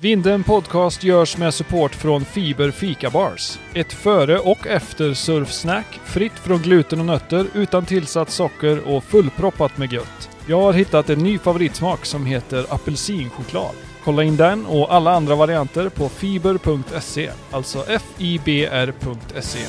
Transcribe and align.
Vinden 0.00 0.44
Podcast 0.44 1.04
görs 1.04 1.38
med 1.38 1.54
support 1.54 1.94
från 1.94 2.24
Fiber 2.24 2.70
Fika 2.70 3.10
Bars. 3.10 3.58
Ett 3.74 3.92
före 3.92 4.38
och 4.38 4.66
efter 4.66 5.14
surfsnack, 5.14 6.00
fritt 6.04 6.32
från 6.32 6.62
gluten 6.62 7.00
och 7.00 7.06
nötter, 7.06 7.46
utan 7.54 7.86
tillsatt 7.86 8.30
socker 8.30 8.88
och 8.88 9.04
fullproppat 9.04 9.78
med 9.78 9.92
gött. 9.92 10.30
Jag 10.46 10.60
har 10.60 10.72
hittat 10.72 11.10
en 11.10 11.18
ny 11.18 11.38
favoritsmak 11.38 12.06
som 12.06 12.26
heter 12.26 12.66
apelsinchoklad. 12.74 13.74
Kolla 14.04 14.22
in 14.22 14.36
den 14.36 14.66
och 14.66 14.94
alla 14.94 15.12
andra 15.12 15.34
varianter 15.34 15.88
på 15.88 16.08
fiber.se, 16.08 17.30
alltså 17.50 17.84
fibr.se. 18.16 19.64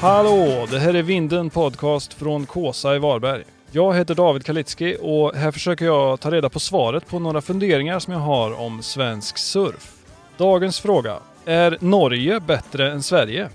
Hallå! 0.00 0.66
Det 0.70 0.78
här 0.78 0.94
är 0.94 1.02
Vinden 1.02 1.50
Podcast 1.50 2.14
från 2.14 2.46
Kåsa 2.46 2.96
i 2.96 2.98
Varberg. 2.98 3.44
Jag 3.76 3.94
heter 3.94 4.14
David 4.14 4.44
Kalitski 4.44 4.96
och 5.00 5.34
här 5.34 5.50
försöker 5.50 5.84
jag 5.84 6.20
ta 6.20 6.30
reda 6.30 6.48
på 6.48 6.60
svaret 6.60 7.06
på 7.06 7.18
några 7.18 7.40
funderingar 7.40 7.98
som 7.98 8.12
jag 8.12 8.20
har 8.20 8.60
om 8.60 8.82
svensk 8.82 9.38
surf. 9.38 9.92
Dagens 10.36 10.80
fråga. 10.80 11.18
Är 11.44 11.78
Norge 11.80 12.40
bättre 12.40 12.92
än 12.92 13.02
Sverige? 13.02 13.48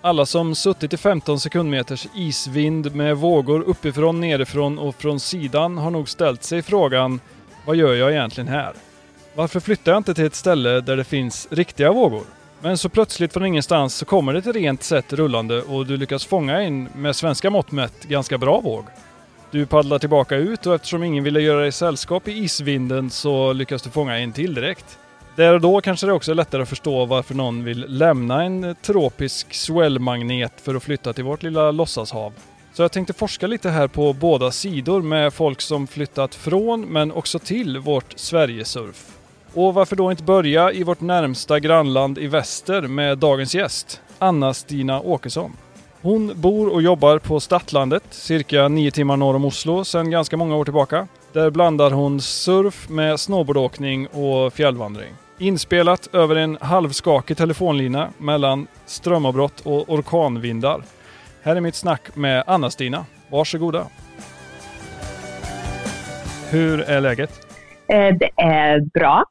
Alla 0.00 0.26
som 0.26 0.54
suttit 0.54 0.92
i 0.92 0.96
15 0.96 1.40
sekundmeters 1.40 2.06
isvind 2.14 2.94
med 2.94 3.16
vågor 3.16 3.60
uppifrån, 3.60 4.20
nerifrån 4.20 4.78
och 4.78 4.94
från 4.94 5.20
sidan 5.20 5.78
har 5.78 5.90
nog 5.90 6.08
ställt 6.08 6.42
sig 6.42 6.62
frågan 6.62 7.20
Vad 7.66 7.76
gör 7.76 7.94
jag 7.94 8.12
egentligen 8.12 8.48
här? 8.48 8.72
Varför 9.34 9.60
flyttar 9.60 9.92
jag 9.92 9.98
inte 9.98 10.14
till 10.14 10.26
ett 10.26 10.34
ställe 10.34 10.80
där 10.80 10.96
det 10.96 11.04
finns 11.04 11.48
riktiga 11.50 11.92
vågor? 11.92 12.22
Men 12.60 12.78
så 12.78 12.88
plötsligt 12.88 13.32
från 13.32 13.46
ingenstans 13.46 13.94
så 13.94 14.04
kommer 14.04 14.32
det 14.32 14.38
ett 14.38 14.56
rent 14.56 14.82
sätt 14.82 15.12
rullande 15.12 15.62
och 15.62 15.86
du 15.86 15.96
lyckas 15.96 16.26
fånga 16.26 16.60
en 16.60 16.84
med 16.84 17.16
svenska 17.16 17.50
mått 17.50 17.72
mätt 17.72 18.04
ganska 18.04 18.38
bra 18.38 18.60
våg. 18.60 18.84
Du 19.52 19.66
paddlar 19.66 19.98
tillbaka 19.98 20.36
ut 20.36 20.66
och 20.66 20.74
eftersom 20.74 21.02
ingen 21.02 21.24
ville 21.24 21.40
göra 21.40 21.60
dig 21.60 21.72
sällskap 21.72 22.28
i 22.28 22.32
isvinden 22.32 23.10
så 23.10 23.52
lyckas 23.52 23.82
du 23.82 23.90
fånga 23.90 24.18
en 24.18 24.32
till 24.32 24.54
direkt. 24.54 24.98
Där 25.36 25.54
och 25.54 25.60
då 25.60 25.80
kanske 25.80 26.06
det 26.06 26.12
också 26.12 26.30
är 26.30 26.34
lättare 26.34 26.62
att 26.62 26.68
förstå 26.68 27.04
varför 27.04 27.34
någon 27.34 27.64
vill 27.64 27.84
lämna 27.88 28.44
en 28.44 28.76
tropisk 28.82 29.54
swellmagnet 29.54 30.52
för 30.60 30.74
att 30.74 30.82
flytta 30.82 31.12
till 31.12 31.24
vårt 31.24 31.42
lilla 31.42 31.70
låtsashav. 31.70 32.32
Så 32.72 32.82
jag 32.82 32.92
tänkte 32.92 33.12
forska 33.12 33.46
lite 33.46 33.70
här 33.70 33.88
på 33.88 34.12
båda 34.12 34.50
sidor 34.50 35.02
med 35.02 35.34
folk 35.34 35.60
som 35.60 35.86
flyttat 35.86 36.34
från 36.34 36.80
men 36.80 37.12
också 37.12 37.38
till 37.38 37.78
vårt 37.78 38.12
Sverigesurf. 38.16 39.06
Och 39.54 39.74
varför 39.74 39.96
då 39.96 40.10
inte 40.10 40.22
börja 40.22 40.72
i 40.72 40.82
vårt 40.82 41.00
närmsta 41.00 41.60
grannland 41.60 42.18
i 42.18 42.26
väster 42.26 42.82
med 42.82 43.18
dagens 43.18 43.54
gäst, 43.54 44.00
Anna-Stina 44.18 45.00
Åkesson. 45.00 45.52
Hon 46.02 46.40
bor 46.40 46.72
och 46.72 46.82
jobbar 46.82 47.18
på 47.18 47.40
Stadlandet, 47.40 48.02
cirka 48.10 48.68
nio 48.68 48.90
timmar 48.90 49.16
norr 49.16 49.34
om 49.34 49.44
Oslo, 49.44 49.84
sedan 49.84 50.10
ganska 50.10 50.36
många 50.36 50.56
år 50.56 50.64
tillbaka. 50.64 51.08
Där 51.32 51.50
blandar 51.50 51.90
hon 51.90 52.20
surf 52.20 52.88
med 52.88 53.20
snowboardåkning 53.20 54.06
och 54.06 54.52
fjällvandring. 54.52 55.14
Inspelat 55.38 56.14
över 56.14 56.36
en 56.36 56.58
halvskakig 56.60 57.36
telefonlina 57.36 58.08
mellan 58.18 58.66
strömavbrott 58.86 59.60
och 59.60 59.88
orkanvindar. 59.88 60.82
Här 61.42 61.56
är 61.56 61.60
mitt 61.60 61.74
snack 61.74 62.16
med 62.16 62.44
Anna-Stina. 62.46 63.06
Varsågoda. 63.30 63.86
Hur 66.50 66.80
är 66.80 67.00
läget? 67.00 67.30
Eh, 67.88 68.16
det 68.16 68.30
är 68.36 68.80
bra. 68.80 69.24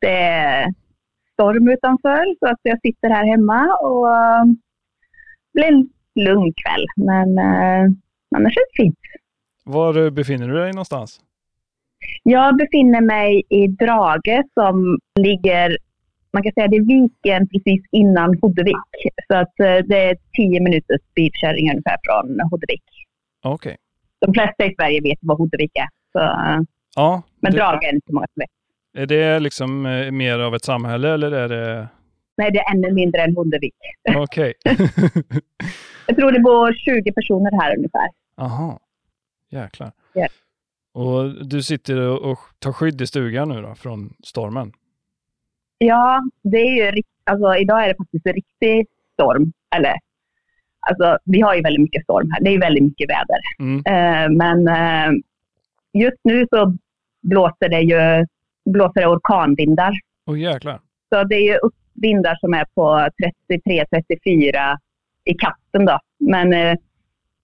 Det 0.00 0.16
är 0.16 0.74
storm 1.32 1.68
utanför 1.68 2.38
så 2.38 2.46
att 2.46 2.60
jag 2.62 2.80
sitter 2.80 3.08
här 3.10 3.26
hemma 3.26 3.76
och 3.82 4.16
eh, 4.16 4.44
blir 5.54 5.94
lugn 6.14 6.52
kväll. 6.62 6.86
Men 6.96 7.38
eh, 7.38 7.90
annars 8.36 8.56
är 8.56 8.60
det 8.60 8.82
fint. 8.82 8.98
Var 9.64 10.10
befinner 10.10 10.48
du 10.48 10.54
dig 10.54 10.72
någonstans? 10.72 11.20
Jag 12.22 12.56
befinner 12.56 13.00
mig 13.00 13.42
i 13.48 13.66
Drage 13.66 14.42
som 14.54 14.98
ligger, 15.20 15.78
man 16.32 16.42
kan 16.42 16.52
säga 16.52 16.68
det 16.68 16.76
är 16.76 16.86
viken 16.86 17.48
precis 17.48 17.82
innan 17.92 18.38
Hoddevik. 18.42 18.76
Så 19.28 19.34
att 19.36 19.60
eh, 19.60 19.76
det 19.88 19.98
är 20.10 20.16
tio 20.36 20.60
minuters 20.60 21.00
bilkörning 21.14 21.70
ungefär 21.70 21.96
från 22.04 22.40
Hoddevik. 22.50 22.82
Okej. 23.44 23.76
De 24.26 24.34
flesta 24.34 24.64
i 24.66 24.74
Sverige 24.74 25.00
vet 25.02 25.18
vad 25.22 25.38
Hoddevik 25.38 25.72
är. 25.74 25.88
Så, 26.12 26.18
Ja, 26.96 27.22
men 27.40 27.52
det- 27.52 27.58
Drage 27.58 27.84
är 27.84 27.94
inte 27.94 28.12
många 28.12 28.26
som 28.34 28.40
vet. 28.40 28.50
är 29.02 29.06
det 29.06 29.40
liksom 29.40 29.86
eh, 29.86 30.10
mer 30.10 30.38
av 30.38 30.54
ett 30.54 30.64
samhälle 30.64 31.14
eller 31.14 31.32
är 31.32 31.48
det... 31.48 31.88
Nej, 32.36 32.50
det 32.52 32.58
är 32.58 32.74
ännu 32.74 32.92
mindre 32.92 33.22
än 33.22 33.36
Hoddevik. 33.36 33.74
Okej. 34.16 34.54
Jag 36.06 36.16
tror 36.16 36.32
det 36.32 36.40
bor 36.40 36.72
20 36.72 37.12
personer 37.12 37.62
här 37.62 37.76
ungefär. 37.76 38.08
Aha. 38.36 38.80
Jäklar. 39.50 39.92
Ja. 40.12 40.26
Och 40.92 41.46
du 41.46 41.62
sitter 41.62 42.08
och 42.08 42.38
tar 42.58 42.72
skydd 42.72 43.00
i 43.00 43.06
stugan 43.06 43.48
nu 43.48 43.62
då, 43.62 43.74
från 43.74 44.14
stormen? 44.24 44.72
Ja, 45.78 46.22
det 46.42 46.58
är 46.58 46.92
ju 46.92 47.02
alltså, 47.24 47.56
idag 47.56 47.84
är 47.84 47.88
det 47.88 47.96
faktiskt 47.96 48.26
en 48.26 48.32
riktig 48.32 48.86
storm. 49.12 49.52
Eller, 49.76 49.94
alltså, 50.80 51.18
vi 51.24 51.40
har 51.40 51.54
ju 51.54 51.62
väldigt 51.62 51.82
mycket 51.82 52.02
storm 52.02 52.30
här. 52.30 52.44
Det 52.44 52.50
är 52.50 52.60
väldigt 52.60 52.84
mycket 52.84 53.10
väder. 53.10 53.40
Mm. 53.58 53.78
Eh, 53.86 54.36
men 54.36 54.68
eh, 54.68 55.12
just 55.92 56.20
nu 56.24 56.46
så 56.50 56.76
blåser 57.22 57.68
det 57.68 57.80
ju 57.80 58.26
blåser 58.64 59.00
det 59.00 59.06
orkanvindar. 59.06 59.92
Åh 60.26 60.40
jäklar. 60.40 60.80
Så 61.08 61.24
det 61.24 61.34
är 61.34 61.52
ju 61.52 61.58
vindar 61.94 62.34
som 62.34 62.54
är 62.54 62.64
på 62.74 63.08
33-34 63.48 64.76
i 65.24 65.34
kasten 65.34 65.84
då. 65.84 65.98
Men 66.18 66.52
eh, 66.52 66.76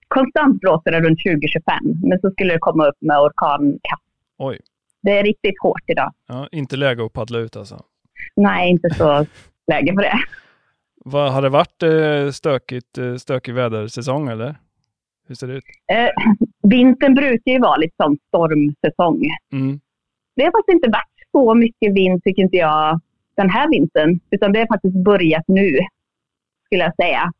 konstant 0.07 0.59
blåser 0.59 0.91
det 0.91 0.99
runt 0.99 1.19
20-25. 1.19 2.07
Men 2.09 2.19
så 2.19 2.31
skulle 2.31 2.53
det 2.53 2.59
komma 2.59 2.85
upp 2.87 2.97
med 2.99 3.17
orkankast. 3.19 4.03
Oj. 4.37 4.59
Det 5.01 5.19
är 5.19 5.23
riktigt 5.23 5.61
hårt 5.61 5.83
idag. 5.87 6.13
Ja, 6.27 6.47
inte 6.51 6.77
läge 6.77 7.05
att 7.05 7.13
paddla 7.13 7.39
ut 7.39 7.55
alltså. 7.55 7.83
Nej, 8.35 8.69
inte 8.69 8.89
så 8.89 9.25
läge 9.71 9.93
på 9.93 10.01
det. 10.01 10.19
Vad, 11.05 11.33
har 11.33 11.41
det 11.41 11.49
varit 11.49 11.83
eh, 11.83 12.31
stökigt, 12.31 12.97
eh, 12.97 13.15
stökig 13.15 13.53
vädersäsong 13.53 14.27
eller? 14.29 14.55
Hur 15.27 15.35
ser 15.35 15.47
det 15.47 15.53
ut? 15.53 15.63
Eh, 15.91 16.09
vintern 16.63 17.13
brukar 17.13 17.51
ju 17.51 17.59
vara 17.59 17.77
lite 17.77 17.95
som 18.03 18.17
stormsäsong. 18.27 19.25
Mm. 19.51 19.79
Det 20.35 20.43
har 20.43 20.51
faktiskt 20.51 20.75
inte 20.75 20.89
varit 20.89 21.27
så 21.31 21.53
mycket 21.55 21.93
vind, 21.93 22.23
tycker 22.23 22.41
inte 22.41 22.57
jag, 22.57 22.99
den 23.35 23.49
här 23.49 23.69
vintern. 23.69 24.19
Utan 24.31 24.53
det 24.53 24.59
har 24.59 24.67
faktiskt 24.67 24.95
börjat 24.95 25.43
nu, 25.47 25.77
skulle 26.65 26.83
jag 26.83 26.95
säga. 26.95 27.31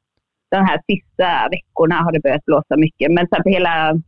De 0.51 0.57
här 0.57 0.81
sista 0.87 1.49
veckorna 1.51 1.95
har 1.95 2.11
det 2.11 2.19
börjat 2.19 2.45
blåsa 2.45 2.77
mycket. 2.77 3.11
Men 3.11 3.27
sen 3.27 3.43
på 3.43 3.49
hela 3.49 4.01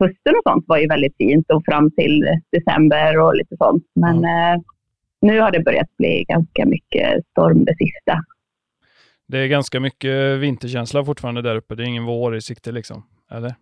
hösten 0.00 0.34
och 0.36 0.52
sånt 0.52 0.64
var 0.68 0.78
ju 0.78 0.86
väldigt 0.86 1.16
fint 1.16 1.50
och 1.50 1.62
fram 1.64 1.90
till 1.90 2.24
december 2.52 3.20
och 3.20 3.34
lite 3.34 3.56
sånt. 3.56 3.84
Men 3.94 4.16
eh, 4.24 4.60
nu 5.20 5.40
har 5.40 5.50
det 5.50 5.60
börjat 5.60 5.96
bli 5.96 6.24
ganska 6.28 6.66
mycket 6.66 7.26
storm 7.30 7.64
det 7.64 7.76
sista. 7.76 8.18
Det 9.28 9.38
är 9.38 9.46
ganska 9.46 9.80
mycket 9.80 10.38
vinterkänsla 10.38 11.04
fortfarande 11.04 11.42
där 11.42 11.56
uppe. 11.56 11.74
Det 11.74 11.82
är 11.82 11.86
ingen 11.86 12.04
vår 12.04 12.36
i 12.36 12.40
sikte 12.40 12.72
liksom. 12.72 13.02
Eller? 13.30 13.54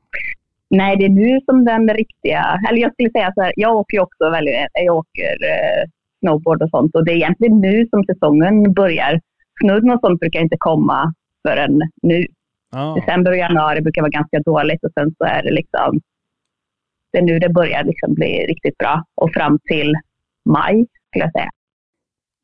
Nej, 0.70 0.96
det 0.96 1.04
är 1.04 1.08
nu 1.08 1.40
som 1.40 1.64
den 1.64 1.88
riktiga... 1.94 2.60
Eller 2.68 2.78
jag 2.78 2.92
skulle 2.92 3.10
säga 3.10 3.32
så 3.34 3.42
här, 3.42 3.52
jag 3.56 3.76
åker 3.76 3.96
ju 3.96 4.02
också 4.02 4.30
väldigt... 4.30 4.54
Jag 4.72 4.96
åker 4.96 5.32
eh, 5.52 5.88
snowboard 6.20 6.62
och 6.62 6.70
sånt 6.70 6.94
och 6.94 7.04
det 7.04 7.12
är 7.12 7.16
egentligen 7.16 7.60
nu 7.60 7.86
som 7.90 8.04
säsongen 8.04 8.72
börjar. 8.72 9.20
Snurren 9.60 9.90
och 9.90 10.00
sånt 10.00 10.20
brukar 10.20 10.40
inte 10.40 10.56
komma 10.58 11.14
förrän 11.48 11.80
nu. 12.02 12.26
Ja. 12.72 12.94
December 13.00 13.30
och 13.30 13.36
januari 13.36 13.80
brukar 13.80 14.02
vara 14.02 14.10
ganska 14.10 14.38
dåligt 14.38 14.84
och 14.84 14.90
sen 14.94 15.14
så 15.18 15.24
är 15.24 15.42
det 15.42 15.50
liksom... 15.52 16.00
Det 17.12 17.18
är 17.18 17.22
nu 17.22 17.38
det 17.38 17.48
börjar 17.48 17.84
liksom 17.84 18.14
bli 18.14 18.46
riktigt 18.46 18.78
bra 18.78 19.04
och 19.14 19.32
fram 19.32 19.58
till 19.70 19.94
maj 20.44 20.86
skulle 21.10 21.24
jag 21.24 21.32
säga. 21.32 21.50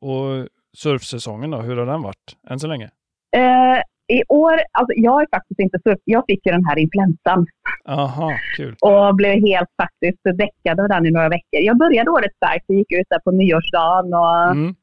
Och 0.01 0.47
surfsäsongen 0.77 1.51
då, 1.51 1.57
hur 1.61 1.77
har 1.77 1.85
den 1.85 2.01
varit 2.01 2.35
än 2.49 2.59
så 2.59 2.67
länge? 2.67 2.89
Eh, 3.35 3.81
I 4.17 4.23
år, 4.27 4.53
alltså 4.71 4.93
jag 4.95 5.21
är 5.21 5.27
faktiskt 5.31 5.59
inte 5.59 5.79
surf. 5.83 5.99
Jag 6.03 6.23
fick 6.27 6.45
ju 6.45 6.51
den 6.51 6.65
här 6.65 6.77
influensan 6.79 7.45
Aha, 7.85 8.31
kul. 8.57 8.75
och 8.81 9.15
blev 9.15 9.33
helt 9.47 9.69
faktiskt 9.81 10.19
däckad 10.23 10.79
av 10.79 10.89
den 10.89 11.05
i 11.05 11.11
några 11.11 11.29
veckor. 11.29 11.59
Jag 11.61 11.77
började 11.77 12.09
året 12.11 12.35
starkt. 12.35 12.65
Jag 12.67 12.77
gick 12.77 12.91
ut 12.91 13.07
där 13.09 13.19
på 13.19 13.31
nyårsdagen 13.31 14.13
och, 14.13 14.51
Mm. 14.51 14.75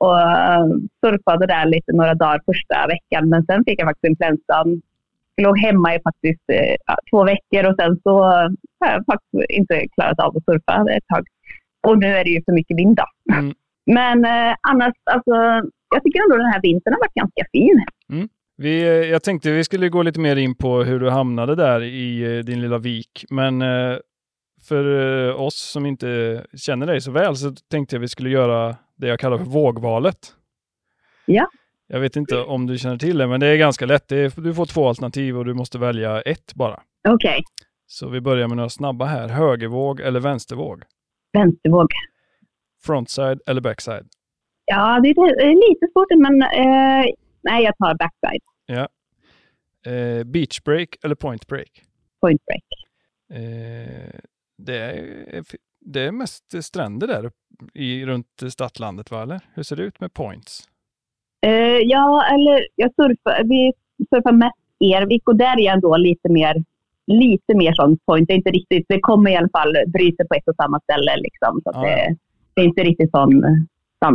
Och 0.00 0.20
eh, 0.20 0.66
surfade 1.00 1.46
där 1.46 1.66
lite 1.66 1.92
några 1.92 2.14
dagar 2.14 2.40
första 2.46 2.86
veckan. 2.86 3.28
Men 3.28 3.44
sen 3.46 3.64
fick 3.64 3.80
jag 3.80 3.88
faktiskt 3.88 4.10
influensan. 4.10 4.82
Jag 5.34 5.44
låg 5.44 5.58
hemma 5.58 5.94
i 5.94 5.98
faktiskt 6.08 6.46
eh, 6.52 6.74
ja, 6.86 6.96
två 7.10 7.24
veckor 7.24 7.70
och 7.70 7.76
sen 7.80 8.00
så 8.02 8.12
har 8.80 8.88
jag 8.94 9.04
faktiskt 9.06 9.50
inte 9.50 9.86
klarat 9.94 10.20
av 10.20 10.36
att 10.36 10.44
surfa 10.44 10.92
ett 10.96 11.06
tag. 11.06 11.24
Och 11.86 11.98
nu 11.98 12.06
är 12.06 12.24
det 12.24 12.30
ju 12.30 12.42
för 12.44 12.52
mycket 12.52 12.76
vind 12.76 12.96
då. 12.96 13.34
Mm. 13.34 13.54
Men 13.86 14.24
eh, 14.24 14.54
annars, 14.70 14.94
alltså, 15.04 15.34
jag 15.94 16.02
tycker 16.04 16.22
ändå 16.22 16.36
den 16.36 16.52
här 16.52 16.62
vintern 16.62 16.92
har 16.92 17.00
varit 17.00 17.14
ganska 17.14 17.44
fin. 17.52 17.84
Vi, 18.56 18.82
eh, 18.82 18.88
jag 18.88 19.22
tänkte 19.22 19.50
vi 19.50 19.64
skulle 19.64 19.88
gå 19.88 20.02
lite 20.02 20.20
mer 20.20 20.36
in 20.36 20.54
på 20.54 20.82
hur 20.82 21.00
du 21.00 21.10
hamnade 21.10 21.54
där 21.54 21.82
i 21.82 22.36
eh, 22.36 22.44
din 22.44 22.60
lilla 22.60 22.78
vik, 22.78 23.24
men 23.30 23.62
eh, 23.62 23.96
för 24.68 24.84
eh, 25.28 25.40
oss 25.40 25.70
som 25.72 25.86
inte 25.86 26.40
känner 26.56 26.86
dig 26.86 27.00
så 27.00 27.10
väl 27.10 27.36
så 27.36 27.52
tänkte 27.70 27.96
jag 27.96 28.00
vi 28.00 28.08
skulle 28.08 28.30
göra 28.30 28.76
det 29.00 29.08
jag 29.08 29.20
kallar 29.20 29.38
för 29.38 29.44
vågvalet. 29.44 30.34
Ja. 31.26 31.48
Jag 31.86 32.00
vet 32.00 32.16
inte 32.16 32.38
om 32.38 32.66
du 32.66 32.78
känner 32.78 32.98
till 32.98 33.18
det, 33.18 33.26
men 33.26 33.40
det 33.40 33.46
är 33.46 33.56
ganska 33.56 33.86
lätt. 33.86 34.12
Är, 34.12 34.40
du 34.40 34.54
får 34.54 34.66
två 34.66 34.88
alternativ 34.88 35.38
och 35.38 35.44
du 35.44 35.54
måste 35.54 35.78
välja 35.78 36.20
ett 36.20 36.54
bara. 36.54 36.82
Okej. 37.08 37.42
Så 37.86 38.08
vi 38.08 38.20
börjar 38.20 38.48
med 38.48 38.56
några 38.56 38.68
snabba 38.68 39.04
här. 39.04 39.28
Högervåg 39.28 40.00
eller 40.00 40.20
vänstervåg? 40.20 40.82
Vänstervåg. 41.32 41.88
Frontside 42.82 43.40
eller 43.46 43.60
backside? 43.60 44.08
Ja, 44.64 45.00
det 45.02 45.08
är 45.08 45.70
lite 45.70 45.86
svårt, 45.92 46.10
men 46.10 46.42
eh, 46.42 47.06
nej, 47.42 47.64
jag 47.64 47.76
tar 47.78 47.94
backside. 47.94 48.42
Ja. 48.66 48.88
Eh, 49.92 50.24
beach 50.24 50.60
break 50.64 50.88
eller 51.02 51.14
point 51.14 51.46
break? 51.46 51.82
Point 52.20 52.42
break. 52.46 52.64
Eh, 53.42 54.20
det, 54.58 54.76
är, 54.76 55.44
det 55.80 56.00
är 56.00 56.12
mest 56.12 56.64
stränder 56.64 57.06
där 57.06 57.30
i, 57.74 58.04
runt 58.06 58.26
Stadlandet, 58.50 59.10
va? 59.10 59.22
Eller? 59.22 59.40
Hur 59.54 59.62
ser 59.62 59.76
det 59.76 59.82
ut 59.82 60.00
med 60.00 60.12
points? 60.14 60.68
Eh, 61.46 61.52
ja, 61.84 62.24
eller 62.34 62.66
jag 62.76 62.94
surfar, 62.94 63.44
vi 63.44 63.72
surfar 64.10 64.32
mest 64.32 64.56
Ervik 64.80 65.28
och 65.28 65.36
där 65.36 65.58
är 65.60 65.64
jag 65.64 65.74
ändå 65.74 65.96
lite 65.96 66.28
mer, 66.32 66.64
lite 67.06 67.54
mer 67.54 67.72
sån 67.74 67.98
point. 67.98 68.28
Det 68.28 68.34
är 68.34 68.36
inte 68.36 68.50
riktigt, 68.50 68.86
det 68.88 69.00
kommer 69.00 69.30
i 69.30 69.36
alla 69.36 69.48
fall 69.48 69.74
bryta 69.86 70.24
på 70.24 70.34
ett 70.34 70.48
och 70.48 70.54
samma 70.56 70.80
ställe 70.80 71.16
liksom. 71.16 71.60
Så 71.64 71.70
Ja, 71.74 71.80
det, 71.80 72.04
ja. 72.08 72.14
det 72.54 72.60
är 72.60 72.64
inte 72.64 72.82
riktigt 72.82 73.10
sån. 73.10 73.42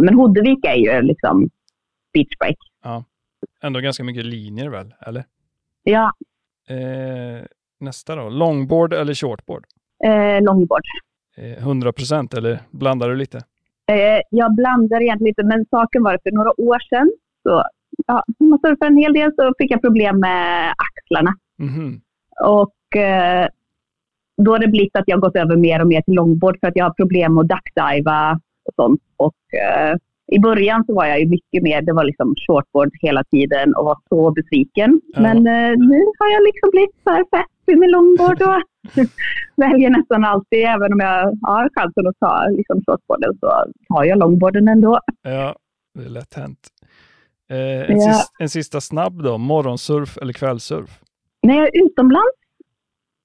Men 0.06 0.14
Hoddevik 0.16 0.66
är 0.66 0.76
ju 0.76 1.02
liksom 1.02 1.50
beach 2.14 2.38
break. 2.40 2.56
Ändå 3.64 3.80
ganska 3.80 4.04
mycket 4.04 4.26
linjer 4.26 4.70
väl? 4.70 4.94
Eller? 5.00 5.26
Ja, 5.84 6.12
Eh, 6.70 7.46
nästa 7.80 8.16
då. 8.16 8.30
Longboard 8.30 8.94
eller 8.94 9.14
shortboard? 9.14 9.66
eh, 10.06 10.42
longboard. 10.44 10.82
Eh, 11.38 11.68
100% 11.68 12.38
eller 12.38 12.60
blandar 12.72 13.10
du 13.10 13.16
lite? 13.16 13.38
Eh, 13.88 14.22
jag 14.30 14.56
blandar 14.56 15.02
egentligen 15.02 15.30
lite, 15.30 15.44
men 15.44 15.66
saken 15.70 16.04
var 16.04 16.14
att 16.14 16.24
för 16.24 16.32
några 16.32 16.62
år 16.62 16.80
sedan, 16.90 17.12
så, 17.44 17.64
ja, 18.08 18.24
man 18.40 18.60
surfade 18.60 18.88
en 18.88 18.98
hel 18.98 19.14
del 19.14 19.32
så 19.36 19.54
fick 19.58 19.72
jag 19.72 19.82
problem 19.82 20.20
med 20.20 20.74
axlarna. 20.78 21.34
Mhm. 21.58 22.02
Och 22.44 23.00
eh, 23.02 23.48
då 24.38 24.52
har 24.52 24.60
det 24.60 24.68
blivit 24.68 24.96
att 24.96 25.08
jag 25.08 25.22
gått 25.22 25.36
över 25.36 25.56
mer 25.56 25.82
och 25.82 25.88
mer 25.88 26.02
till 26.02 26.14
longboard 26.14 26.60
för 26.60 26.68
att 26.68 26.76
jag 26.76 26.86
har 26.86 26.94
problem 26.94 27.38
att 27.38 27.48
duckdiva 27.48 28.40
och 28.66 28.74
sånt. 28.76 29.02
Och 29.18 29.54
eh, 29.54 29.96
i 30.32 30.40
början 30.40 30.86
så 30.86 30.94
var 30.94 31.06
jag 31.06 31.20
ju 31.20 31.26
mycket 31.30 31.64
mer, 31.64 31.82
det 31.82 31.94
var 31.94 32.04
liksom 32.04 32.36
shortboard 32.48 32.92
hela 33.02 33.24
tiden 33.24 33.76
och 33.76 33.86
var 33.86 33.98
så 34.10 34.32
besviken. 34.32 35.02
Ja. 35.14 35.22
Men 35.22 35.38
eh, 35.38 35.78
nu 35.78 36.00
har 36.20 36.30
jag 36.34 36.44
liksom 36.44 36.70
blivit 36.72 36.96
så 37.04 37.10
här 37.10 37.26
fett 37.32 37.56
vid 37.66 37.78
min 37.78 37.92
longboard 37.92 38.42
och 38.42 38.62
väljer 39.56 39.90
nästan 39.90 40.26
alltid, 40.26 40.60
även 40.64 40.94
om 40.94 41.00
jag 41.00 41.38
har 41.42 41.70
chansen 41.76 42.08
att 42.08 42.20
ta 42.20 42.48
liksom 42.58 42.82
shortboarden 42.88 43.38
så 43.40 43.66
tar 43.88 44.04
jag 44.04 44.18
longboarden 44.20 44.68
ändå. 44.68 45.00
Ja, 45.22 45.56
det 45.94 46.06
är 46.06 46.10
lätt 46.10 46.34
hänt. 46.34 46.68
Eh, 47.50 47.58
en, 47.92 47.98
Ja. 48.00 48.14
sista, 48.14 48.34
en 48.40 48.50
sista 48.50 48.82
snabb 48.82 49.24
då. 49.24 49.38
Morgonsurf 49.38 50.18
eller 50.18 50.34
kvällsurf? 50.34 51.00
När 51.44 51.56
jag 51.58 51.68
är 51.68 51.86
utomlands, 51.86 52.36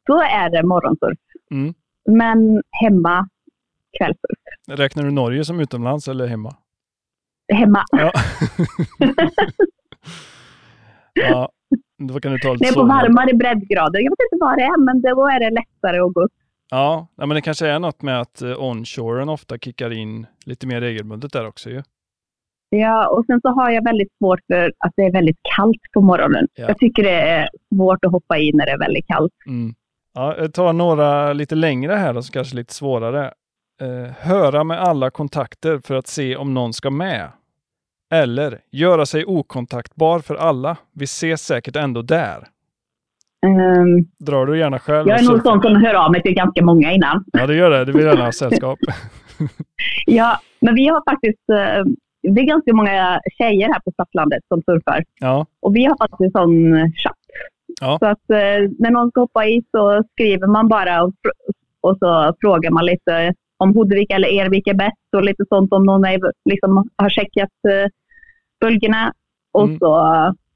då 0.07 0.21
är 0.21 0.51
det 0.51 0.63
morgonsurf. 0.63 1.19
Mm. 1.51 1.75
Men 2.09 2.63
hemma, 2.71 3.29
kvällsurf. 3.99 4.39
Räknar 4.69 5.03
du 5.03 5.11
Norge 5.11 5.45
som 5.45 5.61
utomlands 5.61 6.09
eller 6.09 6.27
hemma? 6.27 6.57
Hemma. 7.53 7.85
Ja. 7.91 8.13
ja, 11.15 11.53
då 12.07 12.21
kan 12.21 12.33
du 12.33 12.39
ta 12.39 12.53
lite 12.53 12.67
är 12.67 12.73
på 12.75 12.85
varmare 12.85 13.35
breddgrader. 13.35 14.01
Jag 14.01 14.11
vet 14.11 14.33
inte 14.33 14.45
vad 14.45 14.59
det 14.59 14.63
är, 14.63 14.85
men 14.85 15.03
då 15.03 15.29
är 15.29 15.41
det 15.41 15.51
lättare 15.51 15.99
att 15.99 16.15
gå 16.15 16.23
upp. 16.23 16.33
Ja, 16.71 17.07
men 17.17 17.29
det 17.29 17.41
kanske 17.41 17.67
är 17.67 17.79
något 17.79 18.03
med 18.03 18.21
att 18.21 18.43
eh, 18.43 18.51
onshoren 18.51 19.29
ofta 19.29 19.59
kickar 19.59 19.93
in 19.93 20.27
lite 20.47 20.67
mer 20.67 20.81
regelbundet 20.81 21.33
där 21.33 21.47
också 21.47 21.71
ju. 21.71 21.83
Ja, 22.71 23.09
och 23.09 23.25
sen 23.27 23.41
så 23.41 23.49
har 23.49 23.71
jag 23.71 23.85
väldigt 23.85 24.13
svårt 24.19 24.41
för 24.47 24.73
att 24.79 24.93
det 24.97 25.03
är 25.03 25.13
väldigt 25.13 25.39
kallt 25.57 25.83
på 25.93 26.01
morgonen. 26.01 26.49
Ja. 26.55 26.69
Jag 26.69 26.79
tycker 26.79 27.03
det 27.03 27.21
är 27.21 27.49
svårt 27.75 28.05
att 28.05 28.13
hoppa 28.13 28.39
i 28.39 28.53
när 28.53 28.67
det 28.67 28.73
är 28.73 28.79
väldigt 28.79 29.07
kallt. 29.07 29.33
Mm. 29.47 29.75
Ja, 30.15 30.37
jag 30.39 30.55
tar 30.55 30.73
några 30.73 31.33
lite 31.33 31.55
längre 31.55 31.95
här 31.95 32.17
och 32.17 32.25
så 32.25 32.33
kanske 32.33 32.57
lite 32.57 32.75
svårare. 32.75 33.33
Eh, 33.81 34.13
höra 34.19 34.65
med 34.65 34.81
alla 34.81 35.11
kontakter 35.11 35.79
för 35.79 35.95
att 35.95 36.07
se 36.07 36.37
om 36.37 36.55
någon 36.55 36.73
ska 36.73 36.91
med. 36.91 37.29
Eller 38.11 38.59
göra 38.71 39.07
sig 39.07 39.25
okontaktbar 39.25 40.19
för 40.19 40.35
alla. 40.35 40.77
Vi 40.93 41.05
ses 41.05 41.43
säkert 41.47 41.77
ändå 41.77 42.03
där. 42.03 42.47
Ehm, 43.47 44.05
Drar 44.19 44.47
du 44.47 44.59
gärna 44.59 44.79
själv? 44.79 45.09
jag 45.09 45.19
är 45.19 45.25
nog 45.31 45.43
sån 45.43 45.63
som 45.63 45.77
hör 45.77 45.95
av 45.95 46.13
mig 46.13 46.23
till 46.23 46.35
ganska 46.35 46.65
många 46.65 46.93
innan. 46.93 47.25
Ja, 47.33 47.47
det 47.47 47.55
gör 47.55 47.71
det. 47.71 47.85
Du 47.85 47.93
vill 47.93 48.07
gärna 48.07 48.25
ha 48.25 48.33
sällskap. 48.43 48.79
Ja, 50.07 50.41
men 50.61 50.75
vi 50.75 50.87
har 50.89 51.03
faktiskt... 51.11 51.49
eh, 51.51 51.85
det 52.35 52.41
är 52.41 52.45
ganska 52.47 52.73
många 52.75 53.21
tjejer 53.39 53.67
här 53.73 53.81
på 53.81 53.91
Stadslandet 53.93 54.43
som 54.49 54.63
surfar. 54.63 55.05
Ja, 55.21 55.47
Och 55.61 55.77
vi 55.77 55.85
har 55.85 55.97
faktiskt 55.99 56.21
en 56.21 56.31
sån 56.31 56.73
chatt. 56.93 57.17
Ja. 57.81 57.99
Så 58.01 58.07
att 58.07 58.31
eh, 58.31 58.71
när 58.79 58.91
någon 58.91 59.11
ska 59.11 59.21
hoppa 59.21 59.47
i 59.47 59.63
så 59.71 60.03
skriver 60.13 60.47
man 60.47 60.69
bara 60.69 61.03
och, 61.03 61.13
och 61.81 61.97
så 61.99 62.35
frågar 62.41 62.71
man 62.71 62.87
lite 62.87 63.35
om 63.61 63.75
Hoddevik 63.75 64.11
eller 64.13 64.29
Ervik 64.29 64.67
är 64.69 64.75
bäst 64.75 65.15
och 65.17 65.23
lite 65.25 65.45
sånt 65.49 65.73
om 65.73 65.85
någon 65.85 66.05
är, 66.05 66.21
liksom, 66.51 66.89
har 66.97 67.09
checkat 67.11 67.51
eh, 67.69 67.89
bölgerna. 68.61 69.13
Och 69.53 69.65
Mm. 69.65 69.79
så 69.79 69.89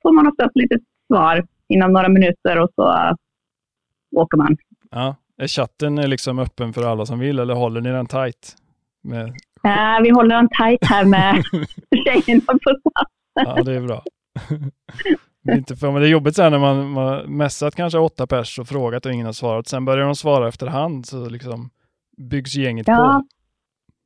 får 0.03 0.12
man 0.12 0.27
oftast 0.27 0.56
lite 0.56 0.79
svar 1.12 1.45
inom 1.69 1.93
några 1.93 2.09
minuter 2.09 2.61
och 2.61 2.69
så 2.75 2.93
eh, 2.93 3.12
åker 4.17 4.37
man. 4.39 4.56
ja. 4.91 5.17
Är 5.37 5.47
chatten 5.47 5.99
eh, 5.99 6.09
liksom 6.09 6.39
öppen 6.39 6.73
för 6.73 6.83
alla 6.87 7.06
som 7.06 7.19
vill 7.19 7.39
eller 7.39 7.55
håller 7.55 7.81
ni 7.81 7.91
den 7.91 8.06
tight? 8.06 8.56
Med... 9.03 9.25
Eh, 9.65 10.03
vi 10.03 10.11
håller 10.11 10.37
en 10.37 10.49
tight 10.49 10.85
här 10.85 11.05
med 11.05 11.43
tjejerna 12.05 12.43
på 12.47 12.59
Stads. 12.59 13.11
Ja, 13.35 13.62
det 13.62 13.73
är 13.75 13.81
bra. 13.81 14.03
Det 15.43 15.53
är, 15.53 15.56
inte 15.56 15.77
för, 15.77 15.91
men 15.91 16.03
det 16.03 16.09
är 16.09 16.11
jobbigt 16.11 16.37
sen 16.37 16.53
när 16.53 16.59
man, 16.59 16.91
man 16.91 17.37
messat 17.37 17.75
kanske 17.75 17.99
åtta 17.99 18.27
pers 18.27 18.59
och 18.59 18.69
frågat 18.69 19.06
och 19.06 19.12
ingen 19.12 19.27
har 19.27 19.33
svarat. 19.33 19.67
Sen 19.69 19.85
börjar 19.85 20.05
de 20.05 20.15
svara 20.15 20.49
efterhand 20.49 21.06
så 21.06 21.29
liksom 21.29 21.71
byggs 22.16 22.55
gänget 22.55 22.88
Ja. 22.88 22.94
på. 23.22 23.26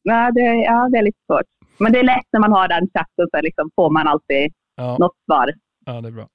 Ja, 0.02 0.31
det, 0.34 0.40
ja, 0.40 0.88
det 0.93 0.99
är 0.99 1.02
lite 1.02 1.19
svårt. 1.26 1.46
Men 1.78 1.93
det 1.93 1.99
är 1.99 2.02
lätt 2.05 2.26
när 2.32 2.40
man 2.40 2.52
har 2.52 2.69
den 2.69 2.88
chatten 2.94 3.26
så 3.31 3.40
liksom 3.43 3.70
får 3.76 3.90
man 3.90 4.08
alltid 4.08 4.52
Ja, 4.76 4.96
något 4.99 5.16
svar. 5.26 5.52
ja, 5.87 6.00
det 6.00 6.08
är 6.08 6.12
bra. 6.12 6.28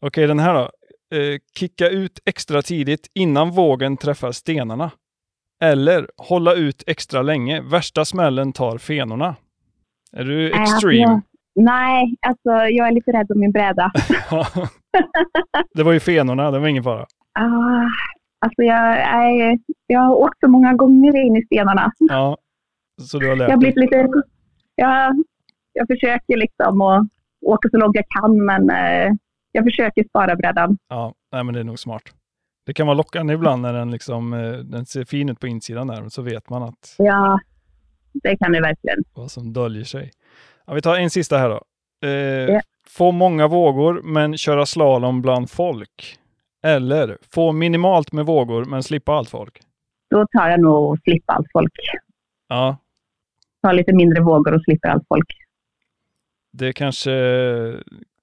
Okej, 0.00 0.26
den 0.26 0.38
här 0.38 0.54
då. 0.54 0.70
Eh, 1.16 1.38
kicka 1.58 1.88
ut 1.88 2.18
extra 2.26 2.62
tidigt 2.62 3.06
innan 3.14 3.50
vågen 3.50 3.96
träffar 3.96 4.32
stenarna. 4.32 4.90
Eller 5.62 6.08
hålla 6.16 6.54
ut 6.54 6.84
extra 6.86 7.22
länge. 7.22 7.60
Värsta 7.60 8.04
smällen 8.04 8.52
tar 8.52 8.78
fenorna. 8.78 9.36
Är 10.12 10.24
du 10.24 10.36
Nej, 10.50 10.62
extreme? 10.62 11.12
Alltså, 11.12 11.26
nej, 11.54 12.14
alltså 12.26 12.50
jag 12.50 12.88
är 12.88 12.92
lite 12.92 13.10
rädd 13.12 13.30
om 13.30 13.40
min 13.40 13.52
bräda. 13.52 13.92
det 15.74 15.82
var 15.82 15.92
ju 15.92 16.00
fenorna, 16.00 16.50
det 16.50 16.58
var 16.58 16.68
ingen 16.68 16.82
fara. 16.84 17.06
Ah, 17.38 17.86
alltså 18.40 18.62
jag, 18.62 18.96
är, 19.00 19.58
jag 19.86 20.00
har 20.00 20.14
åkt 20.14 20.40
så 20.40 20.48
många 20.48 20.72
gånger 20.74 21.16
in 21.26 21.36
i 21.36 21.42
stenarna. 21.46 21.92
Ja, 21.98 22.36
så 23.02 23.18
du 23.18 23.24
har 23.26 23.30
Jag 23.30 23.38
lärt 23.38 23.50
har 23.50 23.56
dig. 23.56 23.72
blivit 23.72 23.76
lite... 23.92 24.08
Jag, 24.74 25.24
jag 25.72 25.86
försöker 25.86 26.36
liksom 26.36 26.80
att 26.80 27.06
åka 27.40 27.68
så 27.68 27.76
långt 27.76 27.96
jag 27.96 28.04
kan, 28.20 28.44
men 28.44 28.70
eh, 28.70 29.12
jag 29.52 29.64
försöker 29.64 30.04
spara 30.08 30.36
brädan. 30.36 30.78
Ja, 30.88 31.14
nej, 31.32 31.44
men 31.44 31.54
det 31.54 31.60
är 31.60 31.64
nog 31.64 31.78
smart. 31.78 32.02
Det 32.66 32.74
kan 32.74 32.86
vara 32.86 32.94
lockande 32.96 33.34
ibland 33.34 33.62
när 33.62 33.72
den, 33.72 33.90
liksom, 33.90 34.32
eh, 34.32 34.52
den 34.52 34.86
ser 34.86 35.04
fin 35.04 35.28
ut 35.28 35.40
på 35.40 35.46
insidan 35.46 35.86
där, 35.86 36.08
så 36.08 36.22
vet 36.22 36.50
man 36.50 36.62
att 36.62 36.94
Ja, 36.98 37.40
det 38.12 38.36
kan 38.36 38.52
det 38.52 38.60
verkligen. 38.60 38.98
vad 39.14 39.30
som 39.30 39.52
döljer 39.52 39.84
sig. 39.84 40.10
Ja, 40.66 40.74
vi 40.74 40.82
tar 40.82 40.96
en 40.96 41.10
sista 41.10 41.38
här 41.38 41.48
då. 41.48 41.60
Eh, 42.08 42.54
Ja. 42.54 42.60
Få 42.88 43.10
många 43.12 43.48
vågor 43.48 44.02
men 44.04 44.36
köra 44.36 44.66
slalom 44.66 45.22
bland 45.22 45.50
folk. 45.50 46.18
Eller 46.62 47.18
få 47.34 47.52
minimalt 47.52 48.12
med 48.12 48.26
vågor 48.26 48.64
men 48.64 48.82
slippa 48.82 49.12
allt 49.12 49.30
folk. 49.30 49.60
Då 50.10 50.26
tar 50.26 50.48
jag 50.48 50.60
nog 50.60 50.98
slippa 51.02 51.32
allt 51.32 51.46
folk. 51.52 51.72
Ja, 52.48 52.76
Ta 53.62 53.72
lite 53.72 53.92
mindre 53.94 54.22
vågor 54.22 54.54
och 54.54 54.62
slipper 54.62 54.88
allt 54.88 55.04
folk. 55.08 55.26
det 56.52 56.72
kanske, 56.72 57.10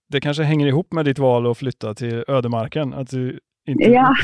det 0.09 0.21
kanske 0.21 0.43
hänger 0.43 0.67
ihop 0.67 0.91
med 0.93 1.05
ditt 1.05 1.19
val 1.19 1.51
att 1.51 1.57
flytta 1.57 1.93
till 1.93 2.23
ödemarken. 2.27 2.93
Att 2.93 3.09
du 3.09 3.39
inte... 3.67 3.83
Ja. 3.83 4.15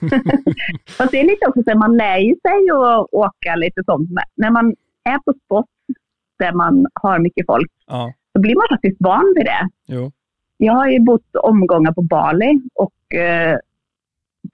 Fast 0.98 1.10
det 1.10 1.20
är 1.20 1.24
lite 1.24 1.46
också 1.46 1.62
så 1.62 1.70
att 1.70 1.78
man 1.78 1.96
lär 1.96 2.18
ju 2.18 2.34
sig 2.42 2.70
att 2.72 3.06
åka 3.12 3.56
lite 3.56 3.82
sånt. 3.84 4.10
Men 4.10 4.24
När 4.36 4.50
man 4.50 4.74
är 5.04 5.18
på 5.18 5.32
spot 5.44 5.66
där 6.38 6.52
man 6.52 6.86
har 6.94 7.18
mycket 7.18 7.46
folk 7.46 7.70
ja, 7.86 8.12
så 8.32 8.40
blir 8.40 8.54
man 8.56 8.66
faktiskt 8.70 8.96
van 9.00 9.34
vid 9.36 9.44
det. 9.44 9.68
jo. 9.86 10.12
Jag 10.60 10.72
har 10.72 10.88
ju 10.88 11.00
bott 11.00 11.36
omgångar 11.36 11.92
på 11.92 12.02
Bali 12.02 12.60
och 12.74 13.14
eh, 13.14 13.58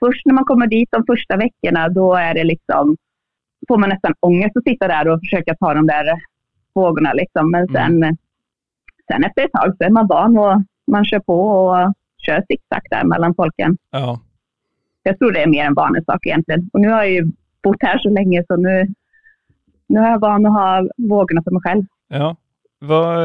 först 0.01 0.27
när 0.27 0.35
man 0.35 0.45
kommer 0.45 0.67
dit 0.67 0.89
de 0.93 1.05
första 1.07 1.37
veckorna 1.37 1.89
då 1.89 2.15
är 2.15 2.35
det 2.35 2.45
liksom, 2.45 2.97
får 3.69 3.79
man 3.79 3.89
nästan 3.89 4.15
ångest 4.21 4.57
att 4.57 4.65
sitta 4.65 4.89
där 4.89 5.09
och 5.09 5.21
försöka 5.21 5.55
ta 5.55 5.75
de 5.75 5.87
där 5.87 6.15
vågorna 6.75 7.13
liksom. 7.13 7.51
Men 7.51 7.69
sen, 7.69 8.17
sen 9.13 9.25
efter 9.25 9.45
ett 9.45 9.53
tag 9.53 9.77
så 9.79 9.85
är 9.85 9.91
man 9.91 10.07
van 10.07 10.39
och 10.39 10.63
man 10.87 11.05
kör 11.05 11.21
på 11.21 11.41
och 11.41 11.95
kör 12.19 12.45
zigzag 12.49 12.83
där 12.91 13.05
mellan 13.05 13.35
folken. 13.35 13.77
Ja, 13.91 14.21
Jag 15.03 15.19
tror 15.19 15.33
det 15.33 15.43
är 15.43 15.47
mer 15.47 15.65
en 15.65 15.75
vanesak 15.75 16.27
egentligen. 16.27 16.71
Och 16.73 16.81
nu 16.81 16.89
har 16.89 16.97
jag 17.03 17.11
ju 17.11 17.31
bott 17.63 17.77
här 17.81 17.99
så 17.99 18.11
länge 18.11 18.45
så 18.47 18.57
nu, 18.57 18.95
nu 19.87 20.01
är 20.01 20.11
jag 20.11 20.21
van 20.21 20.47
att 20.47 20.53
ha 20.53 20.89
vågorna 20.97 21.43
för 21.43 21.51
mig 21.51 21.63
själv. 21.63 21.83
ja. 22.09 22.37
Vad, 22.79 23.19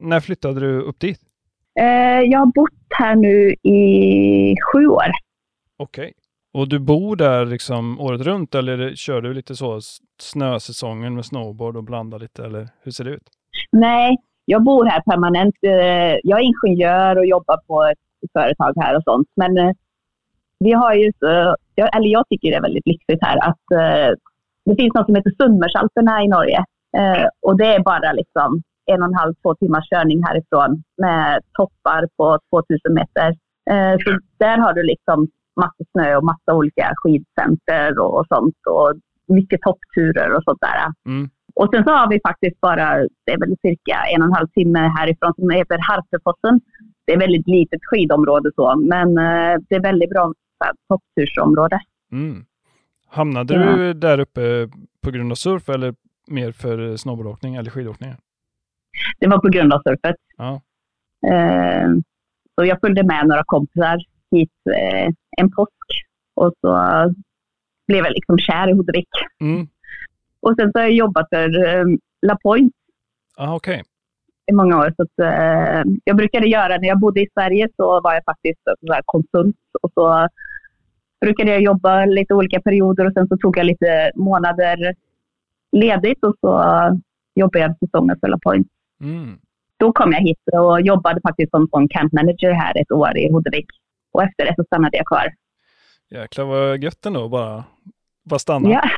när 0.00 0.20
flyttade 0.20 0.60
du 0.60 0.80
upp 0.80 1.00
dit? 1.00 1.20
Eh, 1.80 2.20
jag 2.30 2.38
har 2.38 2.46
bott 2.54 2.70
här 2.98 3.14
nu 3.16 3.52
i 3.72 4.54
sju 4.72 4.86
år. 4.86 5.04
Okej. 5.76 6.12
Och 6.54 6.68
du 6.68 6.78
bor 6.78 7.16
där 7.16 7.46
liksom 7.46 8.00
året 8.00 8.20
runt 8.20 8.54
eller 8.54 8.94
kör 8.94 9.20
du 9.20 9.34
lite 9.34 9.54
så 9.56 9.80
snösäsongen 10.22 11.14
med 11.14 11.24
snowboard 11.24 11.76
och 11.76 11.84
blandar 11.84 12.18
lite 12.18 12.44
eller 12.44 12.68
hur 12.82 12.92
ser 12.92 13.04
det 13.04 13.10
ut? 13.10 13.28
Nej, 13.72 14.16
jag 14.44 14.62
bor 14.64 14.84
här 14.84 15.00
permanent. 15.00 15.54
Eh, 15.62 16.18
Jag 16.22 16.40
är 16.40 16.44
ingenjör 16.44 17.18
och 17.18 17.26
jobbar 17.26 17.56
på 17.66 17.82
ett 17.84 18.32
företag 18.32 18.72
här 18.76 18.96
och 18.96 19.02
sånt. 19.02 19.28
Men 19.36 19.58
eh, 19.58 19.70
vi 20.58 20.72
har 20.72 20.94
ju 20.94 21.12
eller 21.96 22.08
jag 22.08 22.28
tycker 22.28 22.50
det 22.50 22.56
är 22.56 22.62
väldigt 22.62 22.86
lyxigt 22.86 23.24
här 23.24 23.48
att 23.48 23.58
det 24.64 24.76
finns 24.76 24.94
något 24.94 25.06
som 25.06 25.14
heter 25.14 25.30
Sunnmørsalperna 25.42 26.22
i 26.24 26.28
Norge. 26.28 26.64
Och 27.42 27.56
det 27.58 27.66
är 27.66 27.80
bara 27.80 28.12
liksom 28.12 28.62
en 28.86 29.02
och 29.02 29.08
en 29.08 29.14
halv, 29.14 29.34
två 29.42 29.54
timmars 29.54 29.88
körning 29.90 30.22
härifrån 30.24 30.82
med 31.02 31.40
toppar 31.52 32.08
på 32.16 32.38
2000 32.50 32.94
meter. 32.94 33.28
Eh, 33.70 33.94
Så 34.04 34.18
där 34.38 34.58
har 34.58 34.72
du 34.72 34.82
liksom 34.82 35.28
massa 35.60 35.84
snö 35.92 36.16
och 36.16 36.24
massa 36.24 36.54
olika 36.54 36.92
skidcenter 36.96 37.98
och, 37.98 38.26
sånt 38.28 38.56
och 38.70 38.92
mycket 39.34 39.60
toppturer 39.60 40.32
och 40.36 40.42
sånt 40.44 40.60
där. 40.60 40.78
Mm. 41.12 41.30
Och 41.54 41.68
sen 41.74 41.84
så 41.84 41.90
har 41.90 42.08
vi 42.08 42.20
faktiskt 42.28 42.60
bara, 42.60 42.98
det 43.26 43.32
är 43.32 43.38
väl 43.40 43.56
cirka 43.62 43.96
en 44.14 44.22
och 44.22 44.28
en 44.28 44.32
halv 44.34 44.48
timme 44.48 44.78
härifrån 44.78 45.34
som 45.34 45.50
heter 45.50 45.78
Harpefossen. 45.88 46.60
Det 47.06 47.12
är 47.12 47.18
väldigt 47.18 47.46
litet 47.48 47.80
skidområde 47.82 48.50
så, 48.54 48.76
men 48.76 49.08
eh, 49.08 49.54
det 49.68 49.74
är 49.74 49.82
väldigt 49.82 50.10
bra 50.10 50.32
topptursområde. 50.88 51.80
Mm. 52.12 52.44
Hamnade 53.08 53.54
Ja. 53.54 53.76
du 53.76 53.92
där 53.94 54.20
uppe 54.20 54.68
på 55.04 55.10
grund 55.10 55.32
av 55.32 55.36
surf 55.36 55.68
eller 55.68 55.94
mer 56.26 56.52
för 56.52 56.96
snowboardåkning 56.96 57.54
eller 57.54 57.70
skidåkning? 57.70 58.14
Det 59.18 59.26
var 59.28 59.38
på 59.38 59.48
grund 59.48 59.72
av 59.72 59.82
surfet. 59.82 60.16
Ja. 60.36 60.60
Eh, 61.32 61.88
så 62.54 62.64
jag 62.64 62.80
följde 62.80 63.02
med 63.02 63.26
några 63.28 63.42
kompisar 63.46 63.98
hit 64.30 64.50
eh, 64.76 65.08
en 65.36 65.50
påsk 65.50 65.72
och 66.34 66.52
så 66.60 66.78
blev 67.86 68.04
jag 68.04 68.12
liksom 68.12 68.38
kär 68.38 68.68
i 68.70 68.72
Hudvik. 68.72 69.08
Mm. 69.40 69.66
Och 70.40 70.54
sen 70.58 70.72
så 70.72 70.78
har 70.78 70.82
jag 70.82 70.92
jobbat 70.92 71.28
för 71.28 71.66
eh, 71.66 71.84
La 72.26 72.36
Pointe 72.42 72.76
Ah, 73.36 73.54
okej. 73.54 73.82
i 74.50 74.52
många 74.54 74.78
år. 74.78 74.92
Så 74.96 75.02
att, 75.02 75.18
eh, 75.18 75.82
jag 76.04 76.16
brukade 76.16 76.46
göra, 76.48 76.76
när 76.76 76.88
jag 76.88 77.00
bodde 77.00 77.20
i 77.20 77.28
Sverige 77.34 77.68
så 77.76 78.00
var 78.00 78.14
jag 78.14 78.24
faktiskt 78.24 78.60
så 78.64 79.00
konsult 79.04 79.56
och 79.82 79.90
så 79.94 80.28
brukade 81.20 81.50
jag 81.50 81.60
jobba 81.62 82.04
lite 82.04 82.34
olika 82.34 82.60
perioder 82.60 83.06
och 83.06 83.12
sen 83.12 83.28
så 83.28 83.36
tog 83.36 83.58
jag 83.58 83.66
lite 83.66 84.12
månader 84.14 84.94
ledigt 85.72 86.24
och 86.24 86.34
så 86.40 86.62
jobbade 87.34 87.58
jag 87.64 87.78
säsongen 87.78 88.16
för 88.20 88.28
La 88.28 88.38
Pointe. 88.42 88.70
Mm. 89.02 89.38
Då 89.76 89.92
kom 89.92 90.12
jag 90.12 90.20
hit 90.20 90.38
och 90.52 90.80
jobbade 90.80 91.20
faktiskt 91.20 91.50
som, 91.50 91.68
som 91.68 91.88
camp 91.88 92.12
manager 92.12 92.52
här 92.52 92.80
ett 92.80 92.92
år 92.92 93.18
i 93.18 93.32
Hudvik. 93.32 93.66
Och 94.12 94.22
efter 94.22 94.44
det 94.46 94.54
så 94.56 94.64
stannade 94.64 94.96
jag 94.96 95.06
kvar. 95.06 95.32
Jäklar 96.10 96.44
vad 96.44 96.82
gött 96.82 97.06
ändå 97.06 97.28
bara, 97.28 97.64
bara 98.24 98.38
stanna. 98.38 98.70
Ja, 98.70 98.90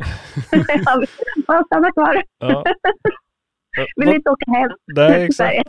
jag 1.47 1.67
stannade 1.67 1.93
kvar. 1.93 2.23
Ja. 2.39 2.65
Vill 3.97 4.09
inte 4.09 4.31
åka 4.31 4.51
hem. 4.51 4.71
Nej, 4.95 5.25
exakt. 5.27 5.69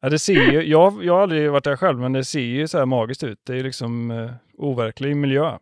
Ja, 0.00 0.08
det 0.08 0.18
ser 0.18 0.52
ju, 0.52 0.62
jag, 0.62 1.04
jag 1.04 1.14
har 1.14 1.22
aldrig 1.22 1.50
varit 1.50 1.64
där 1.64 1.76
själv, 1.76 1.98
men 1.98 2.12
det 2.12 2.24
ser 2.24 2.40
ju 2.40 2.68
så 2.68 2.78
här 2.78 2.86
magiskt 2.86 3.24
ut. 3.24 3.38
Det 3.46 3.58
är 3.58 3.62
liksom 3.62 4.10
eh, 4.10 4.30
overklig 4.58 5.16
miljö. 5.16 5.58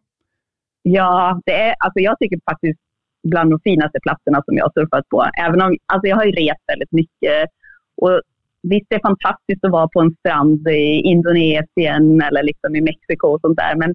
Ja, 0.83 1.41
det 1.47 1.53
är, 1.53 1.75
alltså 1.79 2.01
jag 2.01 2.19
tycker 2.19 2.41
faktiskt 2.51 2.81
bland 3.29 3.51
de 3.51 3.61
finaste 3.61 3.99
platserna 4.03 4.43
som 4.45 4.57
jag 4.57 4.65
har 4.65 4.73
surfat 4.73 5.09
på. 5.09 5.27
Även 5.39 5.63
om, 5.63 5.77
alltså 5.87 6.09
jag 6.09 6.17
har 6.17 6.25
ju 6.25 6.33
rest 6.33 6.63
väldigt 6.67 6.93
mycket. 6.93 7.51
Och 7.97 8.21
visst, 8.63 8.87
det 8.91 8.95
är 8.97 9.01
fantastiskt 9.01 9.65
att 9.65 9.71
vara 9.73 9.89
på 9.89 10.01
en 10.01 10.15
strand 10.19 10.69
i 10.69 11.01
Indonesien 11.05 12.23
eller 12.23 12.43
liksom 12.43 12.77
i 12.77 12.81
Mexiko 12.81 13.27
och 13.29 13.41
sånt 13.41 13.57
där. 13.59 13.77
Men 13.77 13.95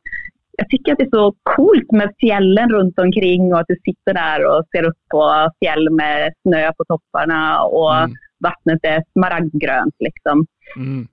jag 0.57 0.69
tycker 0.69 0.91
att 0.91 0.97
det 0.97 1.03
är 1.03 1.09
så 1.17 1.35
coolt 1.43 1.91
med 1.91 2.13
fjällen 2.19 2.69
runt 2.69 2.99
omkring 2.99 3.53
och 3.53 3.59
att 3.59 3.67
du 3.67 3.75
sitter 3.85 4.13
där 4.13 4.45
och 4.45 4.63
ser 4.71 4.83
upp 4.83 4.97
på 5.11 5.49
fjäll 5.59 5.89
med 5.89 6.33
snö 6.41 6.71
på 6.77 6.85
topparna 6.85 7.61
och 7.63 7.95
Mm. 7.97 8.11
vattnet 8.39 8.79
är 8.83 9.03
smaragdgrönt. 9.13 9.95
Liksom. 9.99 10.45
Mm. 10.77 11.07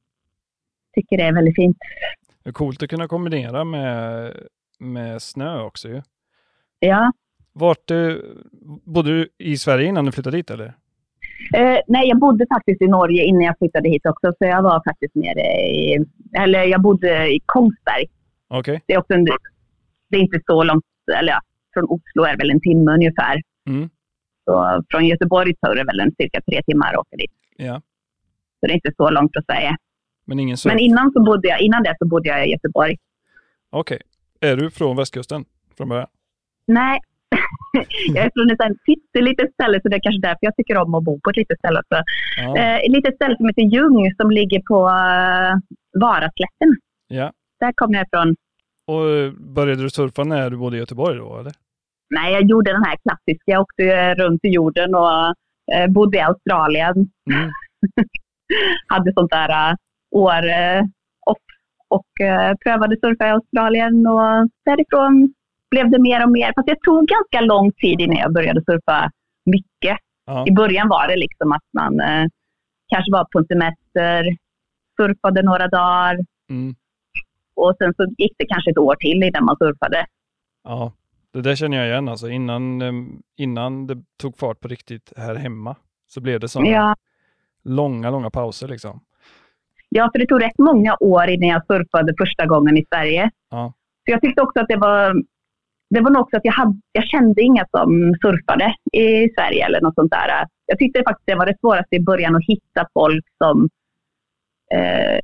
Tycker 0.95 1.17
det 1.17 1.23
är 1.23 1.33
väldigt 1.35 1.55
fint. 1.57 1.77
Det 2.43 2.49
är 2.51 2.53
coolt 2.53 2.83
att 2.83 2.91
kunna 2.91 3.09
kombinera 3.09 3.65
med, 3.65 4.33
med 4.79 5.23
snö 5.23 5.61
också 5.63 5.89
ju. 5.89 6.03
Ja. 6.79 7.13
Vart, 7.53 7.91
eh, 7.91 8.13
bodde 8.85 9.11
du 9.11 9.29
i 9.39 9.57
Sverige 9.57 9.87
innan 9.89 10.05
du 10.05 10.13
flyttade 10.13 10.37
dit 10.37 10.51
eller? 10.51 10.75
Eh, 11.55 11.79
nej, 11.87 12.09
jag 12.09 12.19
bodde 12.19 12.47
faktiskt 12.55 12.83
i 12.83 12.87
Norge 12.87 13.25
innan 13.25 13.43
jag 13.43 13.59
flyttade 13.59 13.89
hit 13.89 14.07
också. 14.07 14.27
Så 14.39 14.45
jag 14.45 14.63
var 14.63 14.83
faktiskt 14.91 15.15
nere 15.15 15.41
i... 15.41 16.05
Eller 16.39 16.63
jag 16.65 16.83
bodde 16.83 17.35
i 17.35 17.41
Kongsberg. 17.47 18.07
Okej. 18.49 18.83
Det 18.87 18.95
är 18.95 18.99
också 18.99 19.15
en, 19.15 19.25
Det 20.11 20.17
är 20.17 20.21
inte 20.21 20.41
så 20.47 20.63
långt... 20.63 20.85
Eller 21.19 21.33
ja, 21.33 21.41
från 21.75 21.85
Oslo 21.85 22.23
är 22.25 22.33
det 22.33 22.39
väl 22.39 22.51
en 22.51 22.61
timme 22.61 22.91
ungefär. 22.93 23.41
Mm. 23.69 23.89
Så 24.45 24.83
från 24.91 25.07
Göteborg 25.07 25.55
tar 25.55 25.75
det 25.75 25.85
väl 25.85 26.01
en 26.01 26.15
cirka 26.15 26.41
tre 26.41 26.63
timmar 26.63 26.93
att 26.93 26.99
åka 26.99 27.17
dit. 27.17 27.33
Ja. 27.57 27.83
Så 28.61 28.67
det 28.67 28.73
är 28.73 28.75
inte 28.75 28.93
så 28.97 29.11
långt 29.11 29.37
att 29.37 29.47
säga. 29.47 29.77
Men 30.25 30.41
ingen 30.41 30.57
surf? 30.57 30.73
Men 30.73 30.79
innan, 30.79 31.13
så 31.13 31.23
bodde 31.25 31.49
jag, 31.49 31.61
innan 31.61 31.83
det 31.83 31.97
så 31.99 32.07
bodde 32.09 32.29
jag 32.29 32.47
i 32.47 32.51
Göteborg. 32.51 32.97
Okej. 33.71 34.01
Är 34.41 34.57
du 34.57 34.71
från 34.71 34.97
västkusten 34.97 35.45
från 35.77 35.89
början? 35.89 36.09
Nej, 36.67 37.01
jag 38.15 38.25
är 38.27 38.31
från 38.35 38.51
ett 38.51 38.77
pyttelitet 38.87 39.53
ställe 39.53 39.81
så 39.83 39.89
det 39.89 39.97
är 39.97 40.01
kanske 40.07 40.21
därför 40.21 40.39
jag 40.41 40.57
tycker 40.57 40.77
om 40.77 40.95
att 40.95 41.05
bo 41.05 41.21
på 41.21 41.31
ett 41.31 41.37
litet 41.37 41.59
ställe 41.59 41.79
också. 41.79 42.03
Ja. 42.43 42.57
Eh, 42.59 42.77
ett 42.77 42.93
litet 42.97 43.15
ställe 43.15 43.37
som 43.37 43.47
heter 43.47 43.63
Ljung 43.63 44.15
som 44.21 44.31
ligger 44.31 44.61
på 44.71 44.79
uh, 44.85 45.53
Varaslätten. 46.01 46.71
ja. 47.09 47.33
Där 47.61 47.73
kommer 47.73 47.95
jag 47.99 48.07
ifrån. 48.07 48.37
Och 48.87 49.11
eh, 49.11 49.33
började 49.33 49.83
du 49.83 49.91
surfa 49.91 50.25
när 50.25 50.51
du 50.51 50.57
bodde 50.57 50.77
i 50.77 50.81
Göteborg 50.81 51.19
då 51.19 51.39
eller? 51.39 51.53
Nej, 52.11 52.33
jag 52.33 52.43
gjorde 52.51 52.73
den 52.73 52.85
här 52.85 52.97
klassiska. 52.97 53.53
Jag 53.53 53.61
åkte 53.61 53.85
eh, 53.85 54.15
runt 54.15 54.45
i 54.45 54.49
jorden 54.49 54.95
och 54.95 55.35
eh, 55.75 55.89
bodde 55.89 56.19
i 56.19 56.21
Australien. 56.21 56.95
Mm. 57.31 57.51
Hade 58.89 59.13
sånt 59.13 59.31
där 59.31 59.71
eh, 59.71 59.75
år 60.11 60.49
eh, 60.51 60.83
off 61.27 61.39
och 61.89 62.21
eh, 62.21 62.55
prövade 62.65 62.97
surfa 62.97 63.27
i 63.27 63.31
Australien. 63.31 64.07
Och 64.07 64.49
därifrån 64.65 65.35
blev 65.73 65.91
det 65.91 66.01
mer 66.09 66.21
och 66.25 66.33
mer. 66.39 66.53
Fast 66.57 66.67
det 66.69 66.77
tog 66.87 67.07
ganska 67.17 67.41
lång 67.53 67.73
tid 67.83 68.01
innan 68.01 68.17
jag 68.25 68.33
började 68.33 68.61
surfa 68.69 69.11
mycket. 69.55 69.97
Ja. 70.27 70.45
I 70.49 70.53
början 70.53 70.89
var 70.89 71.09
det 71.09 71.17
liksom 71.17 71.53
att 71.53 71.67
man 71.81 72.01
eh, 72.01 72.25
kanske 72.93 73.13
var 73.13 73.25
på 73.33 73.39
en 73.39 73.47
semester, 73.47 74.21
surfade 74.97 75.43
några 75.43 75.67
dagar 75.69 76.15
Mm. 76.51 76.75
och 77.57 77.75
sen 77.79 77.95
så 77.97 78.03
gick 78.19 78.33
det 78.39 78.47
kanske 78.47 78.71
ett 78.71 78.79
år 78.79 78.95
till 78.95 79.23
innan 79.23 79.45
man 79.45 79.57
surfade. 79.57 80.07
ja. 80.65 80.93
Det 81.33 81.43
där 81.43 81.55
känner 81.57 81.77
jag 81.77 81.87
igen 81.87 82.09
alltså. 82.09 82.29
Innan, 82.29 82.83
eh, 82.83 82.93
innan 83.37 83.87
det 83.87 83.97
tog 84.21 84.39
fart 84.39 84.61
på 84.61 84.69
riktigt 84.69 85.13
här 85.17 85.35
hemma 85.35 85.77
så 86.07 86.21
blev 86.21 86.41
det 86.41 86.49
sådana 86.49 86.71
Ja. 86.71 86.97
långa, 87.65 88.11
långa 88.11 88.31
pauser 88.31 88.69
liksom. 88.69 89.01
Ja, 89.89 90.11
för 90.13 90.19
det 90.19 90.27
tog 90.27 90.43
rätt 90.43 90.59
många 90.59 90.97
år 91.01 91.29
innan 91.29 91.49
jag 91.49 91.67
surfade 91.67 92.15
första 92.19 92.47
gången 92.47 92.77
i 92.77 92.85
Sverige. 92.95 93.31
Ja. 93.51 93.73
Så 94.05 94.11
jag 94.11 94.21
tyckte 94.21 94.43
också 94.43 94.61
att 94.61 94.69
det 94.69 94.77
var... 94.77 95.15
Det 95.95 96.01
var 96.01 96.11
nog 96.11 96.23
också 96.23 96.37
att 96.37 96.45
jag, 96.45 96.53
hade, 96.53 96.81
jag 96.93 97.05
kände 97.05 97.43
inga 97.43 97.67
som 97.71 98.15
surfade 98.23 98.75
i 98.93 99.29
Sverige 99.35 99.67
eller 99.67 99.81
något 99.81 99.95
sånt 99.95 100.11
där. 100.11 100.47
Jag 100.67 100.79
tyckte 100.79 101.03
faktiskt 101.07 101.27
det 101.27 101.35
var 101.35 101.47
det 101.47 101.59
svåraste 101.61 101.97
i 101.97 102.01
början 102.01 102.37
att 102.37 102.47
hitta 102.47 102.87
folk 102.95 103.25
som 103.39 103.69
eh, 104.75 105.19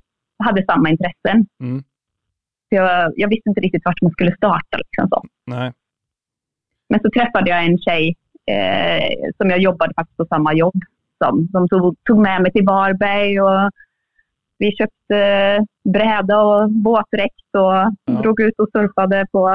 hade 0.44 0.64
samma 0.64 0.90
intressen. 0.90 1.46
Mm. 1.60 1.82
Så 2.68 2.75
jag, 2.75 3.12
jag 3.16 3.28
visste 3.28 3.48
inte 3.48 3.60
riktigt 3.60 3.84
vart 3.84 4.02
man 4.02 4.12
skulle 4.12 4.37
starta. 4.37 4.76
Liksom 4.78 5.08
så. 5.08 5.22
Nej. 5.46 5.72
Men 6.88 7.00
så 7.00 7.10
träffade 7.10 7.50
jag 7.50 7.64
en 7.64 7.78
tjej 7.78 8.16
eh, 8.50 9.30
som 9.37 9.50
jag 9.50 9.58
jobbade 9.58 9.94
faktiskt 9.94 10.16
på 10.16 10.26
samma 10.26 10.54
jobb 10.54 10.80
som. 11.25 11.46
De 11.52 11.68
tog, 11.68 11.96
tog 12.04 12.18
med 12.18 12.42
mig 12.42 12.52
till 12.52 12.66
Varberg 12.66 13.40
och 13.40 13.70
vi 14.58 14.72
köpte 14.72 15.20
bräda 15.84 16.40
och 16.40 16.70
båtdräkt 16.70 17.50
och 17.56 18.22
drog 18.22 18.40
ut 18.40 18.58
och 18.58 18.68
surfade 18.72 19.26
på, 19.32 19.48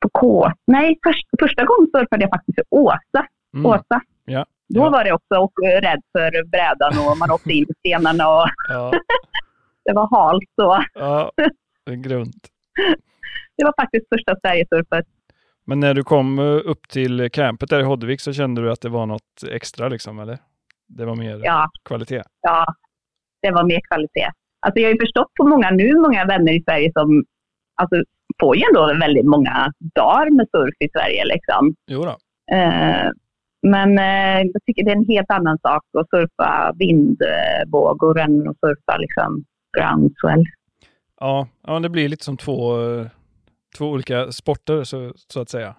på 0.00 0.08
K. 0.08 0.50
Nej, 0.66 0.98
först, 1.06 1.26
första 1.40 1.64
gången 1.64 1.90
surfade 1.94 2.22
jag 2.22 2.30
faktiskt 2.30 2.58
i 2.58 2.62
Åsa. 2.70 3.26
Mm. 3.54 3.66
Åsa. 3.66 4.00
Ja. 4.24 4.46
Då 4.68 4.80
Ja. 4.80 4.90
var 4.90 5.04
det 5.04 5.12
också 5.12 5.34
och 5.34 5.52
rädd 5.82 6.02
för 6.12 6.44
brädan 6.44 6.92
och 7.08 7.18
man 7.18 7.30
åkte 7.30 7.52
in 7.52 7.64
i 7.68 7.74
stenarna 7.78 8.28
och 8.28 8.46
Ja. 8.68 8.92
det 9.84 9.92
var 9.92 10.08
halt. 10.16 10.42
Så. 10.60 10.84
ja. 10.94 11.32
Det 11.86 11.92
är 11.92 11.96
grunt. 11.96 12.48
Det 13.56 13.64
var 13.64 13.74
faktiskt 13.82 14.06
första 14.14 14.36
Sverigesurfet. 14.40 15.06
Men 15.64 15.80
när 15.80 15.94
du 15.94 16.02
kom 16.04 16.38
eh, 16.38 16.44
upp 16.64 16.88
till 16.88 17.30
campet 17.32 17.70
där 17.70 17.80
i 17.80 17.82
Hoddevik 17.82 18.20
så 18.20 18.32
kände 18.32 18.62
du 18.62 18.70
att 18.72 18.80
det 18.80 18.88
var 18.88 19.06
något 19.06 19.42
extra 19.50 19.88
liksom, 19.88 20.18
eller? 20.18 20.38
Det 20.88 21.04
var 21.04 21.14
mer 21.14 21.40
Ja, 21.44 21.68
kvalitet? 21.84 22.22
ja, 22.40 22.66
det 23.42 23.50
var 23.50 23.64
mer 23.64 23.80
kvalitet. 23.88 24.30
Alltså 24.60 24.80
jag 24.80 24.88
har 24.88 24.92
ju 24.92 25.00
förstått 25.00 25.34
på 25.34 25.46
många 25.48 25.70
nu, 25.70 25.94
många 25.94 26.24
vänner 26.24 26.52
i 26.52 26.62
Sverige 26.62 26.92
som 26.92 27.24
alltså, 27.74 27.96
får 28.40 28.56
ju 28.56 28.62
ändå 28.68 28.98
väldigt 29.00 29.26
många 29.26 29.72
dagar 29.94 30.30
med 30.36 30.46
surf 30.50 30.74
i 30.80 30.88
Sverige. 30.88 31.24
Liksom. 31.24 31.74
Jo 31.86 32.02
då. 32.02 32.16
Eh, 32.56 33.10
men 33.62 33.98
eh, 33.98 34.50
jag 34.52 34.62
tycker 34.66 34.84
det 34.84 34.90
är 34.90 34.96
en 34.96 35.08
helt 35.08 35.30
annan 35.30 35.58
sak 35.58 35.82
att 35.98 36.10
surfa 36.10 36.72
vindvågor 36.78 38.18
än 38.18 38.48
att 38.48 38.58
surfa 38.58 38.96
liksom, 38.96 39.44
groundswell. 39.78 40.44
Ja, 41.20 41.48
ja, 41.66 41.78
det 41.78 41.88
blir 41.88 42.08
lite 42.08 42.24
som 42.24 42.36
två, 42.36 42.82
eh, 42.82 43.06
två 43.78 43.86
olika 43.90 44.32
sporter 44.32 44.84
så, 44.84 45.12
så 45.16 45.40
att 45.40 45.48
säga. 45.48 45.74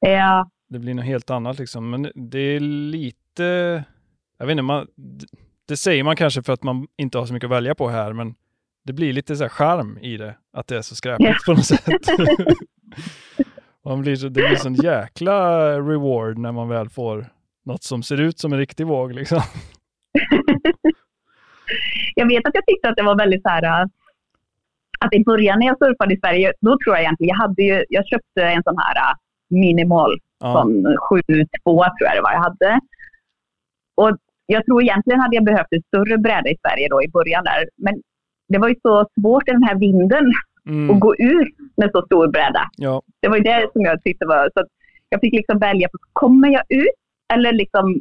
Ja, 0.00 0.50
Det 0.68 0.78
blir 0.78 0.94
något 0.94 1.04
helt 1.04 1.30
annat 1.30 1.58
liksom. 1.58 1.90
Men 1.90 2.10
det 2.14 2.38
är 2.38 2.60
lite, 2.60 3.44
jag 4.38 4.46
vet 4.46 4.52
inte, 4.52 4.62
man, 4.62 4.86
det 5.68 5.76
säger 5.76 6.04
man 6.04 6.16
kanske 6.16 6.42
för 6.42 6.52
att 6.52 6.62
man 6.62 6.86
inte 6.96 7.18
har 7.18 7.26
så 7.26 7.34
mycket 7.34 7.46
att 7.46 7.56
välja 7.56 7.74
på 7.74 7.88
här, 7.88 8.12
men 8.12 8.34
det 8.84 8.92
blir 8.92 9.12
lite 9.12 9.36
så 9.36 9.44
här 9.44 9.48
charm 9.48 9.98
i 9.98 10.16
det, 10.16 10.36
att 10.52 10.66
det 10.66 10.76
är 10.76 10.82
så 10.82 10.94
skräpigt 10.94 11.28
Ja. 11.30 11.36
på 11.46 11.52
något 11.52 11.64
sätt. 11.66 11.84
man 13.84 14.00
blir 14.00 14.16
så, 14.16 14.28
det 14.28 14.48
blir 14.48 14.56
sån 14.56 14.74
jäkla 14.74 15.60
reward 15.80 16.38
när 16.38 16.52
man 16.52 16.68
väl 16.68 16.88
får 16.88 17.26
något 17.64 17.82
som 17.82 18.02
ser 18.02 18.20
ut 18.20 18.38
som 18.38 18.52
en 18.52 18.58
riktig 18.58 18.86
våg 18.86 19.12
liksom. 19.12 19.38
jag 22.14 22.28
vet 22.28 22.46
att 22.46 22.54
jag 22.54 22.66
tyckte 22.66 22.88
att 22.88 22.96
det 22.96 23.02
var 23.02 23.18
väldigt 23.18 23.42
så 23.42 23.48
här, 23.48 23.80
äh, 23.82 23.86
att 25.00 25.14
i 25.14 25.24
början 25.24 25.58
när 25.58 25.66
jag 25.66 25.78
surfade 25.78 26.14
i 26.14 26.18
Sverige, 26.20 26.52
då 26.60 26.78
tror 26.78 26.96
jag 26.96 27.00
egentligen, 27.02 27.28
jag 27.28 27.36
hade 27.42 27.62
ju, 27.62 27.84
jag 27.88 28.06
köpte 28.06 28.42
en 28.42 28.62
sån 28.62 28.78
här 28.78 28.96
äh, 29.10 29.14
minimal, 29.50 30.18
Ja, 30.40 30.52
sån 30.52 30.86
7-2 30.86 30.94
tror 31.64 31.84
jag 32.08 32.16
det 32.16 32.22
var 32.22 32.32
jag 32.32 32.40
hade. 32.40 32.80
Och 33.94 34.16
jag 34.46 34.64
tror 34.66 34.82
egentligen 34.82 35.20
hade 35.20 35.36
jag 35.36 35.44
behövt 35.44 35.72
ett 35.76 35.86
större 35.86 36.18
bräde 36.18 36.50
i 36.50 36.56
Sverige 36.66 36.88
då 36.90 37.02
i 37.02 37.08
början 37.08 37.44
där, 37.44 37.68
men 37.76 38.02
det 38.52 38.58
var 38.58 38.68
ju 38.68 38.74
så 38.82 39.06
svårt 39.20 39.48
i 39.48 39.52
den 39.52 39.62
här 39.62 39.78
vinden 39.78 40.26
att 40.64 40.70
mm, 40.70 41.00
gå 41.00 41.14
ut 41.16 41.54
med 41.76 41.90
så 41.92 42.02
stor 42.02 42.28
bräda. 42.28 42.62
ja, 42.76 43.02
Det 43.20 43.28
var 43.28 43.36
ju 43.36 43.42
det 43.42 43.68
som 43.72 43.82
jag 43.82 44.02
tyckte 44.02 44.26
var, 44.26 44.50
så 44.54 44.60
att 44.60 44.66
jag 45.08 45.20
fick 45.20 45.32
liksom 45.34 45.58
välja, 45.58 45.88
kommer 46.12 46.48
jag 46.48 46.62
ut 46.68 46.94
eller 47.34 47.52
liksom, 47.52 48.00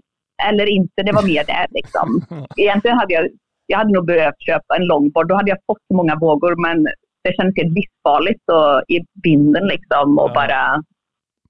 eller 0.49 0.65
inte? 0.65 1.03
Det 1.03 1.11
var 1.11 1.23
mer 1.23 1.43
det 1.45 1.67
liksom. 1.71 2.21
Egentligen 2.57 2.97
hade 2.97 3.13
jag, 3.13 3.27
jag 3.67 3.77
hade 3.77 3.93
nog 3.93 4.05
behövt 4.05 4.41
köpa 4.41 4.75
en 4.75 4.85
longboard. 4.85 5.27
Då 5.27 5.35
hade 5.35 5.49
jag 5.49 5.57
fått 5.67 5.77
så 5.87 5.93
många 5.95 6.15
vågor, 6.15 6.55
men 6.55 6.83
det 7.23 7.33
kändes 7.37 7.55
helt 7.57 7.73
livsfarligt 7.75 8.43
och 8.49 8.83
i 8.95 8.99
vinden 9.23 9.67
liksom 9.67 10.19
och 10.19 10.29
Ja. 10.29 10.33
bara 10.33 10.83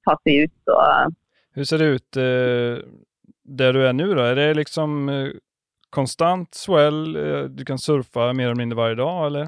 ta 0.06 0.18
sig 0.24 0.36
ut. 0.44 0.52
Och, 0.66 1.14
Hur 1.54 1.64
ser 1.64 1.78
det 1.78 1.86
ut 1.86 2.18
eh, 2.18 2.84
där 3.44 3.74
du 3.74 3.88
är 3.88 3.94
nu 3.94 4.14
då? 4.16 4.22
Är 4.22 4.36
det 4.36 4.54
liksom 4.54 5.10
eh, 5.10 5.28
konstant 5.92 6.54
swell? 6.56 7.16
Eh, 7.16 7.44
du 7.44 7.66
kan 7.66 7.78
surfa 7.80 8.34
mer 8.34 8.46
eller 8.46 8.56
mindre 8.56 8.78
varje 8.78 8.96
dag 8.96 9.26
eller? 9.28 9.42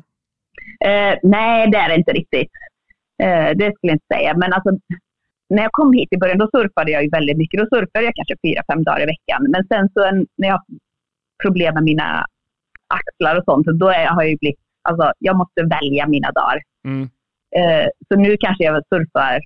eh, 0.86 1.14
nej, 1.24 1.68
det 1.72 1.78
är 1.78 1.90
det 1.90 1.96
inte 1.96 2.12
riktigt. 2.12 2.52
Eh, 3.24 3.50
det 3.56 3.74
skulle 3.76 3.92
jag 3.92 3.96
inte 3.96 4.16
säga. 4.16 4.38
Men 4.38 4.54
alltså, 4.54 4.70
när 5.50 5.64
jag 5.64 5.72
kom 5.72 5.94
hit 5.94 6.10
i 6.12 6.18
början, 6.18 6.38
då 6.38 6.50
surfade 6.56 6.92
jag 6.92 7.04
ju 7.04 7.10
väldigt 7.10 7.38
mycket. 7.38 7.60
Då 7.60 7.66
surfade 7.66 8.06
jag 8.06 8.16
kanske 8.16 8.36
fyra, 8.48 8.62
fem 8.72 8.84
dagar 8.84 9.04
i 9.04 9.06
veckan. 9.06 9.42
Men 9.50 9.68
sen 9.68 9.90
så 9.94 10.04
en, 10.04 10.28
när 10.38 10.48
jag 10.48 10.56
har 10.56 10.66
problem 11.44 11.74
med 11.74 11.84
mina 11.84 12.26
axlar 12.88 13.38
och 13.38 13.44
sånt, 13.44 13.68
då 13.68 13.88
är, 13.90 14.06
har 14.06 14.22
jag 14.22 14.32
ju 14.32 14.38
blivit, 14.38 14.60
alltså 14.82 15.14
jag 15.20 15.36
måste 15.38 15.64
välja 15.64 16.08
mina 16.08 16.32
dagar. 16.32 16.62
Mm, 16.86 17.10
Eh, 17.56 17.88
så 18.08 18.20
nu 18.20 18.38
kanske 18.40 18.64
jag 18.64 18.84
surfar 18.90 19.40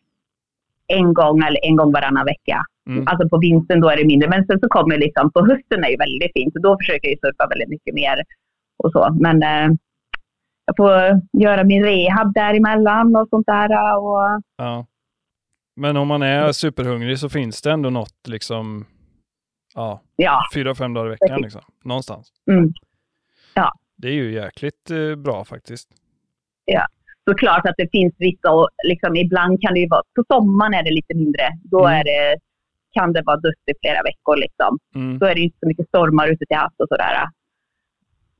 en 0.87 1.13
gång 1.13 1.43
eller 1.43 1.65
en 1.65 1.75
gång 1.75 1.91
varannan 1.91 2.25
vecka. 2.25 2.63
mm, 2.89 3.07
Alltså 3.07 3.29
på 3.29 3.37
vintern 3.39 3.81
då 3.81 3.89
är 3.89 3.97
det 3.97 4.05
mindre. 4.05 4.29
Men 4.29 4.45
sen 4.45 4.59
så 4.59 4.67
kommer 4.69 4.97
liksom, 4.97 5.31
på 5.31 5.39
hösten 5.39 5.83
är 5.83 5.89
ju 5.89 5.97
väldigt 5.97 6.33
fint. 6.33 6.53
Så 6.53 6.59
då 6.59 6.77
försöker 6.77 7.09
jag 7.09 7.19
surfa 7.19 7.47
väldigt 7.49 7.69
mycket 7.69 7.93
mer 7.93 8.23
och 8.83 8.91
så. 8.91 9.17
Men 9.19 9.43
eh, 9.43 9.75
jag 10.65 10.75
får 10.77 10.91
göra 11.41 11.63
min 11.63 11.83
rehab 11.83 12.33
däremellan 12.33 13.15
och 13.15 13.29
sånt 13.29 13.47
där. 13.47 13.69
Och, 13.97 14.41
ja. 14.57 14.85
Men 15.75 15.97
om 15.97 16.07
man 16.07 16.21
är 16.21 16.51
superhungrig 16.51 17.19
så 17.19 17.29
finns 17.29 17.61
det 17.61 17.71
ändå 17.71 17.89
något 17.89 18.27
liksom, 18.27 18.85
ja, 19.75 20.01
ja, 20.15 20.39
fyra, 20.53 20.75
fem 20.75 20.93
dagar 20.93 21.07
i 21.07 21.09
veckan 21.09 21.41
liksom, 21.41 21.61
någonstans. 21.83 22.31
mm. 22.51 22.73
Det 23.99 24.07
är 24.07 24.13
ju 24.13 24.33
jäkligt 24.33 24.91
eh, 24.91 25.15
bra 25.15 25.45
faktiskt. 25.45 25.89
Såklart 27.29 27.65
att 27.67 27.77
det 27.77 27.89
finns 27.91 28.13
vissa, 28.17 28.51
och 28.51 28.69
liksom, 28.87 29.15
ibland 29.15 29.61
kan 29.61 29.73
det 29.73 29.79
ju 29.79 29.87
vara, 29.87 30.03
på 30.15 30.23
sommaren 30.33 30.73
är 30.73 30.83
det 30.83 30.91
lite 30.99 31.13
mindre. 31.15 31.45
Då 31.63 31.79
Mm. 31.85 31.99
är 31.99 32.03
det, 32.03 32.37
kan 32.93 33.13
det 33.13 33.21
vara 33.25 33.37
dust 33.37 33.63
i 33.71 33.73
flera 33.81 34.01
veckor 34.03 34.35
liksom. 34.45 34.77
Mm, 34.95 35.19
Då 35.19 35.25
är 35.25 35.35
det 35.35 35.41
inte 35.41 35.57
så 35.59 35.67
mycket 35.67 35.87
stormar 35.87 36.27
ute 36.27 36.45
till 36.45 36.57
havs 36.57 36.73
och 36.77 36.87
sådär. 36.87 37.15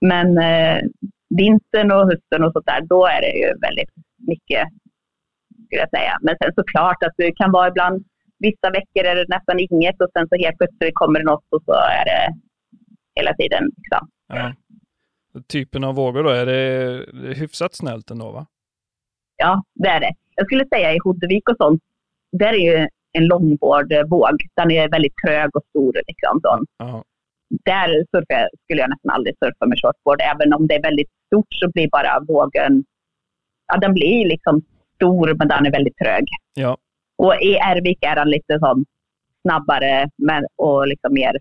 Men 0.02 0.28
eh, 0.38 0.78
vintern 1.30 1.92
och 1.92 2.06
hösten 2.12 2.44
och 2.44 2.52
sånt 2.54 2.66
där, 2.66 2.82
då 2.82 3.06
är 3.06 3.22
det 3.22 3.32
ju 3.42 3.48
väldigt 3.68 3.90
mycket, 4.32 4.68
skulle 5.66 5.82
jag 5.82 5.90
säga. 5.90 6.18
Men 6.22 6.36
sen 6.42 6.52
såklart 6.56 7.04
att 7.04 7.14
det 7.18 7.32
kan 7.32 7.52
vara 7.52 7.68
ibland, 7.68 8.06
vissa 8.40 8.70
veckor 8.70 9.04
är 9.12 9.16
det 9.16 9.26
nästan 9.36 9.60
inget 9.60 10.02
och 10.02 10.10
sen 10.14 10.28
så 10.30 10.36
helt 10.44 10.58
plötsligt 10.58 10.96
kommer 10.96 11.20
det 11.20 11.26
något 11.26 11.46
och 11.56 11.64
så 11.66 11.74
är 11.74 12.06
det 12.06 12.34
hela 13.16 13.34
tiden. 13.34 13.64
Liksom. 13.78 14.08
ja. 14.28 14.54
Typen 15.48 15.84
av 15.84 15.96
vågor 15.96 16.24
då, 16.24 16.30
är 16.30 16.46
det, 16.46 17.06
det 17.22 17.30
är 17.30 17.36
hyfsat 17.36 17.76
snällt 17.76 18.12
ändå 18.12 18.32
va? 18.32 18.46
Ja, 19.38 19.64
det 19.76 19.88
är 19.88 20.00
det. 20.00 20.14
Jag 20.36 20.46
skulle 20.46 20.66
säga 20.68 20.94
i 20.94 20.98
Hodevik 21.04 21.50
och 21.50 21.58
sånt, 21.58 21.82
där 22.32 22.54
är 22.54 22.80
ju 22.80 22.88
en 23.12 23.26
långbordvåg. 23.26 24.38
Den 24.56 24.72
är 24.72 24.90
väldigt 24.90 25.14
trög 25.26 25.56
och 25.56 25.64
stor. 25.70 25.94
Liksom, 26.08 26.40
sån. 26.44 26.66
Ja, 26.78 27.04
där 27.50 27.90
surfar 28.12 28.36
jag, 28.42 28.50
skulle 28.64 28.82
jag 28.82 28.90
nästan 28.90 29.12
aldrig 29.12 29.36
surfa 29.38 29.66
med 29.66 29.78
shortboard. 29.82 30.22
Även 30.22 30.54
om 30.54 30.68
det 30.68 30.76
är 30.76 30.82
väldigt 30.82 31.10
stort 31.28 31.48
så 31.50 31.72
blir 31.72 31.90
bara 31.90 32.20
vågen, 32.28 32.84
ja 33.68 33.78
den 33.78 33.94
blir 33.94 34.26
liksom 34.26 34.62
stor 34.96 35.34
men 35.34 35.48
den 35.48 35.66
är 35.66 35.72
väldigt 35.72 35.98
trög. 35.98 36.24
ja, 36.54 36.78
Och 37.18 37.36
i 37.42 37.56
Ervik 37.56 38.04
är 38.04 38.16
den 38.16 38.30
lite 38.30 38.60
sån 38.60 38.86
snabbare 39.42 40.10
men, 40.18 40.46
och 40.56 40.88
liksom 40.88 41.14
mer, 41.14 41.38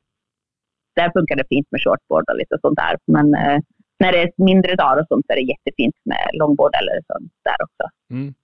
där 0.97 1.11
funkar 1.13 1.37
det 1.37 1.45
fint 1.49 1.67
med 1.71 1.81
shortboard 1.83 2.25
och 2.31 2.37
lite 2.37 2.59
sånt 2.61 2.79
där. 2.79 2.97
Men 3.07 3.35
eh, 3.35 3.61
när 3.99 4.13
det 4.13 4.23
är 4.23 4.33
mindre 4.37 4.75
dagar 4.75 5.01
och 5.01 5.07
sånt 5.09 5.27
så 5.27 5.33
är 5.33 5.37
det 5.37 5.43
jättefint 5.43 5.95
med 6.05 6.31
longboard 6.33 6.75
eller 6.75 7.01
sånt 7.07 7.33
där 7.45 7.57
också. 7.65 7.91
mm. 8.11 8.35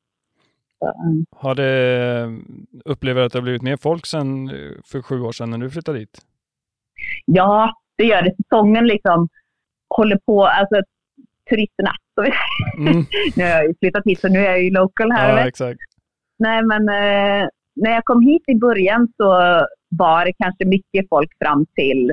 Så, 0.79 0.93
mm. 1.07 1.27
Har 1.37 1.55
det, 1.55 2.41
upplever 2.85 3.21
du 3.21 3.27
att 3.27 3.33
det 3.33 3.38
har 3.38 3.43
blivit 3.43 3.62
mer 3.62 3.77
folk 3.77 4.07
sen 4.07 4.49
för 4.85 5.03
sju 5.03 5.21
år 5.21 5.33
sedan 5.33 5.51
när 5.51 5.59
du 5.59 5.71
flyttade 5.71 5.99
dit? 5.99 6.23
ja, 7.25 7.75
det 7.97 8.05
gör 8.05 8.23
det. 8.23 8.35
Säsongen 8.37 8.87
liksom 8.87 9.29
håller 9.97 10.19
på, 10.27 10.47
alltså 10.47 10.83
turisterna. 11.51 11.93
Mm. 12.79 13.05
nu 13.37 13.45
har 13.45 13.51
jag 13.51 13.67
ju 13.67 13.75
flyttat 13.81 14.03
hit 14.05 14.21
så 14.21 14.29
nu 14.29 14.38
är 14.38 14.51
jag 14.51 14.62
ju 14.62 14.71
local 14.71 15.12
här. 15.12 15.38
Ja, 15.38 15.49
exakt. 15.49 15.81
Nej, 16.38 16.62
men 16.62 16.88
eh, 16.88 17.49
när 17.75 17.91
jag 17.91 18.05
kom 18.05 18.23
hit 18.23 18.43
i 18.47 18.55
början 18.55 19.09
så 19.17 19.27
var 19.88 20.25
det 20.25 20.33
kanske 20.33 20.65
mycket 20.65 21.09
folk 21.09 21.31
fram 21.38 21.67
till 21.75 22.12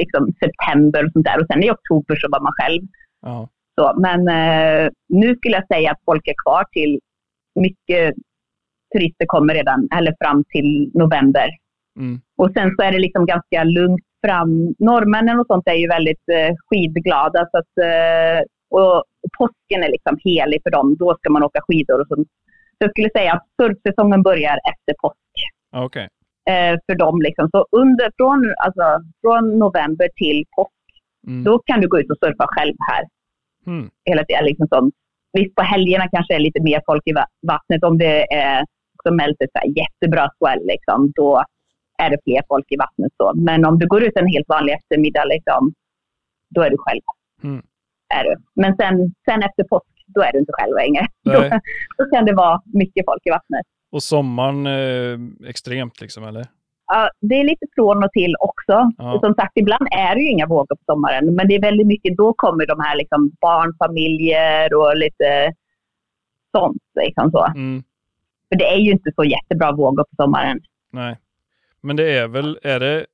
liksom, 0.00 0.22
september 0.42 1.04
och 1.04 1.12
sånt 1.12 1.26
där. 1.26 1.40
Och 1.40 1.46
sen 1.52 1.62
i 1.62 1.70
oktober 1.70 2.16
så 2.16 2.26
var 2.30 2.40
man 2.40 2.52
själv. 2.60 2.82
Ja, 3.22 3.48
Så, 3.78 3.84
men 4.06 4.20
eh, 4.40 4.90
nu 5.08 5.36
skulle 5.36 5.54
jag 5.60 5.66
säga 5.66 5.90
att 5.90 6.02
folk 6.04 6.28
är 6.28 6.34
kvar 6.44 6.64
till 6.72 7.00
mycket 7.54 8.14
turister 8.92 9.26
kommer 9.26 9.54
redan, 9.54 9.88
eller 9.96 10.14
fram 10.22 10.44
till 10.48 10.90
november. 10.94 11.48
mm. 11.98 12.20
Och 12.36 12.50
sen 12.56 12.68
så 12.76 12.82
är 12.82 12.92
det 12.92 12.98
liksom 12.98 13.26
ganska 13.26 13.64
lugnt 13.64 14.04
fram. 14.26 14.74
Norrmännen 14.78 15.38
och 15.40 15.46
sånt 15.46 15.68
är 15.68 15.74
ju 15.82 15.88
väldigt 15.88 16.28
eh, 16.32 16.54
skidglada. 16.66 17.40
Så 17.50 17.58
att, 17.58 17.74
eh, 17.88 18.40
och, 18.70 18.96
och 18.96 19.30
påsken 19.38 19.82
är 19.84 19.88
liksom 19.96 20.18
helig 20.24 20.60
för 20.62 20.70
dem. 20.70 20.96
Då 20.98 21.14
ska 21.18 21.30
man 21.30 21.42
åka 21.42 21.60
skidor 21.68 22.00
och 22.00 22.06
sånt. 22.08 22.28
Så 22.78 22.84
jag 22.86 22.90
skulle 22.90 23.10
säga 23.10 23.32
att 23.32 23.46
surfsäsongen 23.62 24.22
börjar 24.22 24.56
efter 24.72 24.94
påsk 25.02 25.16
Okej. 25.76 26.02
eh, 26.02 26.08
för 26.86 26.94
dem. 26.98 27.22
Liksom. 27.22 27.48
Så 27.50 27.66
under, 27.82 28.10
från, 28.16 28.54
alltså, 28.64 28.86
från 29.20 29.58
november 29.58 30.08
till 30.16 30.44
påsk, 30.56 30.72
Mm. 31.26 31.44
då 31.44 31.58
kan 31.58 31.80
du 31.80 31.88
gå 31.88 32.00
ut 32.00 32.10
och 32.10 32.16
surfa 32.24 32.46
själv 32.48 32.74
här. 32.90 33.04
Mm. 33.66 33.90
Hela 34.04 34.24
tiden, 34.24 34.44
liksom 34.44 34.66
som, 34.68 34.92
visst, 35.32 35.54
på 35.54 35.62
helgerna 35.62 36.08
kanske 36.08 36.32
det 36.32 36.36
är 36.36 36.40
lite 36.48 36.62
mer 36.62 36.80
folk 36.86 37.02
i 37.06 37.12
va- 37.12 37.28
vattnet. 37.46 37.84
Om 37.84 37.98
det 37.98 38.32
är 38.34 38.64
som 39.02 39.20
ett 39.20 39.36
så 39.38 39.58
här 39.58 39.68
jättebra 39.80 40.28
swell, 40.38 40.66
liksom, 40.66 41.12
då 41.16 41.42
är 41.98 42.10
det 42.10 42.18
fler 42.24 42.42
folk 42.48 42.66
i 42.68 42.76
vattnet. 42.76 43.12
Så. 43.16 43.32
Men 43.34 43.64
om 43.64 43.78
du 43.78 43.86
går 43.86 44.02
ut 44.02 44.16
en 44.16 44.26
helt 44.26 44.48
vanlig 44.48 44.72
eftermiddag, 44.74 45.24
liksom, 45.24 45.72
då 46.54 46.62
är 46.62 46.70
du 46.70 46.76
själv. 46.78 47.00
Mm. 47.42 47.62
Är 48.14 48.24
du. 48.24 48.34
Men 48.62 48.76
sen, 48.76 48.94
sen 49.28 49.42
efter 49.42 49.64
påsk, 49.64 49.86
då 50.06 50.20
är 50.22 50.32
du 50.32 50.38
inte 50.38 50.52
själv 50.58 50.74
längre. 50.76 51.06
Då, 51.24 51.32
då 51.98 52.10
kan 52.10 52.24
det 52.24 52.34
vara 52.34 52.60
mycket 52.74 53.04
folk 53.06 53.26
i 53.26 53.30
vattnet. 53.30 53.66
Och 53.90 54.02
sommaren 54.02 54.66
eh, 54.66 55.48
extremt 55.48 56.00
liksom, 56.00 56.24
eller? 56.24 56.46
Ja, 56.86 57.10
det 57.20 57.34
är 57.34 57.44
lite 57.44 57.66
från 57.74 58.04
och 58.04 58.12
till 58.12 58.34
också. 58.40 58.92
Ja. 58.98 59.20
Som 59.22 59.34
sagt, 59.34 59.52
ibland 59.54 59.88
är 59.90 60.14
det 60.14 60.20
ju 60.20 60.30
inga 60.30 60.46
vågor 60.46 60.76
på 60.76 60.82
sommaren. 60.86 61.34
Men 61.34 61.48
det 61.48 61.54
är 61.54 61.60
väldigt 61.60 61.86
mycket, 61.86 62.16
då 62.16 62.34
kommer 62.36 62.66
de 62.66 62.80
här 62.80 62.96
liksom 62.96 63.30
barnfamiljer 63.40 64.74
och 64.74 64.96
lite 64.96 65.52
sånt. 66.56 66.82
Liksom 67.06 67.30
så. 67.30 67.46
Mm. 67.46 67.82
För 68.48 68.58
det 68.58 68.64
är 68.64 68.78
ju 68.78 68.90
inte 68.92 69.12
så 69.14 69.24
jättebra 69.24 69.72
vågor 69.72 70.04
på 70.04 70.16
sommaren. 70.22 70.60
Nej. 70.92 71.16
Men 71.80 71.96
det 71.96 72.18
är 72.18 72.28
väl, 72.28 72.58
är 72.62 72.80
det 72.80 73.06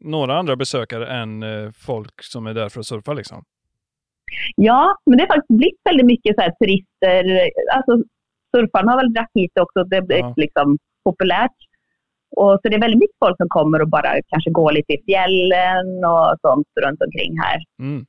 några 0.00 0.38
andra 0.38 0.56
besökare 0.56 1.06
än 1.06 1.42
eh, 1.42 1.70
folk 1.76 2.22
som 2.22 2.46
är 2.46 2.54
där 2.54 2.68
för 2.68 2.80
att 2.80 2.86
surfa 2.86 3.12
liksom? 3.12 3.44
Ja, 4.56 4.96
men 5.06 5.18
det 5.18 5.22
har 5.22 5.28
faktiskt 5.28 5.58
blivit 5.58 5.80
väldigt 5.84 6.06
mycket 6.06 6.36
så 6.36 6.50
turister. 6.58 7.50
Alltså, 7.74 8.02
surfarna 8.56 8.92
har 8.92 8.98
väl 8.98 9.12
dragit 9.12 9.30
hit 9.34 9.58
också. 9.60 9.84
Det 9.84 10.02
blir 10.02 10.18
Ja. 10.18 10.34
liksom 10.36 10.78
populärt. 11.04 11.56
Och 12.36 12.52
så 12.62 12.68
det 12.68 12.74
är 12.74 12.80
väldigt 12.80 13.00
mycket 13.00 13.16
folk 13.24 13.36
som 13.36 13.48
kommer 13.48 13.82
och 13.82 13.88
bara 13.88 14.12
kanske 14.28 14.50
går 14.50 14.72
lite 14.72 14.92
i 14.92 15.02
fjällen 15.06 16.04
och 16.04 16.36
sånt 16.40 16.66
runt 16.84 17.02
omkring 17.02 17.38
här. 17.40 17.58
Mm. 17.78 18.06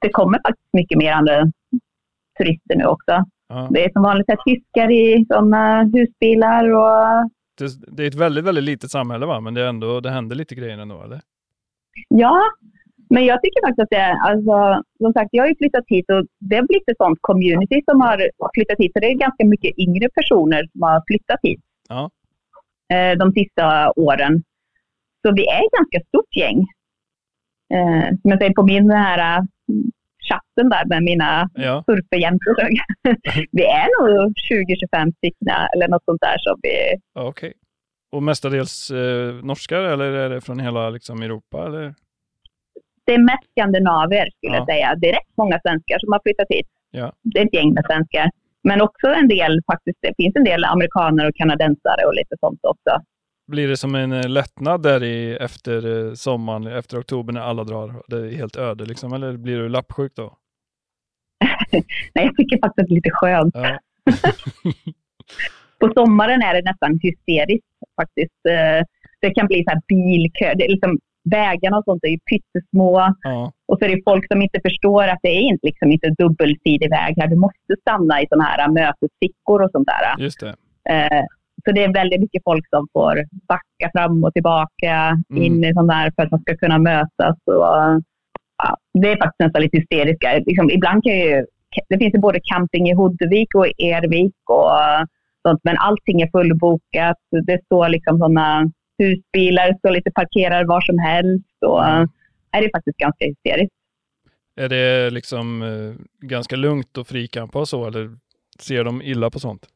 Det 0.00 0.08
kommer 0.08 0.38
faktiskt 0.38 0.72
mycket 0.72 0.98
mer 0.98 1.12
andra 1.12 1.52
turister 2.38 2.76
nu 2.76 2.84
också. 2.84 3.24
Ja. 3.48 3.68
Det 3.70 3.84
är 3.84 3.90
som 3.92 4.02
vanligt 4.02 4.30
att 4.30 4.38
tyskar 4.46 4.90
i 4.90 5.26
sådana 5.28 5.82
husbilar 5.82 6.64
och 6.70 7.30
Det, 7.58 7.96
det 7.96 8.02
är 8.02 8.06
ett 8.08 8.14
väldigt, 8.14 8.44
väldigt 8.44 8.64
litet 8.64 8.90
samhälle 8.90 9.26
va? 9.26 9.40
Men 9.40 9.54
det, 9.54 9.62
är 9.62 9.68
ändå, 9.68 10.00
det 10.00 10.10
händer 10.10 10.36
lite 10.36 10.54
grejer 10.54 10.78
ändå, 10.78 11.02
eller? 11.02 11.20
ja. 12.08 12.42
Men 13.10 13.24
jag 13.24 13.42
tycker 13.42 13.60
faktiskt 13.66 13.82
att 13.82 13.90
det 13.90 13.96
är, 13.96 14.16
alltså, 14.30 14.82
som 15.02 15.12
sagt, 15.12 15.28
jag 15.32 15.42
har 15.42 15.48
ju 15.48 15.56
flyttat 15.56 15.84
hit 15.86 16.10
och 16.10 16.26
det 16.40 16.56
har 16.56 16.62
blivit 16.62 16.88
ett 16.90 16.96
sånt 16.96 17.18
community 17.20 17.82
som 17.90 18.00
har 18.00 18.16
flyttat 18.54 18.78
hit. 18.78 18.92
Så 18.92 18.98
det 19.00 19.06
är 19.06 19.14
ganska 19.14 19.44
mycket 19.46 19.78
yngre 19.78 20.08
personer 20.14 20.62
som 20.72 20.82
har 20.82 21.02
flyttat 21.08 21.38
hit 21.42 21.60
Ja. 21.88 22.10
eh, 22.94 23.18
de 23.18 23.32
sista 23.32 23.92
åren. 23.96 24.42
Så 25.26 25.32
vi 25.34 25.46
är 25.46 25.60
ett 25.66 25.72
ganska 25.78 26.00
stort 26.08 26.36
gäng. 26.36 26.58
Eh, 27.74 28.08
som 28.22 28.30
jag 28.30 28.38
säger 28.38 28.54
på 28.54 28.62
min 28.62 28.90
här, 28.90 29.38
äh, 29.38 29.44
chatten 30.28 30.68
där 30.70 30.84
med 30.86 31.02
mina 31.02 31.50
Ja. 31.54 31.84
surferjäntor. 31.86 32.54
vi 33.52 33.64
är 33.64 33.86
nog 34.02 34.34
20-25 34.50 35.12
stycken 35.16 35.48
eller 35.74 35.88
något 35.88 36.04
sånt 36.04 36.20
där 36.20 36.38
som 36.38 36.58
vi... 36.62 36.74
Okej. 37.14 37.52
Och 38.12 38.22
mestadels 38.22 38.90
eh, 38.90 39.34
norskar 39.44 39.82
eller 39.82 40.12
är 40.12 40.30
det 40.30 40.40
från 40.40 40.60
hela 40.60 40.90
liksom, 40.90 41.22
Europa? 41.22 41.66
Eller? 41.66 41.94
Det 43.06 43.14
är 43.14 43.18
mest 43.18 43.50
skandinavier 43.50 44.28
skulle 44.36 44.52
Ja. 44.52 44.58
jag 44.58 44.66
säga. 44.66 44.94
Det 44.98 45.08
är 45.08 45.12
rätt 45.12 45.36
många 45.36 45.60
svenskar 45.66 45.98
som 45.98 46.12
har 46.12 46.20
flyttat 46.24 46.46
hit. 46.50 46.66
Ja. 46.90 47.12
Det 47.22 47.38
är 47.40 47.46
ett 47.46 47.54
gäng 47.54 47.74
med 47.74 47.84
svenskar. 47.86 48.30
Men 48.62 48.80
också 48.80 49.06
en 49.06 49.28
del, 49.28 49.60
faktiskt, 49.72 49.98
det 50.00 50.12
finns 50.16 50.36
en 50.36 50.44
del 50.44 50.64
amerikaner 50.64 51.28
och 51.28 51.34
kanadensare 51.36 52.06
och 52.06 52.14
lite 52.14 52.34
sånt 52.40 52.60
också. 52.62 53.02
Blir 53.52 53.68
det 53.68 53.76
som 53.76 53.94
en 53.94 54.12
eh, 54.12 54.28
lättnad 54.28 54.82
där 54.82 55.02
i, 55.04 55.36
efter 55.40 56.06
eh, 56.08 56.12
sommaren, 56.12 56.66
efter 56.66 57.00
oktober 57.00 57.32
när 57.32 57.40
alla 57.40 57.64
drar? 57.64 58.02
Det 58.08 58.16
är 58.16 58.36
helt 58.36 58.56
öde 58.56 58.84
liksom, 58.84 59.12
eller 59.12 59.36
blir 59.36 59.58
du 59.58 59.68
lappsjuk 59.68 60.12
då? 60.16 60.36
Nej, 62.14 62.24
jag 62.24 62.36
tycker 62.36 62.56
faktiskt 62.58 62.82
att 62.82 62.88
det 62.88 62.92
är 62.92 62.94
lite 62.94 63.10
skönt. 63.12 63.54
Ja. 63.54 63.78
På 65.80 65.92
sommaren 65.94 66.42
är 66.42 66.54
det 66.54 66.62
nästan 66.70 66.98
hysteriskt 67.02 67.66
faktiskt. 68.00 68.46
Eh, 68.48 68.84
Det 69.20 69.30
kan 69.34 69.46
bli 69.46 69.64
så 69.64 69.70
här 69.70 69.80
bilkö. 69.88 70.54
Det 70.54 70.64
är 70.64 70.68
liksom, 70.68 70.98
vägarna 71.30 71.76
och 71.78 71.84
sånt 71.84 72.04
är 72.04 72.08
ju 72.08 72.18
pyttesmå. 72.30 73.14
ja. 73.22 73.52
Och 73.68 73.78
så 73.78 73.84
är 73.84 73.88
det 73.88 74.02
folk 74.04 74.26
som 74.32 74.42
inte 74.42 74.60
förstår 74.64 75.08
att 75.08 75.18
det 75.22 75.28
är 75.28 75.40
inte, 75.40 75.66
liksom 75.66 75.92
inte 75.92 76.08
dubbelsidig 76.18 76.90
väg 76.90 77.14
här. 77.18 77.26
Du 77.26 77.36
måste 77.36 77.72
stanna 77.80 78.22
i 78.22 78.26
sådana 78.28 78.44
här 78.44 78.68
mötesfickor 78.70 79.62
och 79.62 79.70
sånt 79.70 79.88
där. 79.88 80.22
Just 80.24 80.40
det. 80.40 80.54
Eh, 80.94 81.24
Så 81.64 81.72
det 81.72 81.84
är 81.84 81.92
väldigt 81.92 82.20
mycket 82.20 82.42
folk 82.44 82.68
som 82.68 82.88
får 82.92 83.14
backa 83.48 83.90
fram 83.94 84.24
och 84.24 84.32
tillbaka 84.32 84.92
Mm. 85.30 85.42
in 85.42 85.64
i 85.64 85.74
sånt 85.74 85.90
där 85.90 86.12
för 86.16 86.22
att 86.22 86.30
man 86.30 86.40
ska 86.40 86.56
kunna 86.56 86.78
mötas. 86.78 87.36
Och, 87.44 88.02
ja, 88.62 88.76
det 89.02 89.08
är 89.12 89.16
faktiskt 89.16 89.40
nästan 89.44 89.62
lite 89.62 89.76
hysteriska. 89.78 90.28
Liksom, 90.46 90.70
ibland 90.70 91.02
kan 91.04 91.12
ju, 91.12 91.46
det 91.88 91.98
finns 91.98 92.14
ju 92.14 92.18
både 92.18 92.40
camping 92.42 92.88
i 92.88 92.94
Huddevik 92.94 93.54
och 93.54 93.66
Ervik 93.66 94.34
och 94.50 94.70
sånt, 95.48 95.60
men 95.64 95.76
allting 95.78 96.20
är 96.22 96.30
fullbokat. 96.30 97.16
Det 97.46 97.64
står 97.64 97.88
liksom 97.88 98.18
sådana 98.18 98.70
husbilar, 98.98 99.74
står 99.78 99.90
lite 99.90 100.10
parkerade 100.10 100.66
var 100.68 100.80
som 100.80 100.98
helst. 100.98 101.62
Och, 101.66 101.84
Mm. 101.88 102.08
är 102.50 102.62
det 102.62 102.70
faktiskt 102.76 102.96
ganska 102.98 103.24
hysteriskt. 103.24 103.72
Är 104.60 104.68
det 104.68 105.10
liksom 105.10 105.62
eh, 105.62 106.26
ganska 106.26 106.56
lugnt 106.56 106.98
och 106.98 107.06
frikampa 107.06 107.58
och 107.58 107.68
så, 107.68 107.86
eller 107.86 108.16
ser 108.58 108.84
de 108.84 109.02
illa 109.02 109.30
på 109.30 109.38
sånt? 109.40 109.66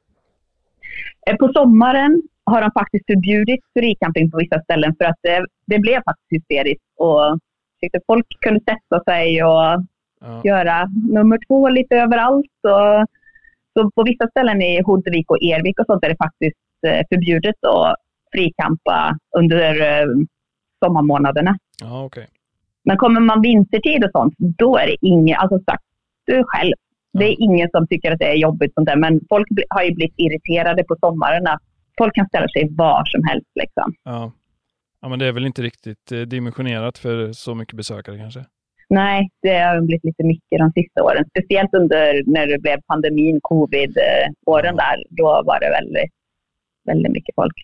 Eh, 1.26 1.36
På 1.36 1.52
sommaren 1.52 2.22
har 2.44 2.60
de 2.60 2.70
faktiskt 2.72 3.06
förbjudit 3.06 3.60
fricamping 3.78 4.30
på 4.30 4.38
vissa 4.38 4.60
ställen 4.60 4.94
för 4.98 5.04
att 5.04 5.16
det, 5.22 5.46
det 5.66 5.78
blev 5.78 6.02
faktiskt 6.02 6.30
hysteriskt. 6.32 6.84
Och 6.96 7.38
tyckte 7.80 8.00
folk 8.06 8.26
kunde 8.40 8.60
sätta 8.60 9.04
sig 9.04 9.44
och 9.44 9.84
Ja. 10.22 10.40
göra 10.44 10.88
nummer 11.12 11.38
två 11.48 11.68
lite 11.68 11.96
överallt. 11.96 12.46
Och, 12.62 13.06
så 13.72 13.90
på 13.90 14.02
vissa 14.02 14.28
ställen 14.28 14.62
i 14.62 14.82
Huddevik 14.82 15.30
och 15.30 15.42
Ervik 15.42 15.80
och 15.80 15.86
sånt 15.86 16.04
är 16.04 16.08
det 16.08 16.16
faktiskt 16.16 16.56
eh, 16.86 17.06
förbjudet 17.10 17.64
att 17.64 17.96
fricampa 18.32 19.18
under 19.36 19.80
eh, 19.80 20.06
sommarmånaderna. 20.84 21.58
Ja, 21.80 22.04
okej. 22.04 22.28
Men 22.84 22.96
kommer 22.96 23.20
man 23.20 23.42
vintertid 23.42 24.04
och 24.04 24.10
sånt, 24.10 24.34
då 24.38 24.76
är 24.76 24.86
det 24.86 24.96
ingen, 25.00 25.38
alltså 25.38 25.58
sagt, 25.58 25.84
du 26.26 26.44
själv. 26.46 26.74
Det 27.12 27.24
är 27.24 27.36
ingen 27.40 27.68
som 27.70 27.86
tycker 27.86 28.12
att 28.12 28.18
det 28.18 28.30
är 28.30 28.34
jobbigt 28.34 28.74
sånt 28.74 28.86
där. 28.86 28.96
Men 28.96 29.20
folk 29.28 29.48
har 29.68 29.82
ju 29.82 29.94
blivit 29.94 30.14
irriterade 30.16 30.84
på 30.84 30.96
sommaren 31.00 31.46
att 31.46 31.62
folk 31.98 32.14
kan 32.14 32.26
ställa 32.26 32.48
sig 32.48 32.68
var 32.70 33.04
som 33.04 33.24
helst 33.24 33.50
liksom. 33.54 33.94
Ja. 34.04 34.32
ja, 35.00 35.08
men 35.08 35.18
det 35.18 35.26
är 35.26 35.32
väl 35.32 35.46
inte 35.46 35.62
riktigt 35.62 36.12
eh, 36.12 36.20
dimensionerat 36.20 36.98
för 36.98 37.32
så 37.32 37.54
mycket 37.54 37.76
besökare 37.76 38.18
kanske? 38.18 38.44
Nej, 38.88 39.28
det 39.42 39.58
har 39.58 39.80
blivit 39.80 40.04
lite 40.04 40.24
mycket 40.24 40.58
de 40.58 40.72
sista 40.72 41.02
åren. 41.02 41.24
Speciellt 41.30 41.74
under 41.74 42.22
när 42.26 42.46
det 42.46 42.58
blev 42.58 42.80
pandemin, 42.86 43.40
covid-åren 43.42 44.76
där. 44.76 44.96
Då 45.10 45.42
var 45.46 45.60
det 45.60 45.70
väldigt, 45.70 46.10
väldigt 46.86 47.12
mycket 47.12 47.34
folk. 47.34 47.54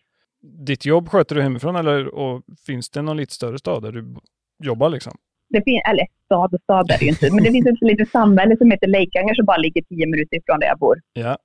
Ditt 0.66 0.86
jobb 0.86 1.08
sköter 1.08 1.34
du 1.34 1.42
hemifrån 1.42 1.76
eller 1.76 2.14
och 2.14 2.42
finns 2.66 2.90
det 2.90 3.02
någon 3.02 3.16
lite 3.16 3.34
större 3.34 3.58
stad 3.58 3.82
där 3.82 3.92
du 3.92 4.14
jobbar 4.64 4.90
liksom? 4.90 5.12
Det 5.48 5.62
finns, 5.64 5.82
eller 5.90 6.06
stad 6.24 6.54
och 6.54 6.60
stad 6.60 6.90
är 6.90 6.98
det 6.98 7.04
ju 7.04 7.10
inte, 7.10 7.30
men 7.34 7.44
det 7.44 7.50
finns 7.50 7.66
ett 7.66 7.80
litet 7.80 8.10
samhälle 8.10 8.56
som 8.56 8.70
heter 8.70 8.86
Leikanger 8.86 9.34
som 9.34 9.44
bara 9.46 9.56
ligger 9.56 9.82
tio 9.82 10.06
minuter 10.06 10.36
ifrån 10.36 10.60
där 10.60 10.66
jag 10.66 10.78
bor. 10.78 11.00
Ja, 11.12 11.38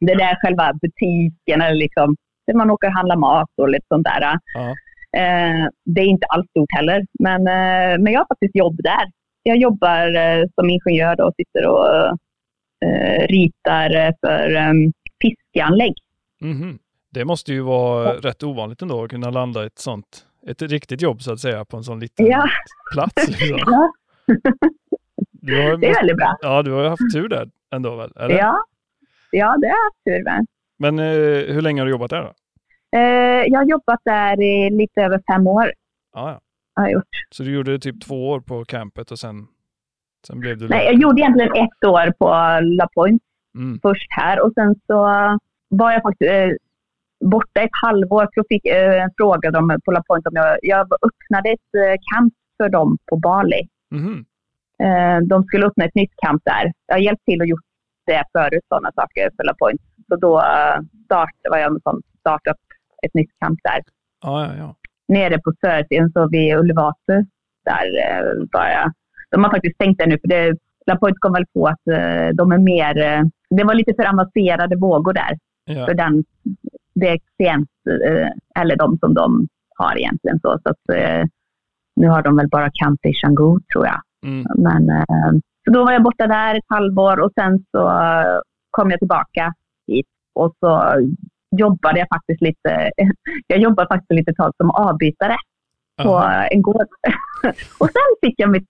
Det 0.00 0.12
är 0.12 0.18
där 0.18 0.38
själva 0.42 0.72
butiken 0.82 1.60
eller 1.60 1.74
liksom, 1.74 2.16
där 2.46 2.54
man 2.54 2.70
åker 2.70 2.86
och 2.88 2.94
handlar 2.94 3.16
mat 3.16 3.50
och 3.56 3.68
lite 3.68 3.86
sånt 3.88 4.04
där. 4.04 4.38
ja, 4.54 4.74
Eh, 5.16 5.66
det 5.84 6.00
är 6.00 6.06
inte 6.06 6.26
alls 6.26 6.46
stort 6.50 6.72
heller, 6.76 7.06
men, 7.18 7.40
eh, 7.40 7.98
men 8.02 8.12
jag 8.12 8.20
har 8.20 8.26
faktiskt 8.26 8.56
jobb 8.56 8.76
där. 8.82 9.04
Jag 9.42 9.56
jobbar 9.56 10.16
eh, 10.16 10.44
som 10.54 10.70
ingenjör 10.70 11.16
då 11.16 11.24
och 11.24 11.34
sitter 11.36 11.66
och 11.66 12.06
eh, 12.86 13.26
ritar 13.28 14.14
för 14.20 14.56
eh, 14.56 14.72
fiskeanlägg. 15.22 15.94
Mhm. 16.40 16.78
Det 17.18 17.24
måste 17.24 17.52
ju 17.52 17.60
vara 17.60 18.12
rätt 18.14 18.42
ovanligt 18.42 18.82
ändå 18.82 19.04
att 19.04 19.10
kunna 19.10 19.30
landa 19.30 19.66
ett 19.66 19.78
sånt, 19.78 20.26
ett 20.46 20.62
riktigt 20.62 21.02
jobb 21.02 21.22
så 21.22 21.32
att 21.32 21.40
säga 21.40 21.64
på 21.64 21.76
en 21.76 21.84
sån 21.84 22.00
liten 22.00 22.26
Ja. 22.26 22.48
plats. 22.92 23.28
Liksom. 23.28 23.58
Ja, 23.66 23.92
Du 25.30 25.62
har, 25.62 25.76
det 25.76 25.86
är 25.86 25.94
väldigt 25.94 26.16
bra. 26.16 26.36
ja, 26.40 26.62
du 26.62 26.70
har 26.72 26.82
ju 26.82 26.88
haft 26.88 27.12
tur 27.14 27.28
där 27.28 27.50
ändå 27.74 27.96
väl? 27.96 28.12
Eller? 28.16 28.38
Ja, 28.38 28.64
ja 29.30 29.56
det 29.60 29.66
har 29.66 29.74
jag 29.76 29.84
haft 29.84 30.04
tur 30.04 30.24
med. 30.24 30.46
Men 30.78 30.98
eh, 30.98 31.54
hur 31.54 31.60
länge 31.62 31.80
har 31.80 31.86
du 31.86 31.90
jobbat 31.90 32.10
där 32.10 32.22
då? 32.22 32.32
Eh, 32.98 33.44
jag 33.46 33.58
har 33.60 33.64
jobbat 33.66 34.00
där 34.04 34.42
i 34.42 34.70
lite 34.70 35.00
över 35.02 35.22
fem 35.32 35.46
år. 35.46 35.72
Ja, 36.14 36.30
ja. 36.30 36.40
Har 36.74 36.82
jag 36.84 36.92
gjort. 36.92 37.08
Så 37.30 37.42
du 37.42 37.54
gjorde 37.54 37.78
typ 37.78 38.04
två 38.04 38.28
år 38.30 38.40
på 38.40 38.64
campet 38.64 39.10
och 39.10 39.18
sen, 39.18 39.46
sen 40.26 40.40
blev 40.40 40.58
du 40.58 40.68
Nej, 40.68 40.84
jag 40.84 40.94
gjorde 40.94 41.20
egentligen 41.20 41.52
ett 41.56 41.84
år 41.88 42.12
på 42.18 42.26
La 42.76 42.88
Pointe 42.94 43.24
Mm. 43.54 43.78
först 43.82 44.06
här 44.10 44.40
och 44.40 44.52
sen 44.54 44.74
så 44.86 44.94
var 45.68 45.92
jag 45.92 46.02
faktiskt 46.02 46.30
eh, 46.32 46.48
borta 47.24 47.60
ett 47.60 47.78
halvår. 47.82 48.28
Så 48.34 48.44
fick 48.48 48.66
eh, 48.66 49.06
fråga 49.16 49.50
dem 49.50 49.80
på 49.84 49.92
La 49.92 50.02
Pointe 50.08 50.28
om 50.28 50.36
jag, 50.36 50.58
jag 50.62 50.80
öppnade 50.80 51.48
ett 51.50 51.74
eh, 51.76 51.96
camp 52.12 52.34
för 52.56 52.68
dem 52.68 52.98
på 53.06 53.16
Bali. 53.16 53.68
Mhm. 53.90 54.24
Eh, 54.82 55.18
de 55.28 55.44
skulle 55.44 55.66
öppna 55.66 55.84
ett 55.84 55.94
nytt 55.94 56.16
camp 56.16 56.42
där. 56.44 56.72
Jag 56.86 56.94
har 56.94 57.00
hjälpt 57.00 57.24
till 57.24 57.40
och 57.40 57.46
gjort 57.46 57.64
det 58.06 58.24
förut, 58.32 58.64
sådana 58.68 58.92
saker 58.94 59.30
för 59.36 59.44
La 59.44 59.54
Pointe. 59.58 59.84
Så 60.08 60.16
då 60.16 60.38
eh, 60.38 60.78
start, 61.04 61.36
var 61.50 61.58
jag 61.58 61.72
med 61.72 61.82
som 61.82 62.02
startade 62.20 62.54
upp 62.54 62.66
ett 63.06 63.14
nytt 63.14 63.30
camp 63.40 63.58
där. 63.62 63.80
Ja, 64.22 64.46
ja, 64.46 64.52
ja. 64.58 64.74
Nere 65.08 65.38
på 65.38 65.52
Södersten, 65.60 66.12
så 66.12 66.28
vid 66.28 66.56
Ulvatu. 66.56 67.16
Där 67.64 67.86
eh, 68.04 68.24
var 68.52 68.68
jag. 68.68 68.92
De 69.30 69.44
har 69.44 69.50
faktiskt 69.50 69.74
stängt 69.74 69.98
det 69.98 70.06
nu, 70.06 70.18
för 70.20 70.28
det, 70.28 70.56
La 70.86 70.96
Pointe 70.96 71.18
kom 71.20 71.32
väl 71.32 71.46
på 71.54 71.66
att 71.66 71.86
eh, 71.86 72.28
de 72.34 72.52
är 72.52 72.58
mer... 72.58 72.94
Det 73.50 73.64
var 73.64 73.74
lite 73.74 73.94
för 73.94 74.08
avancerade 74.08 74.76
vågor 74.76 75.12
där 75.12 75.38
ja. 75.68 75.86
för 75.86 75.94
den, 75.94 76.24
det 76.98 77.18
klient, 77.36 77.70
eh, 78.06 78.62
eller 78.62 78.76
de 78.76 78.98
som 78.98 79.14
de 79.14 79.48
har 79.76 79.98
egentligen. 79.98 80.40
Så, 80.40 80.58
så 80.62 80.70
att, 80.70 80.96
eh, 80.96 81.24
nu 81.96 82.08
har 82.08 82.22
de 82.22 82.36
väl 82.36 82.48
bara 82.48 82.70
camp 82.70 83.06
i 83.06 83.12
Canggu 83.12 83.58
tror 83.72 83.86
jag. 83.86 84.00
Mm. 84.26 84.46
Men, 84.56 84.90
eh, 84.90 85.30
så 85.64 85.70
då 85.72 85.84
var 85.84 85.92
jag 85.92 86.02
borta 86.02 86.26
där 86.26 86.54
ett 86.54 86.64
halvår 86.68 87.20
och 87.20 87.32
sen 87.40 87.64
så 87.70 87.90
kom 88.70 88.90
jag 88.90 88.98
tillbaka 88.98 89.54
hit 89.86 90.06
och 90.34 90.54
så 90.60 90.94
jobbade 91.56 91.98
jag 91.98 92.08
faktiskt 92.08 92.40
lite, 92.40 92.90
jag 93.46 93.58
jobbade 93.58 93.88
faktiskt 93.88 94.18
lite 94.18 94.32
tag 94.32 94.52
som 94.56 94.70
avbytare 94.70 95.36
på 96.02 96.16
Aha. 96.16 96.46
en 96.46 96.62
gård. 96.62 96.86
och 97.80 97.86
sen 97.86 98.08
fick 98.22 98.34
jag 98.40 98.50
mitt, 98.50 98.68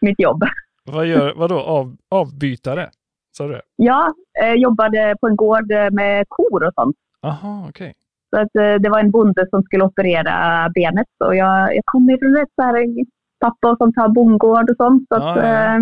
mitt 0.00 0.20
jobb. 0.20 0.44
Vad 0.84 1.06
gör, 1.06 1.32
vadå, 1.36 1.60
av, 1.60 1.96
avbytare? 2.08 2.90
Sa 3.36 3.46
du 3.46 3.52
det? 3.52 3.62
Jag 3.76 4.14
eh, 4.42 4.54
jobbade 4.54 5.16
på 5.20 5.26
en 5.26 5.36
gård 5.36 5.72
med 5.92 6.24
kor 6.28 6.64
och 6.64 6.74
sånt. 6.74 6.96
Aha, 7.22 7.66
okej. 7.68 7.94
Så 8.30 8.40
att, 8.40 8.56
eh, 8.56 8.74
det 8.74 8.88
var 8.88 9.00
en 9.00 9.10
bonde 9.10 9.46
som 9.50 9.62
skulle 9.62 9.84
operera 9.84 10.68
benet. 10.74 11.06
Och 11.24 11.36
jag, 11.36 11.76
jag 11.76 11.82
kommer 11.84 12.18
från 12.18 12.36
ett 12.42 12.48
så 12.54 12.62
här, 12.62 12.86
pappa 13.40 13.76
som 13.76 13.92
tar 13.92 14.08
bondgård 14.08 14.70
och 14.70 14.76
sånt. 14.76 15.08
Så 15.08 15.14
att, 15.14 15.22
Ja, 15.36 15.46
ja. 15.48 15.76
eh, 15.76 15.80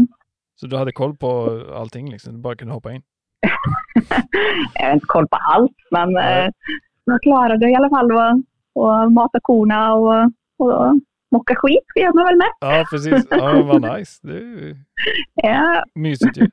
Så 0.60 0.66
du 0.66 0.76
hade 0.76 0.92
koll 0.92 1.16
på 1.16 1.60
allting 1.76 2.10
liksom? 2.10 2.32
Du 2.34 2.38
bara 2.40 2.56
kunde 2.56 2.74
hoppa 2.74 2.92
in? 2.92 3.02
jag 4.74 4.86
har 4.86 4.92
inte 4.94 5.06
koll 5.06 5.28
på 5.28 5.36
allt, 5.36 5.72
men 5.90 6.12
Nej. 6.12 6.46
eh, 6.46 6.50
jag 7.04 7.22
klarade 7.22 7.70
i 7.70 7.74
alla 7.74 7.88
fall 7.88 8.18
att 8.18 8.36
att 8.74 9.12
mata 9.12 9.38
korna 9.42 9.94
och, 9.94 10.24
och 10.58 10.98
mocka 11.32 11.54
skit. 11.56 11.84
Gör 11.96 12.12
man 12.14 12.24
väl 12.24 12.36
med. 12.36 12.48
Ja, 12.60 12.84
precis. 12.90 13.26
Ja, 13.30 13.62
vad 13.62 13.82
nice. 13.98 14.18
Det 14.22 14.38
är 14.38 14.76
Ja, 15.34 15.84
mysigt 15.94 16.36
ju. 16.36 16.48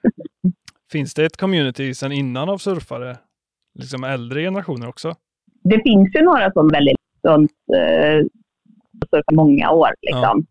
Finns 0.91 1.13
det 1.13 1.26
ett 1.26 1.38
community 1.38 1.93
sedan 1.93 2.12
innan 2.12 2.50
av 2.50 2.58
surfare? 2.58 3.17
Liksom 3.78 4.04
äldre 4.04 4.42
generationer 4.42 4.88
också? 4.88 5.13
Det 5.63 5.82
finns 5.84 6.16
ju 6.16 6.22
några 6.22 6.52
som 6.52 6.68
väldigt 6.68 6.98
sånt, 7.22 7.52
eh, 7.76 8.26
många 9.34 9.72
år. 9.72 9.90
Liksom. 10.02 10.46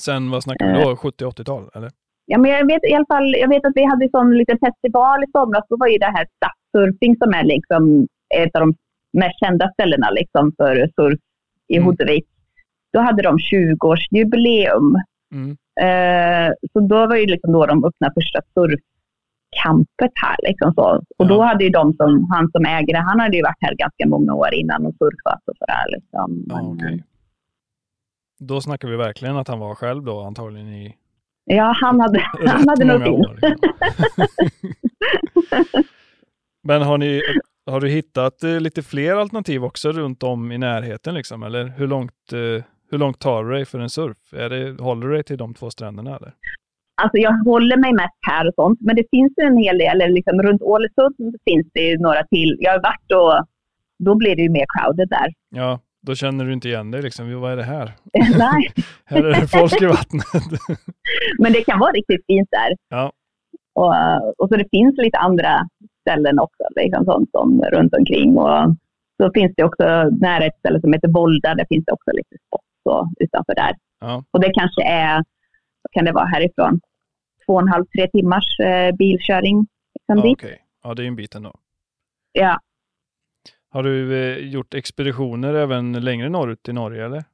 Sen 0.00 0.30
vad 0.30 0.42
snackar 0.42 0.76
vi 0.76 0.82
då? 0.82 0.94
70-80-tal 0.96 1.70
eller? 1.74 1.90
Ja, 2.26 2.38
men 2.38 2.50
jag 2.50 2.66
vet 2.66 2.84
i 2.84 2.94
alla 2.94 3.06
fall, 3.06 3.34
jag 3.36 3.48
vet 3.48 3.64
att 3.64 3.72
vi 3.74 3.84
hade 3.84 4.04
en 4.04 4.10
sån 4.10 4.38
liten 4.38 4.58
festival 4.58 5.24
i 5.24 5.26
somras. 5.32 5.64
Då 5.68 5.76
var 5.76 5.86
ju 5.86 5.98
det 5.98 6.12
här 6.16 6.26
stadssurfing 6.36 7.16
som 7.16 7.34
är 7.34 7.44
liksom 7.44 8.06
ett 8.34 8.56
av 8.56 8.60
de 8.60 8.74
mest 9.12 9.38
kända 9.40 9.70
ställena 9.72 10.10
liksom 10.10 10.52
för 10.56 10.88
surf 10.96 11.20
i 11.68 11.76
Mm. 11.76 11.86
Hotevik. 11.86 12.24
Då 12.92 13.00
hade 13.00 13.22
de 13.22 13.38
20-årsjubileum. 13.38 14.94
Mm. 15.34 15.50
Eh, 15.80 16.52
så 16.72 16.80
då 16.80 17.06
var 17.06 17.16
ju 17.16 17.26
liksom 17.26 17.52
då 17.52 17.66
de 17.66 17.84
öppnade 17.84 18.14
första 18.14 18.40
surfcampet 19.54 20.12
här. 20.14 20.36
Liksom 20.42 20.74
så. 20.74 21.02
Och 21.18 21.26
då 21.26 21.42
hade 21.42 21.64
ju 21.64 21.70
de 21.70 21.92
som, 21.92 22.30
han 22.30 22.50
som 22.50 22.64
äger 22.64 22.94
det, 22.94 23.00
han 23.00 23.20
hade 23.20 23.36
ju 23.36 23.42
varit 23.42 23.56
här 23.60 23.74
ganska 23.74 24.06
många 24.06 24.34
år 24.34 24.54
innan 24.54 24.86
och 24.86 24.94
surfat 24.94 25.42
och 25.46 25.56
sådär. 25.56 25.84
Liksom. 25.88 26.44
Men, 26.46 26.66
okej. 26.66 27.04
Då 28.40 28.60
snackar 28.60 28.88
vi 28.88 28.96
verkligen 28.96 29.36
att 29.36 29.48
han 29.48 29.58
var 29.58 29.74
själv 29.74 30.04
då 30.04 30.20
antagligen 30.20 30.68
i 30.68 30.96
ja, 31.44 31.76
han 31.80 32.00
hade, 32.00 32.20
han 32.46 32.68
hade 32.68 32.84
nog 32.84 33.20
år. 33.20 33.38
Liksom. 33.42 33.58
Men 36.66 36.82
har, 36.82 36.98
ni, 36.98 37.22
har 37.66 37.80
du 37.80 37.88
hittat 37.88 38.42
eh, 38.42 38.60
lite 38.60 38.82
fler 38.82 39.16
alternativ 39.16 39.64
också 39.64 39.92
runt 39.92 40.22
om 40.22 40.52
i 40.52 40.58
närheten 40.58 41.14
liksom? 41.14 41.42
Eller 41.42 41.64
hur 41.64 41.86
långt, 41.86 42.32
eh, 42.32 42.64
hur 42.90 42.98
långt 42.98 43.20
tar 43.20 43.44
du 43.44 43.52
dig 43.52 43.64
för 43.64 43.78
en 43.78 43.90
surf? 43.90 44.32
Är 44.32 44.50
det, 44.50 44.82
håller 44.82 45.06
du 45.06 45.14
dig 45.14 45.24
till 45.24 45.38
de 45.38 45.54
två 45.54 45.70
stränderna 45.70 46.16
eller? 46.16 46.34
Alltså 47.02 47.18
jag 47.18 47.44
håller 47.44 47.76
mig 47.76 47.92
mest 47.92 48.18
här 48.30 48.48
och 48.48 48.54
sånt, 48.54 48.78
men 48.80 48.96
det 48.96 49.04
finns 49.10 49.32
en 49.36 49.56
hel 49.56 49.78
del, 49.78 50.00
eller 50.00 50.14
liksom 50.14 50.42
runt 50.42 50.62
Ålesund 50.62 51.14
finns 51.44 51.66
det 51.74 51.80
ju 51.80 51.98
några 51.98 52.22
till. 52.26 52.56
Jag 52.60 52.72
har 52.72 52.82
varit 52.82 53.12
och 53.12 53.46
då 54.04 54.14
blir 54.14 54.36
det 54.36 54.42
ju 54.42 54.50
mer 54.50 54.66
crowded 54.78 55.08
där. 55.08 55.32
Ja, 55.50 55.80
då 56.06 56.14
känner 56.14 56.44
du 56.44 56.52
inte 56.52 56.68
igen 56.68 56.90
dig 56.90 57.02
liksom. 57.02 57.40
Vad 57.40 57.52
är 57.52 57.56
det 57.56 57.62
här? 57.62 57.92
Nej, 58.38 58.70
Här 59.04 59.24
är 59.24 59.40
det 59.40 59.48
folk 59.48 59.82
i 59.82 59.86
vattnet. 59.86 60.26
men 61.38 61.52
det 61.52 61.64
kan 61.64 61.78
vara 61.78 61.92
riktigt 61.92 62.26
fint 62.26 62.48
där. 62.50 62.76
Ja. 62.88 63.12
Och, 63.74 63.94
och 64.38 64.48
så 64.48 64.56
det 64.56 64.68
finns 64.70 64.94
lite 64.96 65.18
andra 65.18 65.68
ställen 66.00 66.38
också, 66.38 66.62
liksom 66.76 67.04
sånt 67.04 67.30
som 67.30 67.62
runt 67.72 67.94
omkring. 67.94 68.38
Och 68.38 68.74
så 69.22 69.30
finns 69.34 69.52
det 69.56 69.64
också 69.64 69.84
nära 70.20 70.44
ett 70.44 70.58
ställe 70.58 70.80
som 70.80 70.92
heter 70.92 71.08
Volda, 71.08 71.54
där 71.54 71.66
finns 71.68 71.84
det 71.84 71.92
också 71.92 72.10
lite 72.12 72.36
spots 72.46 72.64
utanför 73.20 73.54
där. 73.54 73.72
Ja, 74.00 74.24
Och 74.30 74.40
det 74.40 74.52
kanske 74.54 74.82
är, 74.82 75.24
kan 75.92 76.04
det 76.04 76.12
vara 76.12 76.24
härifrån? 76.24 76.80
Två 77.46 77.52
och 77.54 77.60
en 77.62 77.68
halv, 77.68 77.84
tre 77.84 78.06
timmars 78.08 78.60
eh, 78.60 78.94
bilkörning. 78.96 79.66
Liksom 79.94 80.28
ja 80.28 80.32
okej. 80.32 80.58
Ja, 80.82 80.94
det 80.94 81.02
är 81.02 81.06
en 81.06 81.16
bit 81.16 81.34
ändå. 81.34 81.54
Ja, 82.32 82.60
Har 83.70 83.82
du 83.82 84.22
eh, 84.22 84.38
gjort 84.48 84.74
expeditioner 84.74 85.54
även 85.54 85.92
längre 85.92 86.28
norrut 86.28 86.68
i 86.68 86.72
Norge 86.72 87.04
eller? 87.04 87.24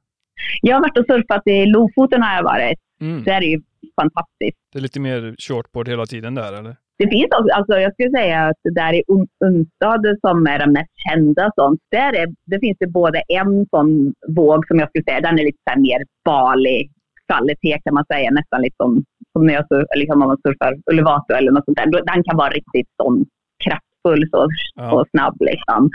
Jag 0.61 0.75
har 0.75 0.81
varit 0.81 0.97
och 0.97 1.05
surfat 1.05 1.41
i 1.47 1.65
Lofoten 1.65 2.21
har 2.21 2.35
jag 2.35 2.43
varit. 2.43 2.79
Mm. 3.01 3.23
Det 3.23 3.31
är 3.31 3.41
ju 3.41 3.61
fantastiskt. 4.01 4.57
Det 4.73 4.79
är 4.79 4.81
lite 4.81 4.99
mer 4.99 5.35
shortboard 5.39 5.87
hela 5.87 6.05
tiden 6.05 6.35
där 6.35 6.53
eller? 6.53 6.75
Det 6.97 7.07
finns 7.09 7.27
också, 7.39 7.53
alltså 7.53 7.73
jag 7.79 7.93
skulle 7.93 8.09
säga 8.11 8.39
att 8.47 8.57
det 8.63 8.73
där 8.73 8.93
i 8.93 9.03
Un- 9.07 9.27
Unstad 9.45 10.01
som 10.21 10.47
är 10.47 10.59
den 10.59 10.71
mest 10.73 10.91
kända, 11.09 11.51
sånt, 11.55 11.79
där 11.91 12.13
är, 12.13 12.27
det 12.45 12.59
finns 12.59 12.77
det 12.79 12.87
både 12.87 13.19
en 13.27 13.65
sån 13.69 14.13
våg 14.27 14.67
som 14.67 14.79
jag 14.79 14.89
skulle 14.89 15.03
säga, 15.03 15.21
den 15.21 15.39
är 15.39 15.43
lite 15.43 15.57
så 15.73 15.79
mer 15.79 16.05
Bali 16.25 16.89
kvalitet 17.31 17.77
kan 17.83 17.93
man 17.93 18.05
säga, 18.13 18.31
nästan 18.31 18.61
lite 18.61 18.75
som, 18.83 18.91
som 19.33 19.41
när 19.45 19.53
jag 19.53 19.65
liksom 20.01 20.21
om 20.21 20.27
man 20.27 20.37
surfar 20.45 20.73
Ullevato 20.91 21.33
eller 21.33 21.51
något 21.51 21.65
sånt 21.65 21.77
där. 21.77 21.87
Den 22.13 22.23
kan 22.23 22.37
vara 22.37 22.49
riktigt 22.59 22.89
sån 23.01 23.15
kraftfull 23.63 24.23
så, 24.33 24.47
Ja. 24.75 24.91
och 24.93 25.05
snabb 25.13 25.37
liksom. 25.51 25.89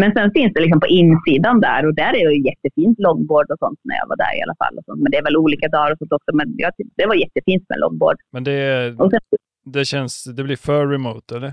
Men 0.00 0.12
sen 0.16 0.30
finns 0.36 0.52
det 0.54 0.60
liksom 0.60 0.80
på 0.80 0.86
insidan 0.86 1.60
där 1.60 1.86
och 1.86 1.94
där 1.94 2.12
är 2.20 2.26
det 2.28 2.48
jättefint 2.50 2.98
longboard 2.98 3.50
och 3.52 3.58
sånt 3.58 3.80
när 3.88 3.96
jag 4.00 4.06
var 4.08 4.16
där 4.16 4.32
i 4.38 4.42
alla 4.44 4.56
fall. 4.62 4.74
Och 4.78 4.84
sånt. 4.84 5.00
Men 5.02 5.10
det 5.10 5.18
är 5.18 5.22
väl 5.28 5.36
olika 5.36 5.68
dagar 5.68 5.92
och 5.92 5.98
sånt 5.98 6.12
också. 6.12 6.30
Men 6.38 6.46
jag, 6.56 6.72
det 6.96 7.06
var 7.06 7.14
jättefint 7.14 7.64
med 7.68 7.78
longboard. 7.80 8.16
Men 8.32 8.44
det, 8.44 8.94
sen, 8.98 9.20
det 9.64 9.84
känns, 9.84 10.24
det 10.36 10.42
blir 10.44 10.56
för 10.56 10.86
remote 10.86 11.36
eller? 11.36 11.52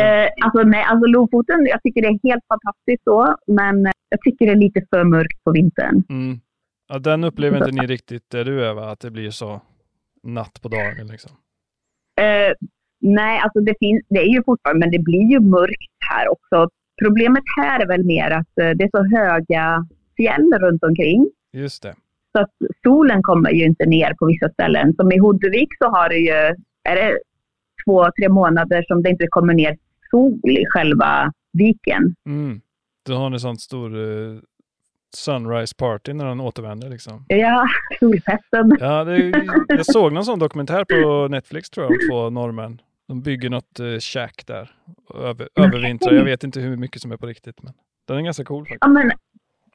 Eh, 0.00 0.28
alltså, 0.44 0.62
nej, 0.62 0.84
alltså 0.90 1.06
Lofoten, 1.06 1.66
jag 1.66 1.82
tycker 1.82 2.02
det 2.02 2.08
är 2.08 2.28
helt 2.30 2.44
fantastiskt 2.52 3.04
så. 3.04 3.34
Men 3.46 3.76
jag 4.08 4.20
tycker 4.20 4.46
det 4.46 4.52
är 4.52 4.56
lite 4.56 4.80
för 4.90 5.04
mörkt 5.04 5.44
på 5.44 5.50
vintern. 5.52 6.02
Mm. 6.08 6.40
Ja, 6.88 6.98
den 6.98 7.24
upplever 7.24 7.56
inte 7.56 7.80
ni 7.80 7.86
riktigt 7.86 8.30
där 8.30 8.44
du 8.44 8.64
är 8.64 8.74
va? 8.74 8.90
Att 8.90 9.00
det 9.00 9.10
blir 9.10 9.30
så 9.30 9.60
natt 10.22 10.62
på 10.62 10.68
dagen 10.68 11.06
liksom. 11.06 11.30
Eh, 12.20 12.52
nej, 13.00 13.40
alltså 13.40 13.60
det, 13.60 13.74
finns, 13.78 14.02
det 14.08 14.18
är 14.18 14.28
ju 14.28 14.42
fortfarande, 14.44 14.86
men 14.86 14.90
det 14.90 14.98
blir 14.98 15.30
ju 15.30 15.40
mörkt 15.40 15.98
här 16.10 16.28
också. 16.28 16.68
Problemet 17.02 17.44
här 17.60 17.80
är 17.80 17.86
väl 17.86 18.04
mer 18.04 18.30
att 18.30 18.58
eh, 18.60 18.70
det 18.70 18.84
är 18.84 18.90
så 18.90 19.16
höga 19.16 19.86
fjäll 20.16 20.52
runt 20.60 20.84
omkring. 20.84 21.30
Just 21.52 21.82
det. 21.82 21.94
Så 22.32 22.42
att 22.42 22.50
solen 22.82 23.22
kommer 23.22 23.50
ju 23.50 23.64
inte 23.64 23.86
ner 23.86 24.14
på 24.14 24.26
vissa 24.26 24.48
ställen. 24.48 24.94
Som 24.94 25.12
i 25.12 25.18
Huddevik 25.18 25.68
så 25.78 25.88
har 25.88 26.08
det 26.08 26.18
ju, 26.18 26.54
är 26.84 26.96
det 26.96 27.18
två, 27.84 28.10
tre 28.18 28.28
månader 28.28 28.84
som 28.88 29.02
det 29.02 29.10
inte 29.10 29.26
kommer 29.26 29.54
ner 29.54 29.76
sol 30.10 30.50
i 30.50 30.64
själva 30.66 31.32
viken. 31.52 32.14
Mm. 32.26 32.60
Då 33.06 33.14
har 33.14 33.30
ni 33.30 33.38
sånt 33.38 33.60
stor 33.60 33.96
eh, 33.96 34.38
sunrise 35.16 35.74
party 35.78 36.12
när 36.12 36.24
den 36.26 36.40
återvänder 36.40 36.88
liksom. 36.90 37.24
Ja, 37.28 37.66
solfesten. 38.00 38.76
Ja, 38.80 39.04
det, 39.04 39.32
jag 39.68 39.86
såg 39.86 40.12
någon 40.12 40.24
sån 40.24 40.38
dokumentär 40.38 40.84
på 40.84 41.28
Netflix 41.28 41.70
tror 41.70 41.84
jag 41.86 41.90
om 41.92 41.98
två 42.10 42.30
norrmän. 42.30 42.80
De 43.08 43.22
bygger 43.22 43.50
något 43.50 43.80
eh, 43.80 43.98
shack 44.00 44.42
där. 44.46 44.70
Över, 45.14 45.48
övervintrar. 45.60 46.12
Jag 46.12 46.24
vet 46.24 46.44
inte 46.44 46.60
hur 46.60 46.76
mycket 46.76 47.02
som 47.02 47.12
är 47.12 47.16
på 47.16 47.26
riktigt. 47.26 47.62
Men 47.62 47.72
den 48.08 48.16
är 48.18 48.22
ganska 48.22 48.44
cool 48.44 48.62
faktiskt. 48.64 48.78
Ja, 48.80 48.88
men, 48.88 49.12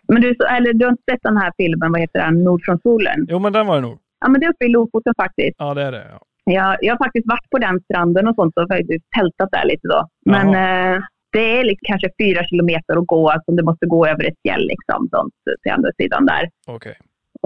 men 0.08 0.22
du, 0.22 0.36
så- 0.40 0.46
eller, 0.48 0.74
du 0.74 0.86
har 0.86 0.92
inte 0.92 1.04
sett 1.12 1.20
den 1.24 1.38
här 1.38 1.52
filmen, 1.58 1.92
vad 1.92 2.02
heter 2.02 2.20
den, 2.20 2.44
Nord 2.44 2.62
från 2.66 2.80
solen? 2.80 3.26
Jo, 3.30 3.40
men 3.40 3.54
den 3.54 3.68
var 3.68 3.76
det 3.76 3.82
nog. 3.82 4.00
Ja, 4.20 4.30
men 4.30 4.40
det 4.42 4.46
är 4.46 4.50
uppe 4.50 4.66
i 4.66 4.70
Lofoten 4.70 5.14
faktiskt. 5.18 5.56
Ja, 5.58 5.74
det 5.74 5.82
är 5.84 5.92
det. 5.92 6.08
Ja. 6.12 6.20
Jag, 6.46 6.78
jag 6.82 6.94
har 6.94 7.06
faktiskt 7.06 7.28
varit 7.28 7.50
på 7.50 7.58
den 7.58 7.80
stranden 7.82 8.28
och 8.28 8.36
sånt 8.36 8.58
och 8.58 8.68
faktiskt 8.68 9.06
tältat 9.18 9.50
där 9.52 9.66
lite 9.66 9.88
då. 9.88 10.08
Men 10.26 10.48
eh, 10.48 11.02
det 11.34 11.60
är 11.60 11.64
liksom 11.64 11.86
kanske 11.88 12.10
fyra 12.22 12.44
kilometer 12.44 12.98
att 12.98 13.08
gå, 13.08 13.30
alltså 13.30 13.52
du 13.52 13.64
måste 13.64 13.86
gå 13.86 14.08
över 14.08 14.24
ett 14.28 14.38
fjäll 14.44 14.68
liksom, 14.68 15.10
sånt, 15.12 15.34
till 15.64 15.72
andra 15.72 15.90
sidan 15.98 16.26
där. 16.26 16.50
Okej. 16.68 16.96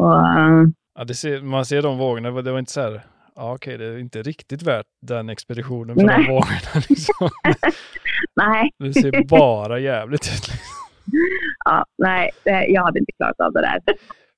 Eh, 0.02 0.64
Ja, 1.00 1.08
ser, 1.14 1.42
man 1.42 1.66
ser 1.66 1.82
de 1.82 1.98
vågorna. 1.98 2.32
Det 2.42 2.52
var- 2.52 2.60
inte 2.60 2.72
så 2.72 2.82
här. 2.82 3.02
Ja, 3.36 3.54
okej, 3.54 3.78
det 3.78 3.86
är 3.86 3.98
inte 3.98 4.22
riktigt 4.22 4.64
värt 4.64 4.86
den 5.02 5.30
expeditionen 5.30 5.96
för 5.96 6.02
de 6.02 6.08
Nej. 6.08 6.28
vågorna. 6.30 6.58
Liksom. 6.90 7.30
nej, 8.36 8.70
Det 8.80 8.94
ser 8.94 9.24
bara 9.28 9.80
jävligt 9.80 10.22
ut. 10.22 10.32
Liksom. 10.48 10.56
ja, 11.66 11.86
nej, 11.98 12.30
jag 12.74 12.84
hade 12.84 13.00
inte 13.00 13.12
klarat 13.18 13.40
av 13.40 13.54
det 13.54 13.62
där. 13.62 13.80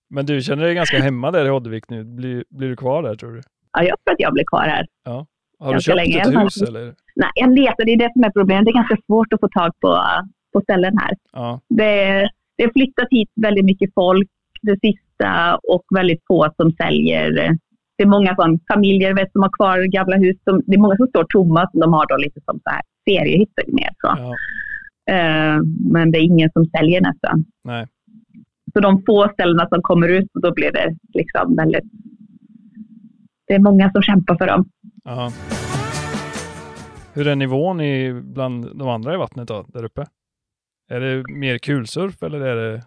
Men 0.09 0.25
du 0.25 0.41
känner 0.41 0.63
dig 0.63 0.75
ganska 0.75 0.99
hemma 0.99 1.31
där 1.31 1.45
i 1.45 1.49
Hoddevik 1.49 1.89
nu. 1.89 2.03
Blir, 2.03 2.43
blir 2.49 2.69
du 2.69 2.75
kvar 2.75 3.03
där 3.03 3.15
tror 3.15 3.31
du? 3.31 3.41
Ja, 3.73 3.83
jag 3.83 3.97
tror 4.05 4.13
att 4.13 4.19
jag 4.19 4.33
blir 4.33 4.43
kvar 4.47 4.61
här. 4.67 4.87
Har 5.09 5.25
du 5.59 5.71
Ganska 5.71 5.91
köpt 5.91 5.95
länge 5.95 6.15
i 6.17 6.19
ett 6.19 6.43
hus 6.45 6.61
eller? 6.61 6.93
Nej, 7.21 7.31
jag 7.35 7.49
letar, 7.59 7.85
det 7.85 7.93
är 7.93 7.97
det 7.97 8.13
som 8.13 8.23
är 8.23 8.29
problemet. 8.39 8.65
Det 8.65 8.71
är 8.71 8.81
ganska 8.83 8.97
svårt 9.05 9.33
att 9.33 9.39
få 9.39 9.49
tag 9.59 9.71
på, 9.81 9.91
på 10.53 10.61
ställen 10.61 10.97
här. 10.97 11.13
Ja, 11.33 11.59
Det, 11.69 11.93
det 12.55 12.63
har 12.63 12.71
flyttat 12.71 13.07
hit 13.11 13.31
väldigt 13.35 13.65
mycket 13.65 13.93
folk 13.93 14.29
det 14.61 14.79
sista 14.87 15.55
och 15.73 15.83
väldigt 15.95 16.23
få 16.27 16.49
som 16.57 16.71
säljer. 16.71 17.31
Det 17.97 18.03
är 18.03 18.07
många 18.07 18.35
sån 18.35 18.59
familjer 18.73 19.13
vet, 19.15 19.31
som 19.31 19.41
har 19.41 19.49
kvar 19.49 19.83
gamla 19.83 20.17
hus. 20.17 20.37
Som, 20.43 20.61
det 20.65 20.75
är 20.75 20.79
många 20.85 20.97
som 20.97 21.07
står 21.07 21.23
tomma 21.23 21.69
som 21.71 21.79
de 21.79 21.93
har 21.93 22.05
då 22.07 22.17
lite 22.17 22.39
som 22.45 22.59
så 22.63 22.69
här 22.69 22.81
feriehytter 23.05 23.63
med. 23.67 23.93
Så. 24.01 24.07
ja, 24.17 24.35
Eh, 25.09 25.59
men 25.93 26.11
det 26.11 26.17
är 26.17 26.23
ingen 26.23 26.49
som 26.51 26.65
säljer 26.65 27.01
nästan. 27.01 27.45
nej. 27.63 27.87
Så 28.73 28.79
de 28.79 29.03
få 29.05 29.29
ställena 29.33 29.67
som 29.67 29.81
kommer 29.81 30.07
ut, 30.07 30.27
då 30.33 30.53
blir 30.53 30.71
det 30.71 30.95
liksom 31.13 31.55
väldigt... 31.55 31.83
Det 33.47 33.53
är 33.53 33.59
många 33.59 33.91
som 33.91 34.01
kämpar 34.01 34.37
för 34.37 34.47
dem. 34.47 34.69
Ja. 35.03 35.31
Hur 37.13 37.27
är 37.27 37.35
nivån 37.35 37.81
i, 37.81 38.13
bland 38.13 38.77
de 38.79 38.89
andra 38.89 39.13
i 39.13 39.17
vattnet 39.17 39.47
då, 39.47 39.65
där 39.67 39.83
uppe? 39.83 40.05
Är 40.91 40.99
det 40.99 41.23
mer 41.33 41.57
kulsurf 41.57 42.23
eller 42.23 42.41
är 42.41 42.55
det 42.55 42.81